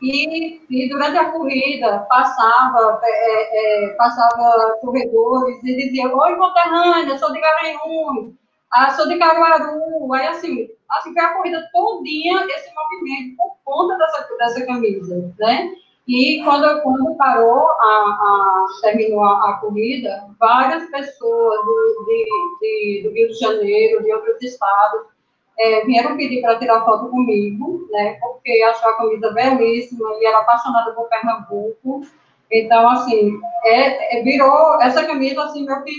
[0.00, 7.32] E, e durante a corrida, passava, é, é, passava corredores e dizia, oi, conterrânea, sou
[7.32, 8.34] de Garanhuns,
[8.72, 13.98] ah, sou de Caruaru, aí assim, assim, foi a corrida todinha esse movimento por conta
[13.98, 15.72] dessa, dessa camisa, né?
[16.06, 22.24] E quando, quando parou, a, a terminou a, a, corrida, várias pessoas do, de,
[22.60, 25.06] de, do Rio de Janeiro, de outros estados,
[25.58, 28.18] é, vieram pedir para tirar foto comigo, né?
[28.20, 32.02] Porque achou a camisa belíssima e era apaixonada por Pernambuco.
[32.52, 35.92] Então, assim, é, é, virou essa camisa, assim, meu que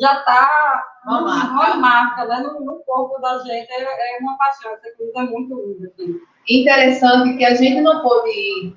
[0.00, 2.38] já está uma, uma marca, né?
[2.38, 4.70] No, no, corpo da gente, é, é uma paixão.
[4.72, 5.88] Essa coisa é muito linda.
[5.88, 6.20] Assim.
[6.48, 8.76] Interessante que a gente não pôde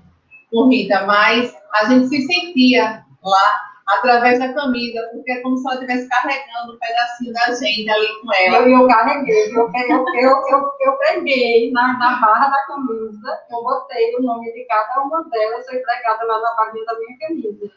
[0.64, 5.76] Rita, mas a gente se sentia lá através da camisa, porque é como se ela
[5.76, 8.58] estivesse carregando um pedacinho da gente ali com ela.
[8.58, 14.16] Eu, eu carreguei, eu, eu, eu, eu, peguei na, na barra da camisa, eu botei
[14.16, 17.72] o nome de cada uma delas, foi pregada lá na barrinha da minha camisa.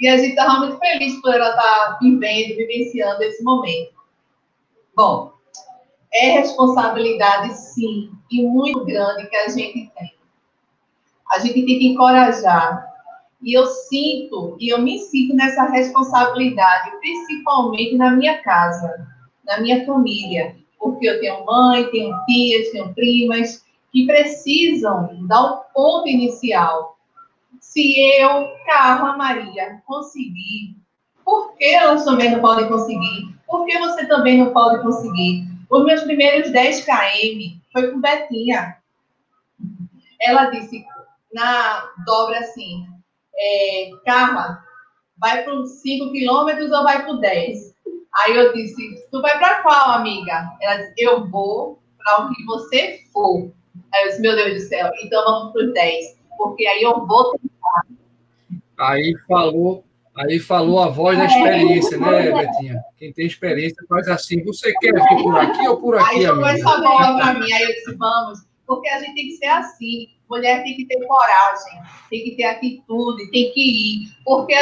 [0.00, 3.92] E a gente estava muito feliz por ela estar tá vivendo, vivenciando esse momento.
[4.94, 5.32] Bom,
[6.12, 10.17] é responsabilidade, sim, e muito grande que a gente tem.
[11.32, 12.86] A gente tem que encorajar.
[13.42, 19.06] E eu sinto, e eu me sinto nessa responsabilidade, principalmente na minha casa,
[19.46, 25.56] na minha família, porque eu tenho mãe, tenho tias, tenho primas, que precisam dar o
[25.72, 26.98] ponto inicial
[27.60, 30.76] se eu, Carla Maria, conseguir,
[31.24, 33.36] por que elas também não podem conseguir?
[33.46, 35.46] Por que você também não pode conseguir?
[35.70, 38.78] Os meus primeiros 10 km foi com Betinha.
[40.20, 40.84] Ela disse
[41.32, 42.84] na dobra assim,
[43.36, 44.58] é, Carla,
[45.18, 47.74] vai para os 5 quilômetros ou vai para 10?
[48.20, 50.50] Aí eu disse, tu vai para qual, amiga?
[50.60, 53.52] Ela disse, eu vou para o que você for.
[53.94, 57.06] Aí eu disse, meu Deus do céu, então vamos para os 10, porque aí eu
[57.06, 57.38] vou
[58.78, 59.84] Aí falou,
[60.16, 62.80] aí falou a voz da experiência, né, Betinha?
[62.96, 64.44] Quem tem experiência faz assim.
[64.44, 67.62] Você quer vir por aqui ou por aqui, Aí jogou essa bola para mim, aí
[67.62, 70.06] eu disse, vamos, porque a gente tem que ser assim.
[70.28, 74.12] Mulher tem que ter coragem, tem que ter atitude, tem que ir.
[74.24, 74.54] Porque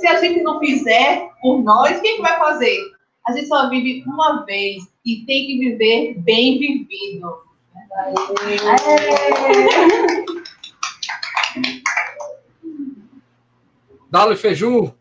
[0.00, 2.78] se a gente não fizer por nós, quem que vai fazer?
[3.26, 7.46] A gente só vive uma vez e tem que viver bem vivido.
[14.10, 14.94] Dali Feju.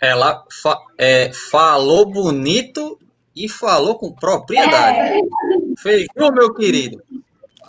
[0.00, 2.98] Ela fa é, falou bonito
[3.34, 5.20] e falou com propriedade.
[5.84, 6.30] É.
[6.30, 7.02] Meu querido.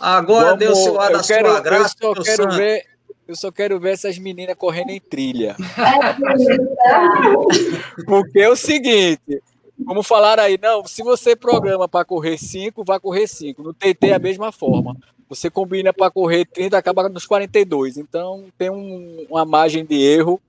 [0.00, 1.94] Agora Vamos, deu seu ar eu da quero, sua graça.
[2.00, 2.56] eu só quero santo.
[2.56, 2.84] ver,
[3.28, 5.54] eu só quero ver essas meninas correndo em trilha.
[8.06, 9.42] Porque é o seguinte,
[9.84, 13.62] como falaram aí, não, se você programa para correr 5, vai correr 5.
[13.62, 14.96] No TT é a mesma forma.
[15.28, 17.96] Você combina para correr 30, acaba nos 42.
[17.96, 20.40] Então tem um- uma margem de erro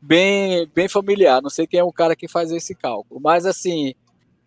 [0.00, 1.42] bem, bem familiar.
[1.42, 3.20] Não sei quem é o cara que faz esse cálculo.
[3.20, 3.94] Mas assim,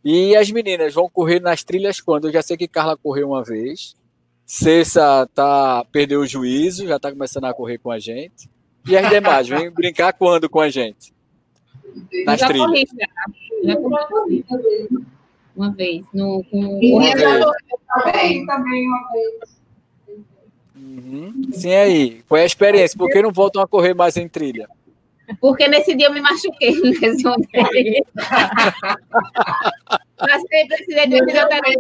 [0.03, 2.27] e as meninas vão correr nas trilhas quando?
[2.27, 3.95] Eu já sei que Carla correu uma vez.
[4.51, 8.49] Cessa tá, perdeu o juízo, já está começando a correr com a gente.
[8.87, 11.13] E as demais, vem brincar quando com a gente?
[12.25, 12.65] Nas já trilhas.
[12.65, 13.07] corri, já.
[13.63, 14.89] Já corri
[15.55, 16.03] uma vez.
[16.11, 17.45] No, com Uma vez.
[17.93, 18.45] também.
[18.47, 19.59] também uma vez.
[20.75, 21.41] Uhum.
[21.51, 22.23] Sim, aí.
[22.27, 22.97] Qual é a experiência?
[22.97, 24.67] Por que não voltam a correr mais em trilha?
[25.39, 28.01] Porque nesse dia eu me machuquei, me lesionei.
[30.19, 31.77] Passei para esse dia de fisioterapia.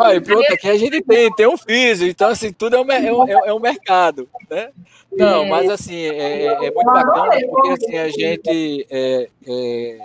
[0.00, 3.12] Aí, pronto, aqui a gente tem, tem um físico, então assim, tudo é um, é
[3.12, 4.70] um, é um mercado, né?
[5.10, 5.48] Não, É.
[5.48, 8.86] mas assim, é, é- é muito bacana, porque assim, a gente.
[8.90, 9.98] É, é,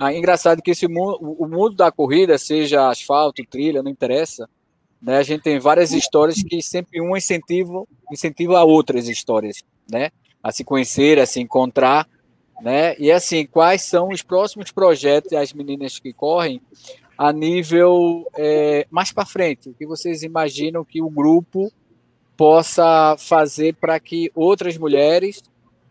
[0.00, 4.48] ah, engraçado que esse mundo, o mundo da corrida, seja asfalto, trilha, não interessa,
[5.00, 5.18] né?
[5.18, 10.10] A gente tem várias histórias que sempre um incentiva, incentiva a outras histórias, né?
[10.42, 12.06] A se conhecer, a se encontrar,
[12.60, 12.96] né?
[12.98, 16.60] E assim, quais são os próximos projetos das meninas que correm
[17.16, 19.70] a nível é, mais para frente?
[19.70, 21.72] O que vocês imaginam que o grupo
[22.36, 25.42] possa fazer para que outras mulheres,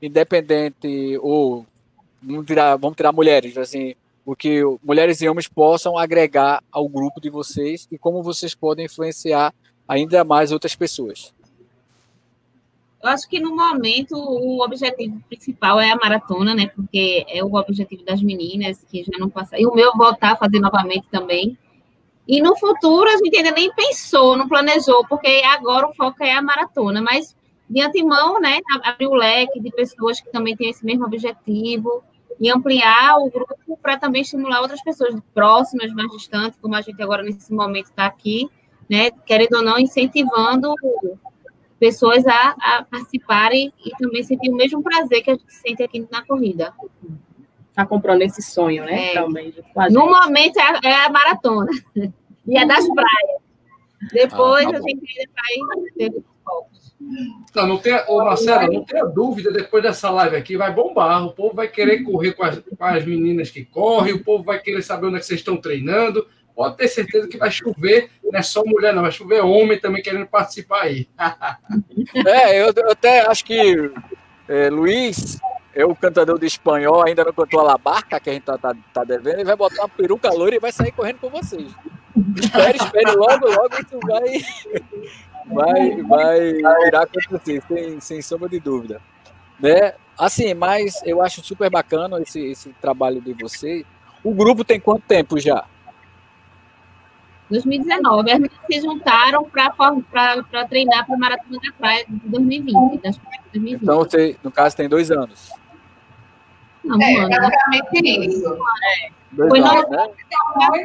[0.01, 1.65] independente ou
[2.21, 3.95] vamos tirar, vamos tirar mulheres, assim,
[4.25, 8.85] o que mulheres e homens possam agregar ao grupo de vocês e como vocês podem
[8.85, 9.53] influenciar
[9.87, 11.33] ainda mais outras pessoas.
[13.05, 16.71] Eu acho que no momento o objetivo principal é a maratona, né?
[16.75, 19.61] Porque é o objetivo das meninas que já não passaram.
[19.61, 21.55] E o meu voltar a fazer novamente também.
[22.27, 26.31] E no futuro a gente ainda nem pensou, não planejou, porque agora o foco é
[26.31, 26.99] a maratona.
[26.99, 27.35] Mas
[27.69, 28.57] de antemão, né?
[28.83, 32.03] Abrir o leque de pessoas que também têm esse mesmo objetivo
[32.39, 36.99] e ampliar o grupo para também estimular outras pessoas próximas, mais distantes, como a gente
[37.03, 38.49] agora nesse momento está aqui,
[38.89, 39.11] né?
[39.27, 40.73] Querendo ou não, incentivando
[41.79, 46.07] pessoas a, a participarem e também sentir o mesmo prazer que a gente sente aqui
[46.11, 46.73] na corrida.
[47.73, 49.11] Tá comprando esse sonho, né?
[49.11, 49.13] É.
[49.13, 49.53] Também.
[49.75, 51.71] a No momento é a, é a maratona
[52.47, 53.45] e é das praias.
[54.13, 56.95] Depois Ah, tá a gente ainda vai ter os focos.
[57.55, 61.25] Não, não tenha, ô Marcelo, não tenha dúvida, depois dessa live aqui vai bombar.
[61.25, 64.59] O povo vai querer correr com as, com as meninas que correm, o povo vai
[64.59, 66.25] querer saber onde é que vocês estão treinando.
[66.55, 70.01] Pode ter certeza que vai chover, não é só mulher, não, vai chover homem também
[70.01, 71.07] querendo participar aí.
[72.25, 73.91] É, eu, eu até acho que
[74.47, 75.39] é, Luiz,
[75.73, 78.57] é o cantador de espanhol, ainda não cantou a La Barca, que a gente tá,
[78.57, 81.73] tá, tá devendo, ele vai botar uma peruca loira e vai sair correndo com vocês.
[82.37, 84.41] Espere, espere, logo, logo isso vai,
[85.47, 86.53] vai, vai
[86.85, 89.01] virar acontecer, sem, sem sombra de dúvida.
[89.59, 89.93] Né?
[90.17, 93.83] Assim, mas eu acho super bacana esse, esse trabalho de vocês.
[94.23, 95.65] O grupo tem quanto tempo já?
[97.49, 103.01] 2019, as meninas se juntaram para treinar para a Maratona da Praia de 2020.
[103.01, 103.83] Das praias de 2020.
[103.83, 105.51] Então, você, no caso, tem dois anos.
[106.83, 107.39] Não, um É, ano, né?
[107.39, 108.57] basicamente isso.
[109.31, 110.07] Dois Foi anos, no- né?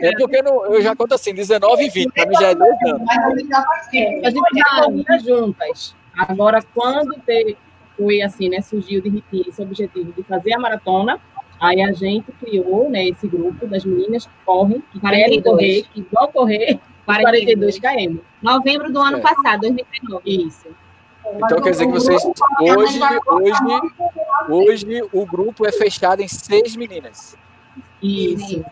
[0.03, 2.77] É porque no- eu já conto assim, 19 e 20, para mim já é dois
[2.87, 3.03] anos.
[3.07, 4.27] Mas a gente já faz tempo.
[4.27, 5.97] A gente já corria juntas.
[6.17, 7.57] Agora, quando teve,
[7.97, 11.21] foi assim, né, surgiu de repetir esse objetivo de fazer a maratona,
[11.61, 15.43] aí a gente criou, né, esse grupo das meninas que correm, que querem 42.
[15.45, 18.19] correr, que vão correr 42 km.
[18.43, 19.21] Novembro do ano É.
[19.21, 20.23] passado, 2019.
[20.25, 20.67] Isso.
[21.35, 22.25] Então quer dizer que vocês
[22.61, 22.99] hoje,
[23.29, 23.61] hoje,
[24.49, 27.37] hoje o grupo é fechado em seis meninas.
[28.03, 28.65] Isso.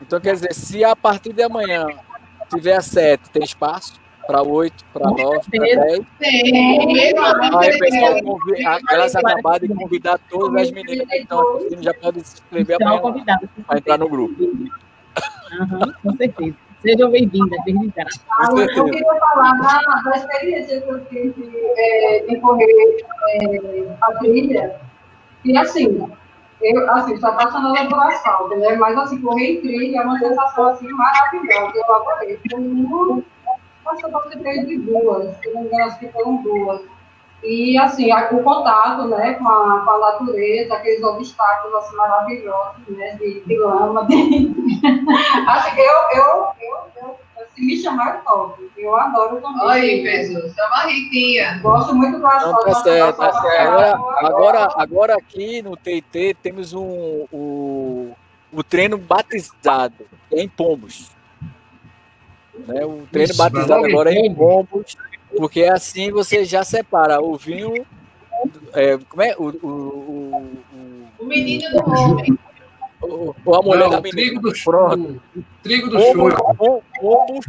[0.00, 1.86] Então quer dizer, se a partir de amanhã
[2.48, 5.80] tiver sete, tem espaço para oito, para nove, para certeza.
[5.80, 6.06] dez.
[6.18, 11.82] Tem, Aí o pessoal convi- elas acabaram de convidar todas as meninas que estão assistindo,
[11.82, 12.76] já podem se inscrever
[13.66, 14.34] para entrar no grupo.
[15.58, 16.54] Aham, com certeza.
[16.82, 17.58] Sejam bem-vindas,
[17.96, 18.04] já.
[18.38, 22.66] Ah, eu queria falar da, experiência que eu tive é, em correr
[23.30, 24.76] é, a trilha.
[25.44, 26.06] E assim,
[26.60, 28.76] eu assim, sou apaixonada por asfalto, né?
[28.76, 31.72] Mas assim, correr em trilha é uma sensação assim, maravilhosa.
[31.74, 32.38] Eu adorei.
[32.50, 33.24] Foi muito.
[33.90, 36.80] Acho que eu participei de duas, se não me engano, acho que foram duas.
[37.42, 43.12] E assim, o contato né, com, a, com a natureza, aqueles obstáculos assim, maravilhosos, né?
[43.12, 44.52] De, de lama, de,
[45.46, 47.18] Acho que eu, eu, eu, eu
[47.54, 48.62] se me chamar, eu topo.
[48.76, 49.66] Eu adoro também.
[49.68, 51.58] Oi, Jesus, é uma riquinha.
[51.62, 52.64] Gosto muito do asfalto.
[52.64, 53.68] tá certo, tá certo.
[53.68, 58.16] Agora- Agora, agora aqui no TT temos um, o,
[58.52, 61.16] o treino batizado em Pombos.
[62.66, 62.84] Né?
[62.84, 64.96] O treino Isso, batizado agora é em Pombos,
[65.36, 67.86] porque assim você já separa o vinho.
[68.74, 69.34] é, como é?
[69.38, 72.38] O, o, o, O menino do homem.
[73.00, 74.20] o, o- a mulher Não, da o menina.
[74.22, 74.52] trigo do
[75.62, 76.54] trigo do Pombos, choro.
[76.56, 77.46] pom- pombos,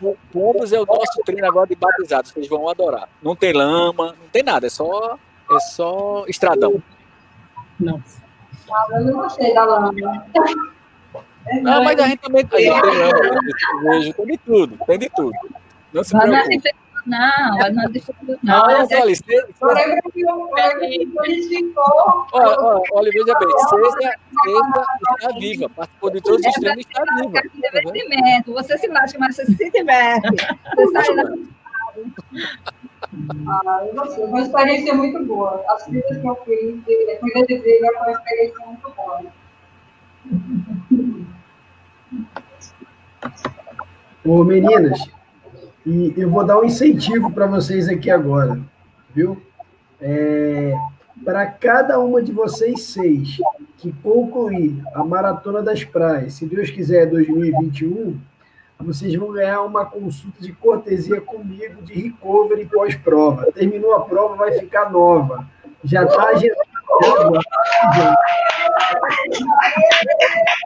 [0.00, 3.08] pom- pombos é o nosso treino agora de batizado, vocês vão adorar.
[3.22, 5.16] Não tem lama, não tem nada, é só,
[5.50, 6.82] é só estradão.
[7.78, 8.22] Nossa.
[8.70, 9.92] Ah, eu não gostei da lama.
[11.62, 15.36] Não, mas a gente também tem, tem tem de tudo, tem de tudo.
[15.92, 16.70] Não se na preocupe.
[17.06, 18.62] não, vai na diferença, não.
[18.62, 18.86] Olha, a
[21.48, 22.26] ficou.
[22.32, 24.84] olha, olha, veja bem, César, César
[25.18, 27.38] está viva, participou de todos os treinos e está viva.
[27.38, 28.52] É divertimento.
[28.54, 30.28] Você se lasca, mas você se diverte.
[30.76, 31.24] Você sai da...
[33.46, 35.64] Ah, eu uma experiência muito boa.
[35.68, 39.20] As trilhas que eu fiz, de cuida de trilha, foi uma experiência muito boa.
[44.24, 45.08] Ô, meninas,
[45.84, 48.58] e eu vou dar um incentivo para vocês aqui agora,
[49.14, 49.40] viu?
[51.24, 53.38] para cada uma de vocês seis
[53.78, 58.20] que concluir a Maratona das Praias, se Deus quiser, 2021,
[58.80, 63.50] vocês vão ganhar uma consulta de cortesia comigo de recovery pós-prova.
[63.52, 65.46] Terminou a prova, vai ficar nova.
[65.82, 66.58] Já está agendado.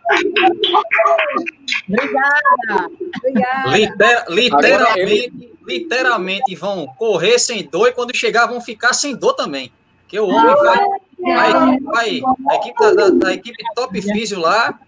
[1.89, 2.91] Obrigada.
[3.19, 3.71] Obrigada.
[3.77, 9.73] Liter- literalmente, literalmente vão correr sem dor e quando chegar vão ficar sem dor também.
[10.03, 10.79] Porque o homem vai.
[11.27, 14.79] A equipe, vai, a equipe da, da- da equipe Top Físio lá,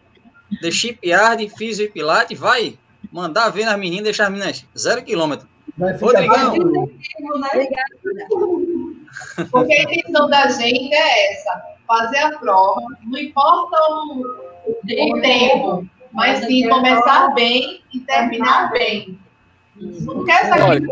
[0.62, 2.78] The Shipyard, Físio e Pilate, vai
[3.12, 5.48] mandar ver nas meninas, deixar as meninas zero quilômetro.
[6.00, 6.52] Rodrigão.
[6.52, 6.90] tranquilo.
[9.50, 14.24] Porque a intenção da gente é essa: fazer a prova, não importa o,
[14.66, 19.18] o tempo, mas sim começar bem e terminar bem.
[19.76, 20.86] Não quer essa Olha,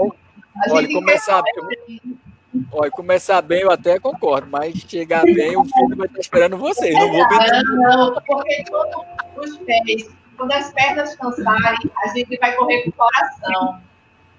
[0.70, 2.00] olha, começar bem,
[2.72, 6.94] olha, começar bem eu até concordo, mas chegar bem o filho vai estar esperando vocês.
[6.94, 7.26] Não vou
[7.76, 9.04] não, porque quando
[9.36, 13.87] os pés, quando as pernas cansarem, a gente vai correr com o coração.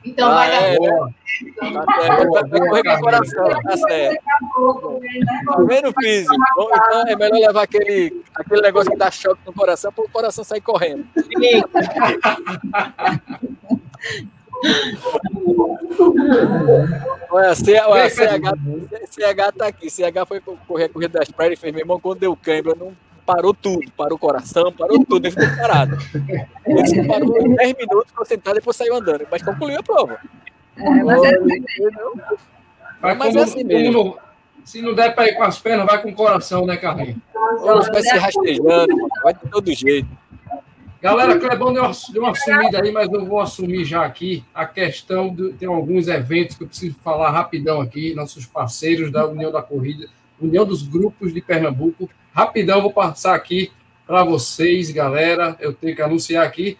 [0.04, 1.14] Então Ah, vai dar é, boa.
[1.60, 4.24] Tá certo, vai vai correr com o coração, tá certo.
[5.46, 6.36] Tá vendo, físico?
[6.56, 10.10] Bom, Então é melhor levar aquele, aquele negócio que dá choque no coração para o
[10.10, 11.06] coração sair correndo.
[17.32, 18.52] Olha, C, olha CH,
[19.10, 19.90] CH tá aqui.
[19.90, 22.94] CH foi correr a corrida das praias e fez, meu irmão, quando deu câimbra, não
[23.34, 23.92] parou tudo.
[23.96, 25.26] Parou o coração, parou tudo.
[25.28, 25.98] Ele ficou parado.
[26.66, 29.28] Ele se parou em 10 minutos, ficou sentado e depois saiu andando.
[29.32, 30.18] Mas concluiu a prova.
[30.78, 31.40] É, mas é
[33.02, 34.18] Mas, Mas como- é assim mesmo.
[34.66, 37.18] se não der para ir com as pernas, vai com o coração, né, Carlinhos?
[37.62, 40.08] Hoje vai se rastejando, vai de todo jeito.
[41.02, 44.66] Galera, Clebão deu uma, deu uma sumida aí, mas eu vou assumir já aqui a
[44.66, 49.50] questão de tem alguns eventos que eu preciso falar rapidão aqui, nossos parceiros da União
[49.50, 50.08] da Corrida,
[50.42, 52.10] União dos Grupos de Pernambuco.
[52.40, 53.70] Rapidão, vou passar aqui
[54.08, 55.58] para vocês, galera.
[55.60, 56.78] Eu tenho que anunciar aqui.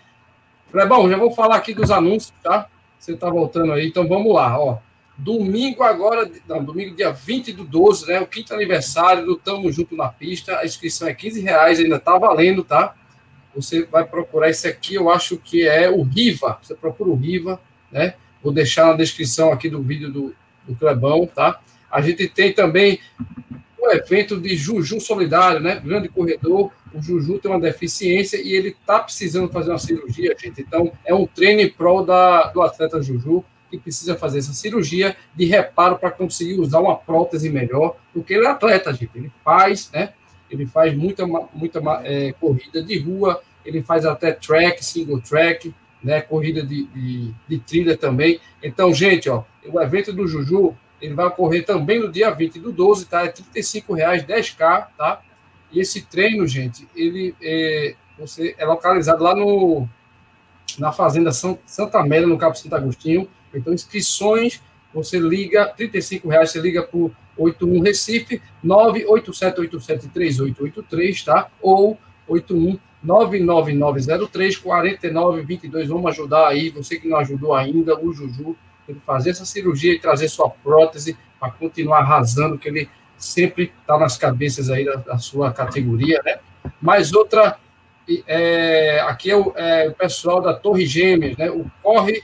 [0.72, 2.70] Clebão, já vou falar aqui dos anúncios, tá?
[2.98, 4.78] Você tá voltando aí, então vamos lá, ó.
[5.18, 8.22] Domingo agora, não, domingo dia 20 do 12, né?
[8.22, 10.60] O quinto aniversário do Tamo Junto na Pista.
[10.60, 12.96] A inscrição é 15 reais, ainda tá valendo, tá?
[13.54, 16.58] Você vai procurar esse aqui, eu acho que é o Riva.
[16.62, 17.60] Você procura o Riva,
[17.92, 18.14] né?
[18.42, 20.34] Vou deixar na descrição aqui do vídeo do,
[20.66, 21.60] do Clebão, tá?
[21.92, 23.02] A gente tem também
[23.82, 25.82] o evento de Juju Solidário, né?
[25.84, 26.72] Grande corredor.
[26.94, 30.62] O Juju tem uma deficiência e ele tá precisando fazer uma cirurgia, gente.
[30.62, 35.16] Então, é um treino em prol da, do atleta Juju que precisa fazer essa cirurgia
[35.36, 39.12] de reparo para conseguir usar uma prótese melhor, porque ele é atleta, gente.
[39.16, 40.14] Ele faz, né?
[40.50, 45.74] Ele faz muita, muita é, corrida de rua, ele faz até track, single track,
[46.04, 46.22] né?
[46.22, 48.40] Corrida de, de, de trilha também.
[48.64, 52.72] Então, gente, ó, o evento do Juju, ele vai ocorrer também no dia 20 do
[52.72, 53.26] 12, tá?
[53.26, 55.22] É 35 reais, 10K, tá?
[55.72, 59.88] E esse treino, gente, ele é, você, é localizado lá no,
[60.78, 63.30] na Fazenda Santa Amélia, no Cabo Santo Agostinho.
[63.54, 64.62] Então, inscrições,
[64.94, 71.50] você liga, 35 reais, você liga por 81 Recife, 987873883, tá?
[71.62, 71.98] Ou
[72.28, 75.88] 81 99903 4922.
[75.88, 78.56] Vamos ajudar aí, você que não ajudou ainda, o Juju,
[78.92, 83.98] ele fazer essa cirurgia e trazer sua prótese para continuar arrasando, que ele sempre está
[83.98, 86.40] nas cabeças aí da, da, sua categoria, né?
[86.82, 87.58] Mais outra,
[88.28, 91.50] é, aqui é o, é o, pessoal da Torre Gêmeas, né?
[91.50, 92.24] O Corre,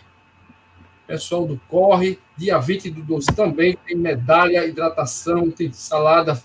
[1.07, 6.41] pessoal do Corre, Dia 20 do 12 também tem medalha, hidratação, tem salada,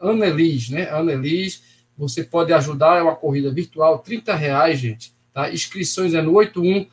[0.00, 0.88] Annelise, né?
[0.90, 1.60] Annelise,
[1.96, 5.12] você pode ajudar, é uma corrida virtual, 30 reais, gente.
[5.32, 5.50] Tá?
[5.50, 6.86] Inscrições é no 81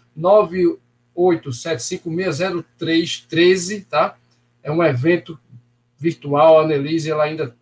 [1.15, 4.15] 987560313, tá?
[4.61, 5.39] É um evento
[5.97, 7.55] virtual, a Annelise, ela ainda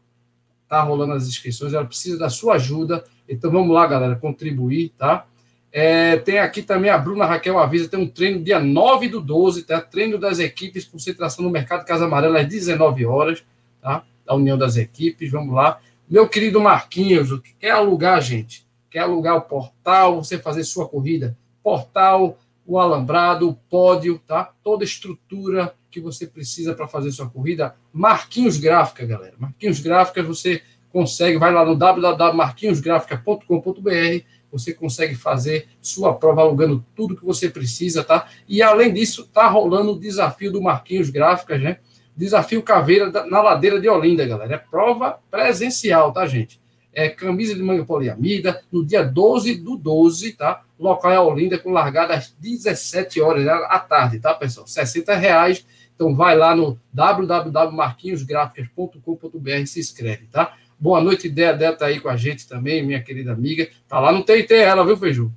[0.64, 3.06] está rolando as inscrições, ela precisa da sua ajuda.
[3.28, 5.26] Então vamos lá, galera, contribuir, tá?
[5.72, 9.64] É, tem aqui também a Bruna Raquel avisa, tem um treino dia 9 do 12,
[9.64, 9.80] tá?
[9.80, 13.42] Treino das equipes, concentração no mercado Casa Amarela às 19 horas,
[13.82, 14.04] tá?
[14.26, 15.80] Da União das Equipes, vamos lá.
[16.12, 18.68] Meu querido Marquinhos, quer alugar, gente?
[18.90, 21.38] Quer alugar o portal, você fazer sua corrida?
[21.64, 22.38] Portal,
[22.68, 24.52] o alambrado, o pódio, tá?
[24.62, 27.78] Toda a estrutura que você precisa para fazer sua corrida.
[27.94, 29.36] Marquinhos Gráfica, galera.
[29.40, 37.16] Marquinhos Gráfica, você consegue, vai lá no www.marquinhosgrafica.com.br, você consegue fazer sua prova alugando tudo
[37.16, 38.28] que você precisa, tá?
[38.50, 41.80] E além disso, tá rolando o desafio do Marquinhos Gráficas, né?
[42.22, 44.54] Desafio Caveira na Ladeira de Olinda, galera.
[44.54, 46.62] É prova presencial, tá, gente?
[46.94, 50.62] É camisa de manga poliamida, no dia 12 do 12, tá?
[50.78, 54.68] Local é Olinda, com largada às 17 horas à tarde, tá, pessoal?
[54.68, 55.66] 60 reais.
[55.96, 60.54] Então vai lá no www.marquinhosgráficas.com.br e se inscreve, tá?
[60.80, 61.28] Boa noite.
[61.28, 63.68] Dea tá aí com a gente também, minha querida amiga.
[63.88, 65.34] Tá lá no TIT ela, viu, Feiju?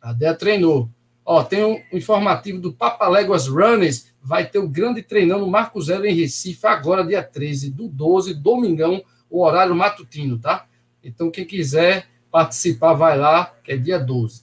[0.00, 0.88] A Dea treinou.
[1.26, 4.09] Ó, tem um informativo do Papaléguas Runners.
[4.22, 8.34] Vai ter o grande treinão no Marco Zero em Recife, agora, dia 13 do 12,
[8.34, 10.66] domingão, o horário matutino, tá?
[11.02, 14.42] Então, quem quiser participar, vai lá, que é dia 12.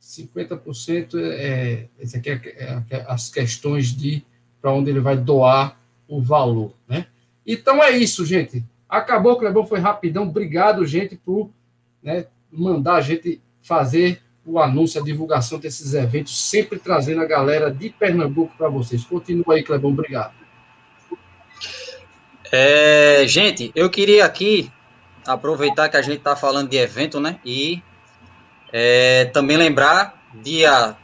[0.00, 4.24] 50% é, esse aqui é, é, é as questões de
[4.60, 5.78] para onde ele vai doar
[6.08, 7.06] o valor, né?
[7.46, 8.64] Então é isso, gente.
[8.88, 10.24] Acabou, Clebão, foi rapidão.
[10.24, 11.50] Obrigado, gente, por
[12.02, 14.20] né, mandar a gente fazer
[14.50, 19.04] o anúncio, a divulgação desses eventos, sempre trazendo a galera de Pernambuco para vocês.
[19.04, 20.34] Continua aí, Clebão, obrigado.
[22.52, 24.70] É, gente, eu queria aqui
[25.24, 27.38] aproveitar que a gente está falando de evento, né?
[27.44, 27.80] E
[28.72, 30.96] é, também lembrar, dia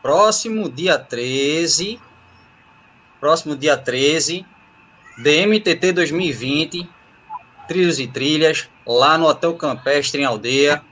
[0.00, 2.00] próximo, dia 13,
[3.20, 4.46] próximo dia 13,
[5.18, 6.88] DMTT 2020,
[7.68, 10.82] trilhos e trilhas, lá no Hotel Campestre, em Aldeia.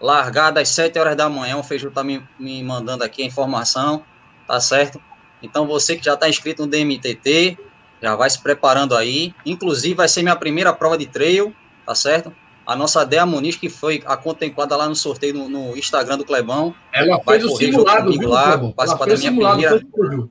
[0.00, 1.56] Largada às 7 horas da manhã.
[1.56, 4.02] O Feijão tá me, me mandando aqui a informação,
[4.46, 5.00] tá certo?
[5.42, 7.58] Então, você que já está inscrito no DMTT,
[8.00, 9.34] já vai se preparando aí.
[9.44, 12.34] Inclusive, vai ser minha primeira prova de trail, tá certo?
[12.66, 16.24] A nossa Dea Muniz, que foi a contemplada lá no sorteio no, no Instagram do
[16.24, 16.74] Clebão.
[16.92, 20.28] Ela vai fez o simulado, viu, lá, participar da minha primeira.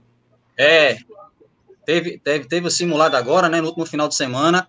[0.57, 0.97] É,
[1.85, 4.67] teve, teve, teve o simulado agora, né, no último final de semana.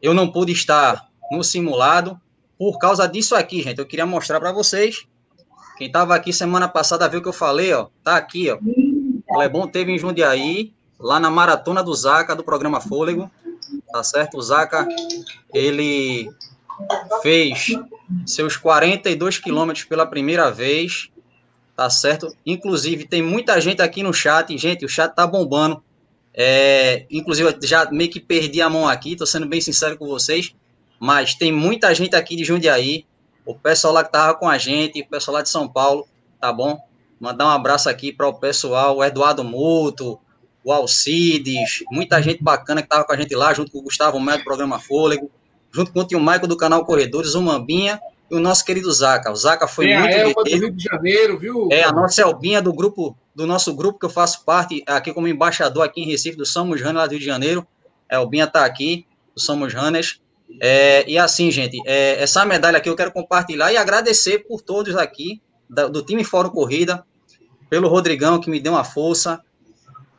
[0.00, 2.20] Eu não pude estar no simulado
[2.62, 3.80] por causa disso aqui, gente.
[3.80, 5.04] Eu queria mostrar para vocês.
[5.76, 7.88] Quem estava aqui semana passada viu que eu falei, ó.
[8.04, 8.58] Tá aqui, ó.
[9.28, 13.28] O Lebon teve em Jundiaí, lá na maratona do Zaca, do programa Fôlego.
[13.92, 14.36] Tá certo?
[14.38, 14.86] O Zaca,
[15.52, 16.30] ele
[17.20, 17.76] fez
[18.24, 21.10] seus 42 quilômetros pela primeira vez.
[21.74, 22.32] Tá certo?
[22.46, 24.56] Inclusive, tem muita gente aqui no chat.
[24.56, 25.82] Gente, o chat tá bombando.
[26.32, 30.54] É, inclusive, já meio que perdi a mão aqui, tô sendo bem sincero com vocês,
[31.02, 33.04] mas tem muita gente aqui de Jundiaí,
[33.44, 36.06] o pessoal lá que tava com a gente, o pessoal lá de São Paulo,
[36.40, 36.80] tá bom?
[37.18, 40.16] Mandar um abraço aqui para o pessoal, o Eduardo Muto,
[40.62, 44.20] o Alcides, muita gente bacana que tava com a gente lá, junto com o Gustavo
[44.20, 45.28] Maia do programa Fôlego,
[45.72, 48.00] junto com o tio Michael do canal Corredores, o Mambinha
[48.30, 49.32] e o nosso querido Zaca.
[49.32, 51.68] O Zaca foi Tem muito a Elba do Rio de Janeiro, viu?
[51.72, 55.26] É, a nossa Elbinha do grupo do nosso grupo, que eu faço parte aqui como
[55.26, 57.66] embaixador aqui em Recife, do Somos Runners, lá do Rio de Janeiro.
[58.08, 60.22] É, o Binha está aqui, do Somos Runners.
[60.60, 64.96] É, e assim, gente, é, essa medalha aqui eu quero compartilhar e agradecer por todos
[64.96, 67.04] aqui, da, do time Fórum Corrida,
[67.70, 69.40] pelo Rodrigão, que me deu uma força,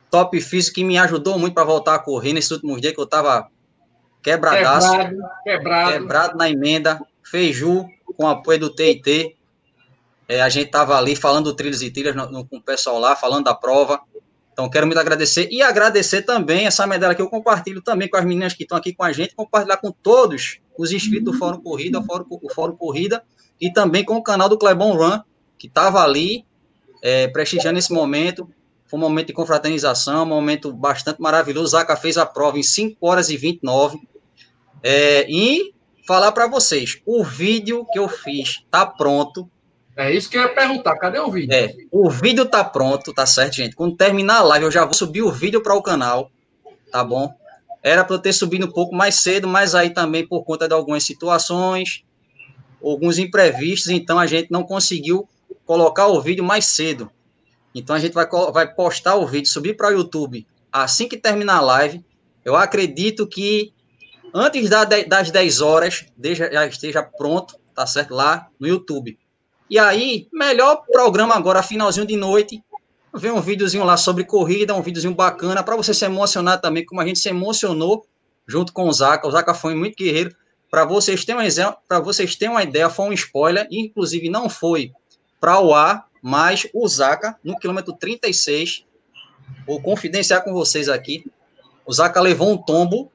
[0.09, 3.05] Top Físico, que me ajudou muito para voltar a correr nesses últimos dias, que eu
[3.05, 3.47] estava
[4.21, 5.91] quebradaço, quebrado, quebrado.
[5.91, 7.86] quebrado na emenda, Feiju,
[8.17, 9.36] com apoio do TIT,
[10.28, 12.99] é, a gente estava ali falando do Trilhos e Trilhas no, no, com o pessoal
[12.99, 14.01] lá, falando da prova.
[14.53, 15.49] Então, quero muito agradecer.
[15.51, 18.93] E agradecer também essa medalha que eu compartilho também com as meninas que estão aqui
[18.93, 22.75] com a gente, compartilhar com todos os inscritos do Fórum Corrida, o Fórum, o Fórum
[22.75, 23.23] Corrida,
[23.59, 25.19] e também com o canal do Clebon Run,
[25.57, 26.45] que estava ali,
[27.01, 28.47] é, prestigiando esse momento.
[28.85, 31.71] Foi um momento de confraternização, um momento bastante maravilhoso.
[31.71, 33.99] Zaca fez a prova em 5 horas e 29.
[34.83, 35.73] É, e
[36.05, 39.49] falar para vocês, o vídeo que eu fiz tá pronto.
[39.95, 41.53] É isso que eu ia perguntar, cadê o vídeo?
[41.53, 43.75] É, o vídeo tá pronto, tá certo, gente?
[43.75, 46.31] Quando terminar a live, eu já vou subir o vídeo para o canal,
[46.91, 47.33] tá bom?
[47.81, 50.73] Era para eu ter subido um pouco mais cedo, mas aí também por conta de
[50.73, 52.03] algumas situações,
[52.83, 55.27] alguns imprevistos, então a gente não conseguiu
[55.65, 57.11] colocar o vídeo mais cedo.
[57.75, 61.57] Então a gente vai, vai postar o vídeo, subir para o YouTube assim que terminar
[61.57, 62.03] a live.
[62.43, 63.71] Eu acredito que
[64.33, 64.67] antes
[65.07, 68.15] das 10 horas já esteja pronto, tá certo?
[68.15, 69.17] Lá no YouTube.
[69.70, 72.64] E aí, melhor programa agora, finalzinho de noite.
[73.16, 76.99] Ver um videozinho lá sobre corrida, um videozinho bacana, para você se emocionar também, como
[76.99, 78.05] a gente se emocionou
[78.47, 79.28] junto com o Zaca.
[79.28, 80.36] O Zaca foi muito guerreiro.
[80.70, 84.91] Para vocês terem uma para vocês terem uma ideia, foi um spoiler, inclusive não foi
[85.39, 88.84] para o ar, mas o Zaca, no quilômetro 36,
[89.68, 91.26] vou confidenciar com vocês aqui,
[91.86, 93.11] o Zaca levou um tombo,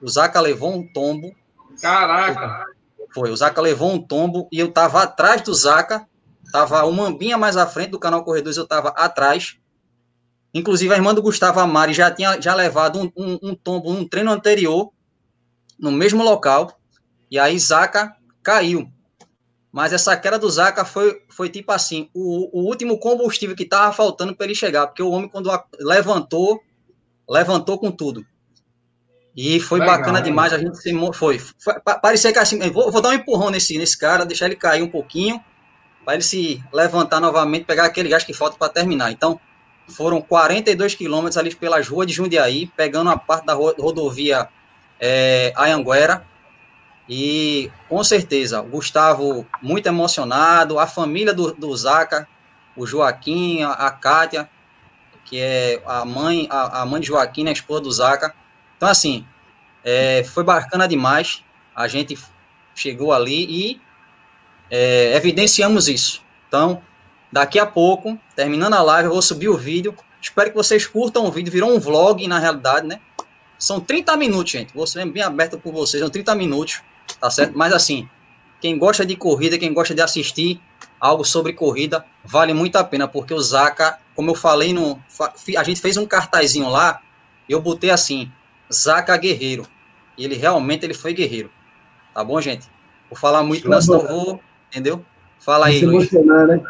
[0.00, 1.34] o Zaca levou um tombo.
[1.80, 2.66] Caraca!
[3.14, 6.06] Foi, o Zaca levou um tombo e eu tava atrás do Zaca,
[6.50, 9.58] tava uma ambinha mais à frente do canal Corredores, eu tava atrás.
[10.54, 14.06] Inclusive, a irmã do Gustavo Amari já tinha já levado um, um, um tombo num
[14.06, 14.92] treino anterior,
[15.78, 16.78] no mesmo local,
[17.30, 18.90] e aí Zaca caiu.
[19.70, 23.92] Mas essa queda do Zaca foi, foi tipo assim, o, o último combustível que tava
[23.92, 25.50] faltando para ele chegar, porque o homem, quando
[25.80, 26.60] levantou,
[27.28, 28.26] levantou com tudo.
[29.36, 30.24] E foi Legal, bacana né?
[30.24, 33.78] demais, a gente se, foi, foi, parecia que assim, vou, vou, dar um empurrão nesse,
[33.78, 35.42] nesse cara, deixar ele cair um pouquinho,
[36.04, 39.10] para ele se levantar novamente, pegar aquele gás que falta para terminar.
[39.10, 39.40] Então,
[39.88, 44.48] foram 42 quilômetros ali pelas ruas de Jundiaí, pegando a parte da rodovia
[45.00, 46.26] é, Ayanguera,
[47.08, 52.28] e com certeza, o Gustavo muito emocionado, a família do, do Zaca,
[52.76, 54.48] o Joaquim, a, a Kátia,
[55.24, 58.34] que é a mãe, a, a mãe de Joaquim, né, a esposa do Zaca,
[58.82, 59.24] então, assim,
[59.84, 61.44] é, foi bacana demais.
[61.72, 62.18] A gente
[62.74, 63.80] chegou ali e
[64.68, 66.20] é, evidenciamos isso.
[66.48, 66.82] Então,
[67.30, 69.94] daqui a pouco, terminando a live, eu vou subir o vídeo.
[70.20, 71.52] Espero que vocês curtam o vídeo.
[71.52, 72.98] Virou um vlog, na realidade, né?
[73.56, 74.74] São 30 minutos, gente.
[74.74, 76.00] Vou ser bem aberto por vocês.
[76.00, 76.82] São 30 minutos,
[77.20, 77.56] tá certo?
[77.56, 78.08] Mas, assim,
[78.60, 80.60] quem gosta de corrida, quem gosta de assistir
[80.98, 85.00] algo sobre corrida, vale muito a pena, porque o Zaca, como eu falei, no,
[85.56, 87.00] a gente fez um cartazinho lá,
[87.48, 88.28] eu botei assim,
[88.72, 89.66] Zaca Guerreiro.
[90.16, 91.50] E ele realmente ele foi guerreiro.
[92.14, 92.68] Tá bom, gente?
[93.08, 95.04] Vou falar muito, mas não vou, entendeu?
[95.38, 96.62] Fala aí, Se emocionar, né?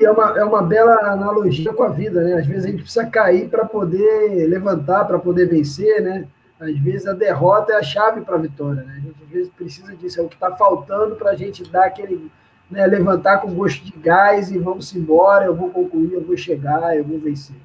[0.00, 2.34] é, uma, é uma bela analogia com a vida, né?
[2.34, 6.26] Às vezes a gente precisa cair para poder levantar, para poder vencer, né?
[6.60, 8.94] Às vezes a derrota é a chave para a vitória, né?
[8.96, 11.86] A gente às vezes precisa disso, é o que está faltando para a gente dar
[11.86, 12.30] aquele,
[12.70, 16.96] né, levantar com gosto de gás e vamos embora, eu vou concluir, eu vou chegar,
[16.96, 17.56] eu vou vencer.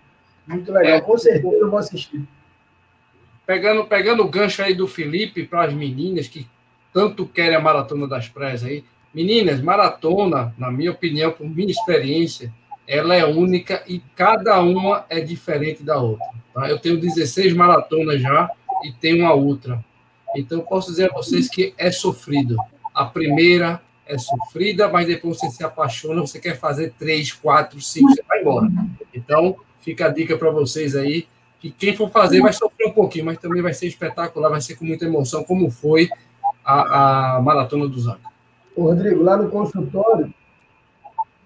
[0.47, 2.25] Muito legal, é, com certeza eu vou assistir
[3.49, 6.45] pegando, pegando o gancho aí do Felipe para as meninas que
[6.93, 8.83] tanto querem a maratona das praias aí.
[9.11, 12.53] Meninas, maratona, na minha opinião, por minha experiência,
[12.87, 16.27] ela é única e cada uma é diferente da outra.
[16.53, 16.69] Tá?
[16.69, 18.51] Eu tenho 16 maratonas já
[18.83, 19.83] e tenho uma outra.
[20.35, 22.55] Então, posso dizer a vocês que é sofrido.
[22.93, 28.11] A primeira é sofrida, mas depois você se apaixona, você quer fazer três, quatro, cinco,
[28.11, 28.67] você vai embora.
[29.11, 31.27] Então, fica a dica para vocês aí
[31.59, 34.75] que quem for fazer vai sofrer um pouquinho, mas também vai ser espetacular, vai ser
[34.75, 36.09] com muita emoção, como foi
[36.63, 38.29] a, a maratona do Zaca.
[38.77, 40.33] Rodrigo, lá no consultório.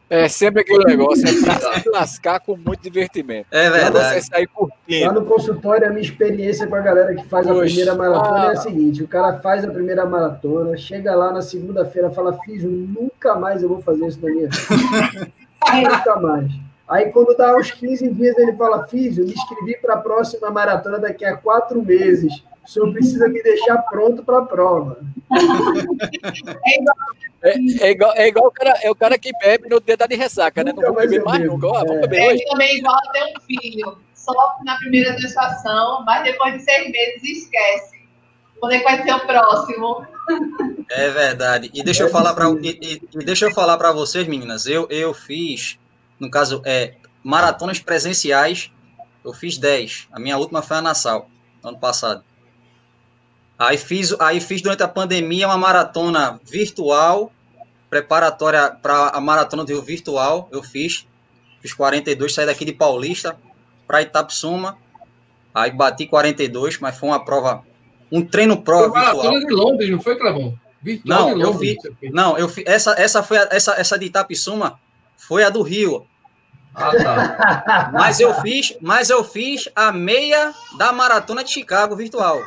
[0.09, 3.47] É sempre aquele negócio, é para se lascar com muito divertimento.
[3.49, 4.21] É verdade.
[4.21, 5.07] Você sair curtindo.
[5.07, 8.41] Lá no consultório, a minha experiência com a galera que faz Poxa, a primeira maratona
[8.41, 8.45] ah.
[8.45, 12.63] é a seguinte: o cara faz a primeira maratona, chega lá na segunda-feira, fala, fiz,
[12.63, 15.31] nunca mais eu vou fazer isso na minha vida.
[15.73, 16.51] nunca mais.
[16.93, 20.51] Aí, quando dá uns 15 dias, ele fala: Fiz, eu me inscrevi para a próxima
[20.51, 22.31] maratona daqui a quatro meses.
[22.63, 24.99] O senhor precisa me deixar pronto para a prova.
[27.45, 27.57] É,
[27.87, 30.63] é, igual, é igual o cara, é o cara que bebe no dedo de ressaca,
[30.63, 30.87] nunca né?
[30.87, 31.67] Não vou beber mais nunca.
[31.67, 32.27] Ah, vamos beber é.
[32.29, 32.45] hoje.
[32.45, 33.97] também é igual ter um filho.
[34.15, 38.07] Sofre na primeira gestação, mas depois de seis meses esquece.
[38.61, 40.07] Quando é que vai ser o próximo?
[40.89, 41.69] É verdade.
[41.73, 44.65] E deixa eu falar para e, e, deixa eu falar para vocês, meninas.
[44.65, 45.77] Eu eu fiz
[46.19, 48.71] no caso, é, maratonas presenciais,
[49.23, 50.09] eu fiz 10.
[50.11, 51.29] A minha última foi a Nassau,
[51.63, 52.23] ano passado.
[53.57, 57.31] Aí fiz, aí fiz durante a pandemia uma maratona virtual,
[57.89, 61.07] preparatória para a maratona do Rio Virtual, eu fiz.
[61.61, 63.37] Fiz 42, saí daqui de Paulista
[63.87, 64.77] para Itapsuma.
[65.53, 67.63] Aí bati 42, mas foi uma prova,
[68.11, 69.17] um treino prova foi virtual.
[69.17, 70.57] maratona de Londres, não foi, Clebão?
[70.81, 71.77] Virtual não, eu fiz,
[72.11, 74.77] não, eu essa, essa foi a, essa, essa de Itapsuma
[75.17, 76.07] foi a do Rio.
[76.75, 77.91] Ah, tá.
[77.93, 82.41] Mas eu fiz, mas eu fiz a meia da maratona de Chicago virtual.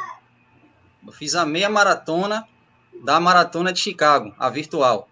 [1.07, 2.47] Eu fiz a meia maratona
[3.05, 5.09] da maratona de Chicago, a virtual.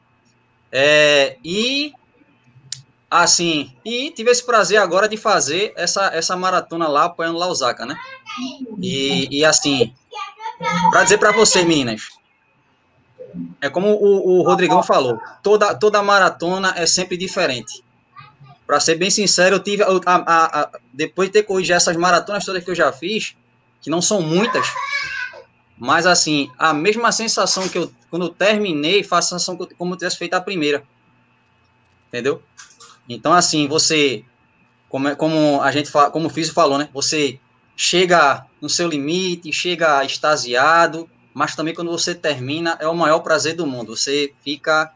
[0.72, 1.92] É, e
[3.08, 7.94] assim, e tive esse prazer agora de fazer essa, essa maratona lá apoiando Lausaka, né?
[8.80, 9.94] E, e assim,
[10.90, 12.08] para dizer para você, meninas,
[13.60, 17.82] é como o, o Rodrigão falou, toda, toda maratona é sempre diferente.
[18.66, 22.44] Para ser bem sincero, eu tive, a, a, a, depois de ter corrigido essas maratonas
[22.44, 23.36] todas que eu já fiz,
[23.80, 24.66] que não são muitas,
[25.76, 29.98] mas assim, a mesma sensação que eu, quando eu terminei, faço a sensação como eu
[29.98, 30.82] tivesse feito a primeira.
[32.08, 32.42] Entendeu?
[33.08, 34.24] Então, assim, você,
[34.88, 36.88] como, é, como a gente como o Físio falou, né?
[36.94, 37.38] Você
[37.76, 43.56] chega no seu limite, chega extasiado, mas também quando você termina, é o maior prazer
[43.56, 43.96] do mundo.
[43.96, 44.92] Você fica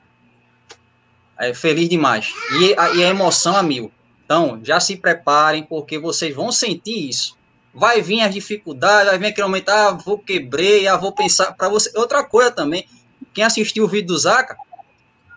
[1.36, 2.32] é, feliz demais.
[2.60, 3.90] E a, e a emoção a mil.
[4.24, 7.36] Então, já se preparem, porque vocês vão sentir isso.
[7.74, 11.52] Vai vir as dificuldades, vai vir aquele momento, ah, vou quebrei, ah, vou pensar.
[11.54, 12.86] para você Outra coisa também,
[13.34, 14.56] quem assistiu o vídeo do Zaca,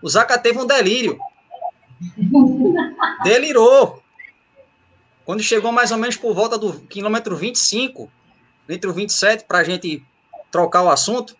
[0.03, 1.17] o Zaca teve um delírio.
[3.23, 4.01] Delirou.
[5.25, 8.11] Quando chegou mais ou menos por volta do quilômetro 25,
[8.67, 10.03] entre o 27, para a gente
[10.51, 11.35] trocar o assunto,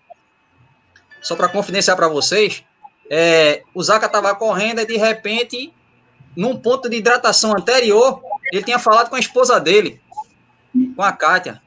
[1.22, 2.64] só para confidenciar para vocês,
[3.10, 5.74] é, o Zaca estava correndo e de repente,
[6.36, 8.22] num ponto de hidratação anterior,
[8.52, 10.02] ele tinha falado com a esposa dele,
[10.96, 11.62] com a Kátia.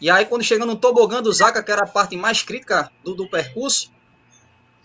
[0.00, 3.14] E aí, quando chegou no tobogã do Zaca, que era a parte mais crítica do,
[3.14, 3.90] do percurso,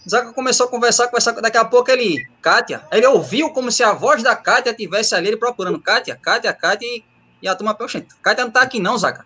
[0.07, 1.31] Zaca começou a conversar com essa.
[1.33, 2.27] Daqui a pouco ele.
[2.41, 2.85] Kátia.
[2.91, 5.79] Ele ouviu como se a voz da Kátia estivesse ali ele procurando.
[5.79, 6.85] Kátia, Kátia, Kátia.
[6.85, 7.03] E,
[7.41, 9.25] e a turma, poxa, Kátia não tá aqui não, Zaca.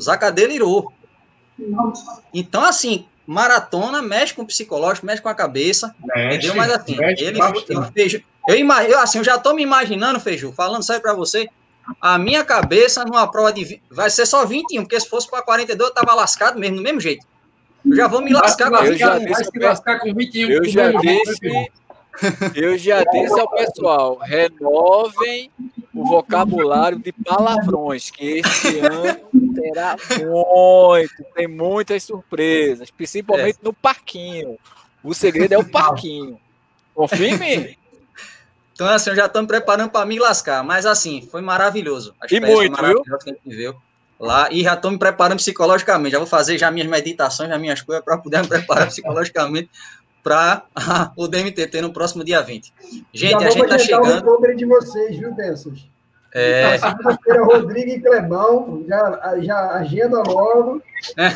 [0.00, 0.92] Zaca delirou.
[2.32, 5.94] Então, assim, maratona mexe com o psicológico, mexe com a cabeça.
[6.04, 6.54] Mexe, entendeu?
[6.56, 7.40] Mas assim, ele, ele
[7.92, 8.22] fez.
[8.46, 11.48] Eu, eu, assim, eu já tô me imaginando, Feiju, falando sério para você,
[12.00, 13.80] a minha cabeça numa prova de.
[13.90, 17.00] Vai ser só 21, porque se fosse para 42, eu tava lascado mesmo, do mesmo
[17.00, 17.26] jeito.
[17.84, 20.50] Eu já vou me lascar, com, eu já disse, me lascar com 21.
[20.50, 21.72] Eu já disse.
[22.54, 25.50] Eu já disse ao pessoal, renovem
[25.94, 33.64] o vocabulário de palavrões, que esse ano terá muito, tem muitas surpresas, principalmente é.
[33.64, 34.58] no parquinho.
[35.02, 36.40] O segredo é o parquinho.
[36.94, 37.78] Confirme?
[38.72, 42.14] Então, assim, eu já estou me preparando para me lascar, mas assim, foi maravilhoso.
[42.20, 43.02] As e muito, viu?
[43.02, 43.76] Que a gente viu
[44.18, 46.12] lá e já estou me preparando psicologicamente.
[46.12, 49.70] Já vou fazer já minhas meditações, já minhas coisas para poder me preparar psicologicamente
[50.24, 50.64] para
[51.16, 52.72] o DMTT no próximo dia 20.
[53.12, 54.28] Gente, Já a gente está chegando.
[54.28, 55.86] o de vocês, viu, Bessas?
[56.32, 56.78] É...
[56.78, 60.82] Segunda-feira, Rodrigo e Clebão, já, já agenda logo.
[61.16, 61.30] É.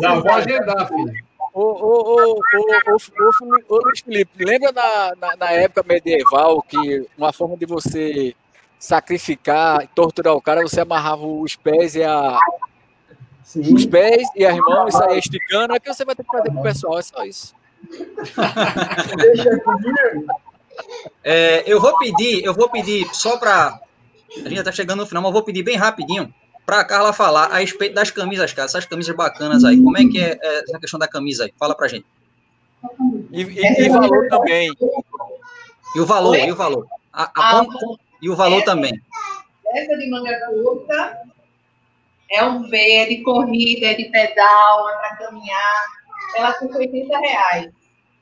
[0.00, 1.12] Já vou agendar, filho.
[1.52, 2.40] Ô, ô, ô,
[3.68, 8.36] ô, Luiz Felipe, lembra na, na, na, época medieval que uma forma de você
[8.78, 12.38] sacrificar, torturar o cara, você amarrava os pés e a.
[13.42, 13.74] Sim.
[13.74, 16.50] Os pés e as mãos e saía esticando, é que você vai ter que fazer
[16.50, 17.54] com o pessoal, é só isso.
[19.16, 20.26] Deixa comigo.
[21.24, 23.80] É, eu vou pedir, eu vou pedir só para
[24.44, 26.32] a gente está chegando no final, mas eu vou pedir bem rapidinho
[26.64, 29.76] para a Carla falar a respeito das camisas, cara, essas camisas bacanas aí.
[29.80, 31.54] Como é que é, é essa questão da camisa aí?
[31.58, 32.04] Fala para gente.
[33.32, 34.72] E, e, e, valor também.
[35.94, 36.86] E o valor, e o valor.
[37.12, 37.66] A, a, ah,
[38.20, 39.00] e o valor essa, também.
[39.74, 41.18] Essa de manga curta
[42.30, 45.84] é um V, é de corrida, é de pedal, é para caminhar.
[46.34, 47.72] Ela custa 80 reais.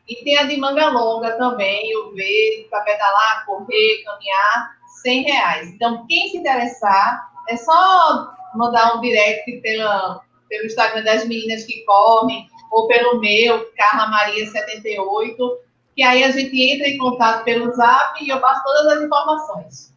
[0.08, 5.68] E tem a de manga longa também, o V, para pedalar, correr, caminhar, 100 reais.
[5.68, 11.84] Então, quem se interessar, é só mandar um direct pela, pelo Instagram das meninas que
[11.84, 15.58] correm, ou pelo meu, Carla Maria 78,
[15.94, 19.94] que aí a gente entra em contato pelo zap e eu passo todas as informações.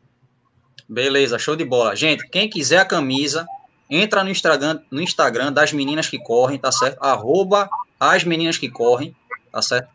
[0.87, 1.95] Beleza, show de bola.
[1.95, 3.45] Gente, quem quiser a camisa,
[3.89, 7.03] entra no Instagram, no Instagram das meninas que correm, tá certo?
[7.03, 7.69] Arroba
[7.99, 9.15] as meninas que correm,
[9.51, 9.89] tá certo?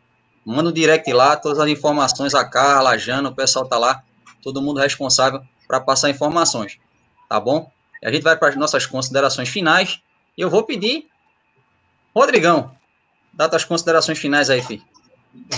[0.45, 4.03] Manda um direct lá, todas as informações, a Carla, a Jana, o pessoal tá lá,
[4.43, 6.79] todo mundo responsável para passar informações,
[7.29, 7.71] tá bom?
[8.03, 10.01] E a gente vai para as nossas considerações finais,
[10.37, 11.07] e eu vou pedir,
[12.15, 12.73] Rodrigão,
[13.33, 14.83] dá tuas considerações finais aí, filho.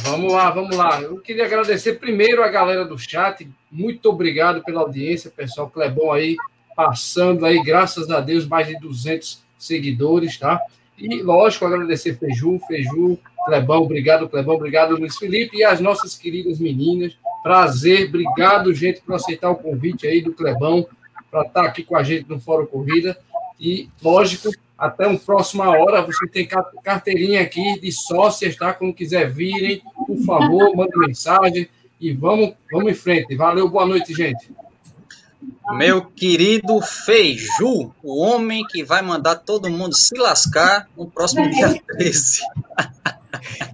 [0.04, 1.00] Vamos lá, vamos lá.
[1.00, 3.48] Eu queria agradecer primeiro a galera do chat.
[3.70, 5.68] Muito obrigado pela audiência, pessoal.
[5.68, 6.36] Clebão aí,
[6.76, 10.60] passando aí, graças a Deus, mais de 200 seguidores, tá?
[10.96, 16.58] E, lógico, agradecer Feju, Feju, Clebão, obrigado, Clebão, obrigado, Luiz Felipe, e as nossas queridas
[16.58, 17.16] meninas.
[17.42, 20.86] Prazer, obrigado, gente, por aceitar o convite aí do Clebão
[21.30, 23.18] para estar aqui com a gente no Fórum Corrida.
[23.60, 26.02] E, lógico, até uma próxima hora.
[26.02, 26.48] Você tem
[26.82, 28.72] carteirinha aqui de sócias, tá?
[28.72, 31.68] Quando quiser virem, por favor, mande mensagem.
[32.00, 33.34] e vamos, vamos em frente.
[33.34, 34.50] Valeu, boa noite, gente.
[35.72, 41.80] Meu querido Feiju, o homem que vai mandar todo mundo se lascar no próximo dia
[41.86, 42.42] 13.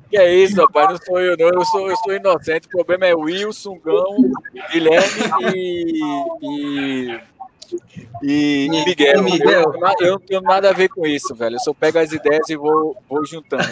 [0.09, 0.91] Que é isso, rapaz?
[0.91, 1.49] Não sou eu, não.
[1.49, 2.67] Eu sou, eu sou inocente.
[2.67, 4.17] O problema é Wilson, Gão,
[4.73, 6.01] Guilherme e,
[6.43, 7.21] e
[8.23, 9.23] e, e Miguel.
[9.23, 9.73] Miguel.
[9.75, 11.57] Eu, eu, não tenho nada a ver com isso, velho.
[11.57, 13.63] Eu só pego as ideias e vou, vou juntando.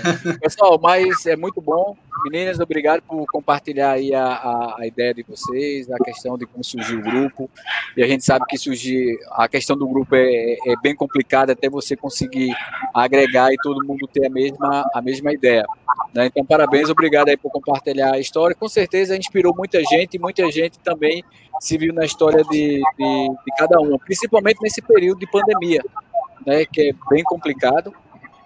[0.40, 1.96] Pessoal, mas é muito bom.
[2.24, 6.64] Meninas, obrigado por compartilhar aí a, a, a, ideia de vocês, a questão de como
[6.64, 7.50] surgiu o grupo.
[7.96, 11.68] E a gente sabe que surgir, a questão do grupo é, é bem complicada até
[11.68, 12.54] você conseguir
[12.94, 15.64] agregar e todo mundo ter a mesma, a mesma ideia.
[16.14, 16.26] Né?
[16.26, 18.54] Então, parabéns, obrigado aí por compartilhar a história.
[18.54, 21.22] Com certeza inspirou muita gente e muita gente também
[21.60, 25.82] se viu na história de, de, de cada um, principalmente nesse período de pandemia,
[26.46, 27.92] né, que é bem complicado,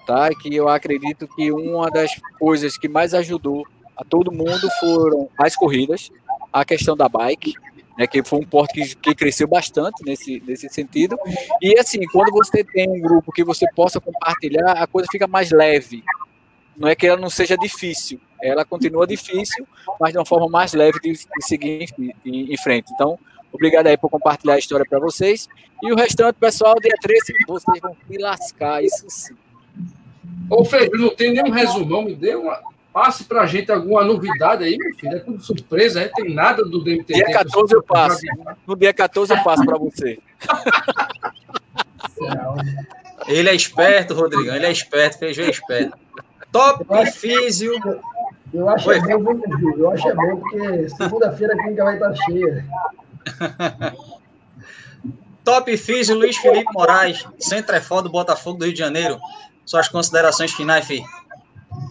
[0.07, 0.31] tá?
[0.31, 3.67] Que eu acredito que uma das coisas que mais ajudou
[3.97, 6.11] a todo mundo foram as corridas,
[6.53, 7.55] a questão da bike,
[7.97, 11.17] né, que foi um porte que, que cresceu bastante nesse, nesse sentido.
[11.61, 15.51] E assim, quando você tem um grupo que você possa compartilhar, a coisa fica mais
[15.51, 16.03] leve.
[16.77, 19.67] Não é que ela não seja difícil, ela continua difícil,
[20.01, 22.91] mas de uma forma mais leve de, de seguir em, em, em, frente.
[22.95, 23.19] Então,
[23.53, 25.49] obrigado aí por compartilhar a história para vocês.
[25.83, 29.35] E o restante, pessoal, dia 13, vocês vão se lascar, isso sim.
[30.49, 32.61] Ô, Felipe, não tem nenhum resumão, me dê uma.
[32.93, 35.17] Passe para a gente alguma novidade aí, meu filho.
[35.17, 37.15] É tudo surpresa, aí tem nada do DMT.
[37.15, 38.21] Dia 14 eu passo.
[38.67, 40.19] No dia 14 eu passo para você.
[43.27, 44.55] Ele é esperto, Rodrigão.
[44.55, 45.97] Ele é esperto, feijão é esperto.
[46.51, 47.73] Top Físio.
[48.53, 48.99] Eu acho Oi.
[48.99, 49.41] é bom,
[49.79, 52.67] eu acho é bom, porque segunda-feira a clínica vai estar cheia.
[55.43, 59.19] Top Físio, Luiz Felipe Moraes, Centro é foda do Botafogo do Rio de Janeiro.
[59.65, 61.03] Suas considerações finais, Fih.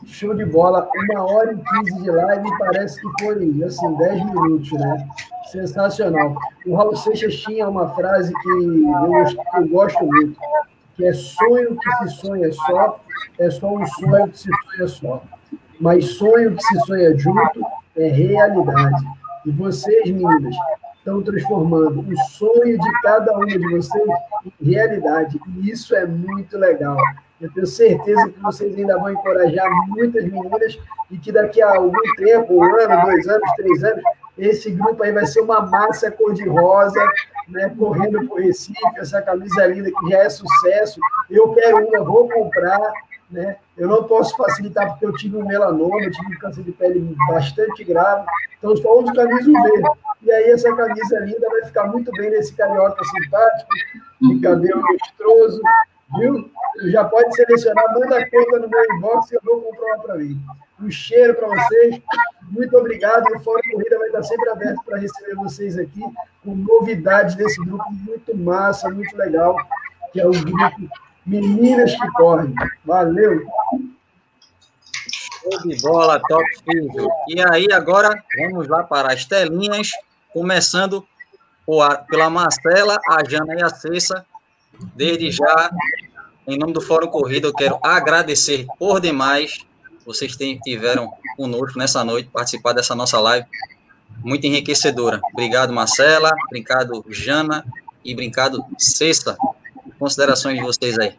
[0.05, 0.89] Show de bola.
[1.09, 5.07] Uma hora e quinze de live, parece que foi, assim, dez minutos, né?
[5.51, 6.35] Sensacional.
[6.65, 10.39] O Raul Seixas tinha uma frase que eu, eu gosto muito,
[10.95, 12.99] que é sonho que se sonha só,
[13.39, 15.23] é só um sonho que se sonha só
[15.81, 17.65] mas sonho que se sonha junto
[17.97, 19.03] é realidade.
[19.43, 20.55] E vocês, meninas,
[20.95, 24.09] estão transformando o sonho de cada uma de vocês
[24.61, 25.39] em realidade.
[25.57, 26.95] E isso é muito legal.
[27.41, 31.97] Eu tenho certeza que vocês ainda vão encorajar muitas meninas e que daqui a algum
[32.15, 34.03] tempo, um ano, dois anos, três anos,
[34.37, 37.03] esse grupo aí vai ser uma massa cor-de-rosa,
[37.47, 40.99] né, correndo por Recife, essa camisa linda que já é sucesso.
[41.29, 42.79] Eu quero uma, vou comprar,
[43.29, 43.57] né?
[43.77, 47.83] Eu não posso facilitar porque eu tive um melanoma, tive um câncer de pele bastante
[47.83, 48.25] grave,
[48.57, 49.83] então só uso camisa UV.
[50.21, 53.69] E aí essa camisa linda vai ficar muito bem nesse carioca simpático,
[54.21, 55.61] de cabelo lustroso,
[56.17, 56.51] viu?
[56.91, 60.15] Já pode selecionar, manda a conta no meu inbox e eu vou comprar uma para
[60.15, 60.39] mim.
[60.79, 62.01] Um cheiro para vocês,
[62.49, 63.23] muito obrigado.
[63.35, 66.01] O Fórum Corrida vai estar sempre aberto para receber vocês aqui
[66.43, 69.55] com novidades desse grupo muito massa, muito legal,
[70.11, 70.89] que é o grupo
[71.25, 72.53] Meninas que correm.
[72.83, 73.45] Valeu!
[75.63, 77.09] De bola, top filho.
[77.27, 79.89] E aí, agora, vamos lá para as telinhas,
[80.33, 81.05] começando
[82.09, 84.25] pela Marcela, a Jana e a Cessa.
[84.95, 85.71] Desde já,
[86.47, 89.65] em nome do Fórum Corrida, eu quero agradecer por demais
[90.05, 93.45] vocês tiveram conosco nessa noite, participar dessa nossa live
[94.23, 95.21] muito enriquecedora.
[95.31, 97.65] Obrigado, Marcela, obrigado, Jana
[98.03, 99.37] e obrigado, Cesta
[99.97, 101.13] considerações de vocês aí.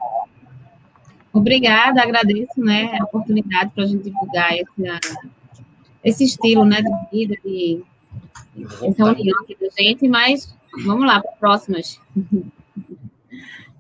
[1.32, 5.16] Obrigada, agradeço né, a oportunidade para a gente divulgar esse,
[6.04, 7.82] esse estilo né, de vida, de,
[8.56, 10.54] essa união aqui da gente, mas
[10.84, 12.00] vamos lá, para próximas.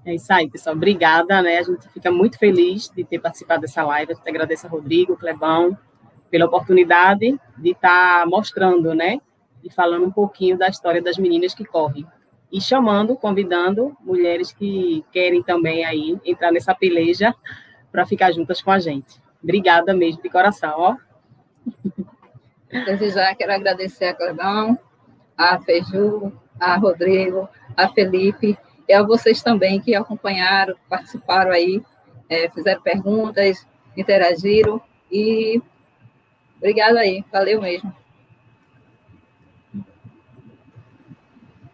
[0.04, 0.74] É isso aí, pessoal.
[0.74, 1.58] Obrigada, né?
[1.58, 4.12] A gente fica muito feliz de ter participado dessa live.
[4.12, 5.76] A gente agradece a Rodrigo, Clebão,
[6.30, 9.20] pela oportunidade de estar tá mostrando, né?
[9.62, 12.04] E falando um pouquinho da história das meninas que correm
[12.52, 17.34] e chamando, convidando mulheres que querem também aí entrar nessa peleja
[17.90, 19.20] para ficar juntas com a gente.
[19.42, 20.96] Obrigada mesmo de coração, ó.
[22.70, 24.78] Desde já quero agradecer a Clebão,
[25.36, 28.58] a Feju, a Rodrigo, a Felipe
[28.88, 31.82] e a vocês também que acompanharam, participaram aí,
[32.28, 34.80] é, fizeram perguntas, interagiram
[35.10, 35.60] e
[36.58, 37.94] obrigado aí, valeu mesmo.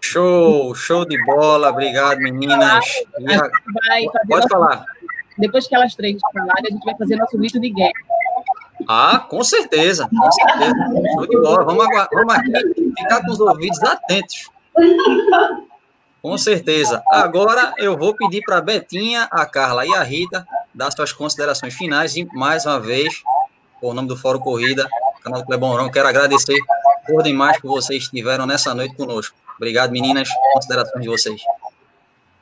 [0.00, 2.84] Show, show de bola, obrigado meninas.
[3.20, 4.84] Vai Pode falar.
[5.36, 7.92] Depois que elas três falarem, a gente vai fazer nosso grito de guerra.
[8.88, 10.74] Ah, com certeza, com certeza.
[11.14, 11.64] Show de bola.
[11.64, 14.50] Vamos, vamos aqui ficar com os ouvidos atentos.
[16.28, 17.02] Com certeza.
[17.10, 21.72] Agora eu vou pedir para a Betinha, a Carla e a Rita dar suas considerações
[21.72, 23.22] finais e mais uma vez,
[23.80, 24.86] por nome do Fórum Corrida,
[25.22, 26.58] canal do Clebão quero agradecer
[27.06, 29.34] por demais que vocês estiveram nessa noite conosco.
[29.56, 30.28] Obrigado, meninas.
[30.52, 31.40] Considerações de vocês.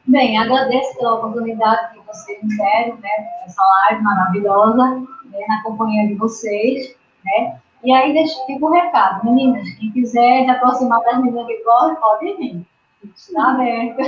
[0.04, 3.08] Bem, agradeço pela oportunidade que vocês me deram, né,
[3.46, 4.84] essa live maravilhosa,
[5.26, 6.92] né, na companhia de vocês,
[7.24, 11.62] né, e aí deixa, fica o recado, meninas, quem quiser se aproximar das meninas que
[11.62, 12.66] correm, pode vir,
[13.14, 14.02] está aberta.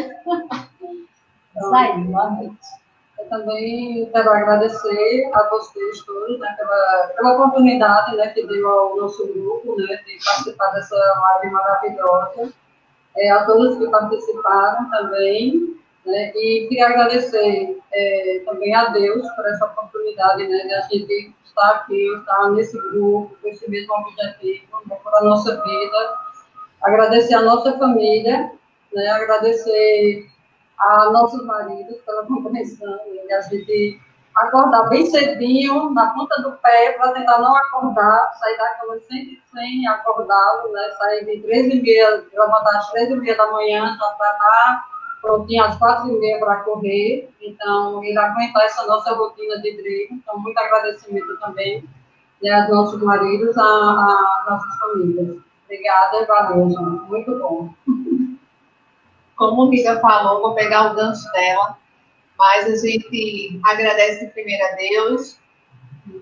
[1.57, 2.59] Isso aí, noite.
[3.19, 8.97] Eu também quero agradecer a vocês todos né, pela, pela oportunidade né, que deu ao
[8.97, 12.53] nosso grupo né, de participar dessa live maravilhosa.
[13.17, 15.77] É, a todos que participaram também.
[16.07, 21.35] Né, e queria agradecer é, também a Deus por essa oportunidade né, de a gente
[21.45, 26.15] estar aqui, estar nesse grupo, com esse mesmo objetivo, né, por a nossa vida.
[26.83, 28.53] Agradecer a nossa família,
[28.95, 30.27] né, agradecer
[30.79, 32.99] a nossos maridos pela compreensão,
[33.29, 34.01] né, a gente
[34.35, 39.43] acordar bem cedinho, na ponta do pé, para tentar não acordar, sair da cama sempre
[39.53, 43.99] sem acordá-lo, né, sair de três e meia, levantar às três e meia da manhã,
[43.99, 44.85] para estar
[45.21, 50.17] prontinho às quatro e meia para correr, então ele aguentar essa nossa rotina de treino,
[50.17, 51.85] então muito agradecimento também
[52.43, 55.37] né, aos nossos maridos, às nossas famílias.
[55.65, 57.09] Obrigada, valeu, gente.
[57.09, 57.69] muito bom.
[59.39, 61.79] Como o Riga falou, vou pegar o gancho dela,
[62.37, 65.39] mas a gente agradece primeiro a Deus,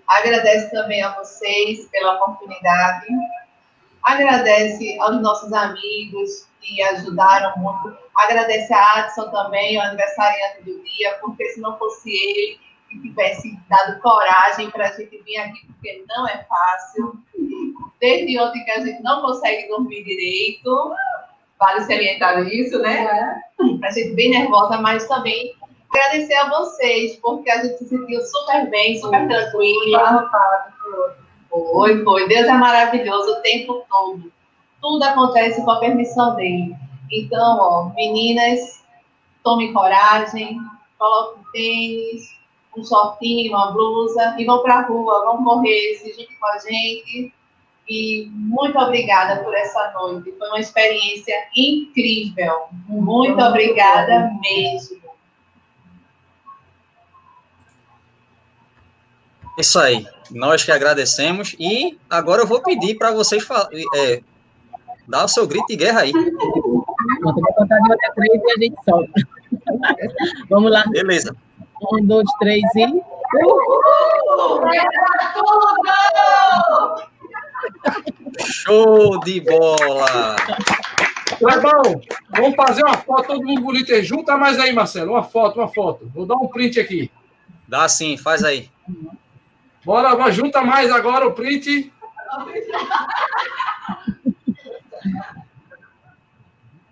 [0.07, 3.07] agradece também a vocês pela oportunidade,
[4.03, 11.19] agradece aos nossos amigos que ajudaram muito, agradece a Adson também, o aniversariante do dia,
[11.21, 12.61] porque se não fosse ele
[12.91, 17.19] que tivesse dado coragem para a gente vir aqui, porque não é fácil.
[17.99, 20.95] Desde ontem que a gente não consegue dormir direito,
[21.59, 23.43] vale salientar isso, né?
[23.83, 25.55] A gente bem nervosa, mas também
[25.91, 30.31] agradecer a vocês, porque a gente se sentiu super bem, super tranquila.
[31.51, 32.29] Foi, foi.
[32.29, 34.33] Deus é maravilhoso o tempo todo.
[34.83, 36.77] Tudo acontece com a permissão dele.
[37.11, 38.85] Então, ó, meninas,
[39.43, 40.59] tomem coragem,
[40.99, 42.37] coloquem tênis,
[42.77, 46.59] um shortinho, uma blusa e vão para a rua, vão correr, se junte com a
[46.59, 47.33] gente.
[47.89, 50.35] E muito obrigada por essa noite.
[50.39, 52.65] Foi uma experiência incrível.
[52.89, 55.01] Muito obrigada mesmo.
[59.59, 60.07] Isso aí.
[60.31, 61.55] Nós que agradecemos.
[61.59, 63.47] E agora eu vou pedir para vocês
[63.95, 64.21] é,
[65.07, 66.13] dar o seu grito de guerra aí.
[66.13, 66.85] Vou
[67.33, 69.13] contar de até três e a gente solta.
[70.51, 70.85] Vamos lá.
[70.91, 71.35] Beleza.
[71.93, 72.85] Um, dois, três e.
[73.45, 74.61] Uhul!
[78.39, 80.37] Show de bola!
[81.39, 82.01] Clebão,
[82.31, 84.03] vamos fazer uma foto, todo mundo bonito aí.
[84.03, 85.13] Junta mais aí, Marcelo.
[85.13, 86.11] Uma foto, uma foto.
[86.15, 87.11] Vou dar um print aqui.
[87.69, 88.71] Dá sim, faz aí.
[89.85, 91.93] Bora, bora junta mais agora o print.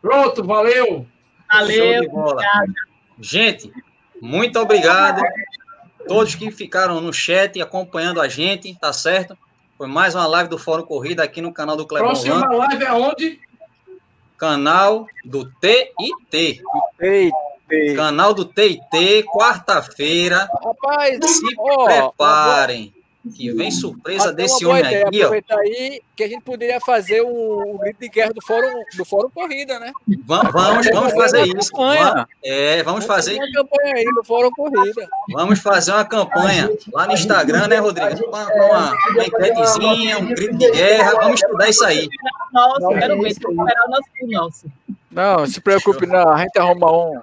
[0.03, 1.07] Pronto, valeu.
[1.51, 2.37] Valeu.
[3.19, 3.73] Gente,
[4.21, 5.23] muito obrigado.
[6.07, 9.39] Todos que ficaram no chat acompanhando a gente, tá certo?
[9.77, 12.11] Foi mais uma live do Fórum Corrida aqui no canal do Clebão.
[12.11, 13.41] Próxima live é onde?
[14.39, 16.63] Canal do TIT.
[17.01, 17.97] TIT.
[17.97, 20.49] Canal do TIT, quarta-feira.
[20.65, 22.95] Rapaz, se ó, preparem
[23.31, 25.61] que vem surpresa desse homem ideia, aqui, aproveitar ó.
[25.61, 29.31] aí que a gente poderia fazer o, o grito de guerra do Fórum, do Fórum
[29.31, 29.93] Corrida, né?
[30.27, 31.71] Vamos, vamos, vamos fazer isso.
[31.73, 33.35] Vamos, é, vamos fazer.
[33.37, 35.09] Uma campanha aí do Fórum Corrida.
[35.33, 38.27] Vamos fazer uma campanha lá no Instagram, né, Rodrigo?
[38.29, 41.13] Uma, uma, uma enquetezinha, um grito de guerra.
[41.13, 42.09] Vamos estudar isso aí.
[42.53, 44.67] Nossa, quero ver, esperar o nosso nosso.
[45.11, 46.29] Não, se preocupe, não.
[46.29, 47.21] A gente arruma um.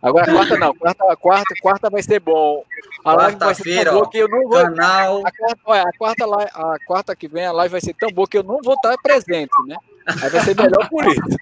[0.00, 0.74] Agora, quarta não.
[0.74, 2.64] Quarta, quarta, quarta vai ser bom.
[3.04, 4.62] A live vai ser tão boa que eu não vou.
[4.62, 5.26] Canal...
[5.26, 8.08] A quarta, olha, a, quarta live, a quarta que vem a live vai ser tão
[8.10, 9.76] boa que eu não vou estar presente, né?
[10.22, 11.36] Aí vai ser melhor por isso.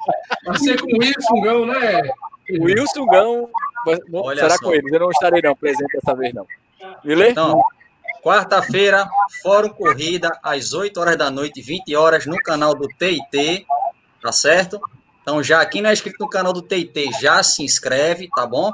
[0.44, 2.02] Vai ser com o Wilson Gão, né?
[2.58, 3.50] O Wilson Gão
[4.34, 4.64] será só.
[4.64, 4.92] com eles.
[4.92, 6.46] Eu não estarei não presente dessa vez, não.
[7.04, 7.32] Beleza?
[7.32, 7.62] Então,
[8.22, 9.08] quarta-feira,
[9.42, 13.66] Fórum Corrida, às 8 horas da noite, 20 horas, no canal do TIT,
[14.22, 14.80] tá certo?
[15.26, 18.72] Então, já quem não é inscrito no canal do TIT, já se inscreve, tá bom?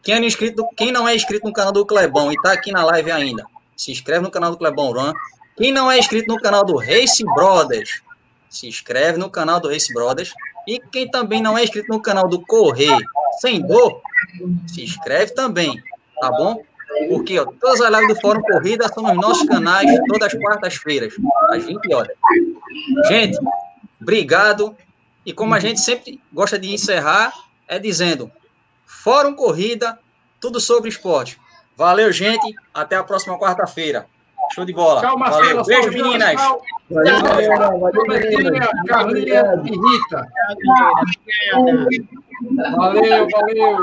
[0.00, 2.84] Quem, é inscrito, quem não é inscrito no canal do Clebão e está aqui na
[2.84, 3.44] live ainda,
[3.76, 5.12] se inscreve no canal do Clebão Run.
[5.56, 8.00] Quem não é inscrito no canal do Race Brothers,
[8.48, 10.32] se inscreve no canal do Race Brothers.
[10.68, 12.96] E quem também não é inscrito no canal do Correr
[13.40, 14.00] Sem Dor,
[14.68, 15.82] se inscreve também,
[16.20, 16.62] tá bom?
[17.08, 21.14] Porque ó, todas as lives do Fórum Corrida são nos nossos canais todas as quartas-feiras,
[21.50, 22.16] às 20 horas.
[23.08, 23.36] Gente,
[24.00, 24.76] obrigado.
[25.24, 27.32] E como a gente sempre gosta de encerrar,
[27.66, 28.30] é dizendo:
[28.86, 29.98] Fórum Corrida,
[30.40, 31.38] tudo sobre esporte.
[31.76, 32.54] Valeu, gente.
[32.72, 34.06] Até a próxima quarta-feira.
[34.52, 35.00] Show de bola.
[35.00, 35.62] Tchau, Marcelo.
[35.62, 35.64] Valeu.
[35.64, 36.34] Beijo, tchau, meninas.
[42.76, 43.78] Valeu, valeu.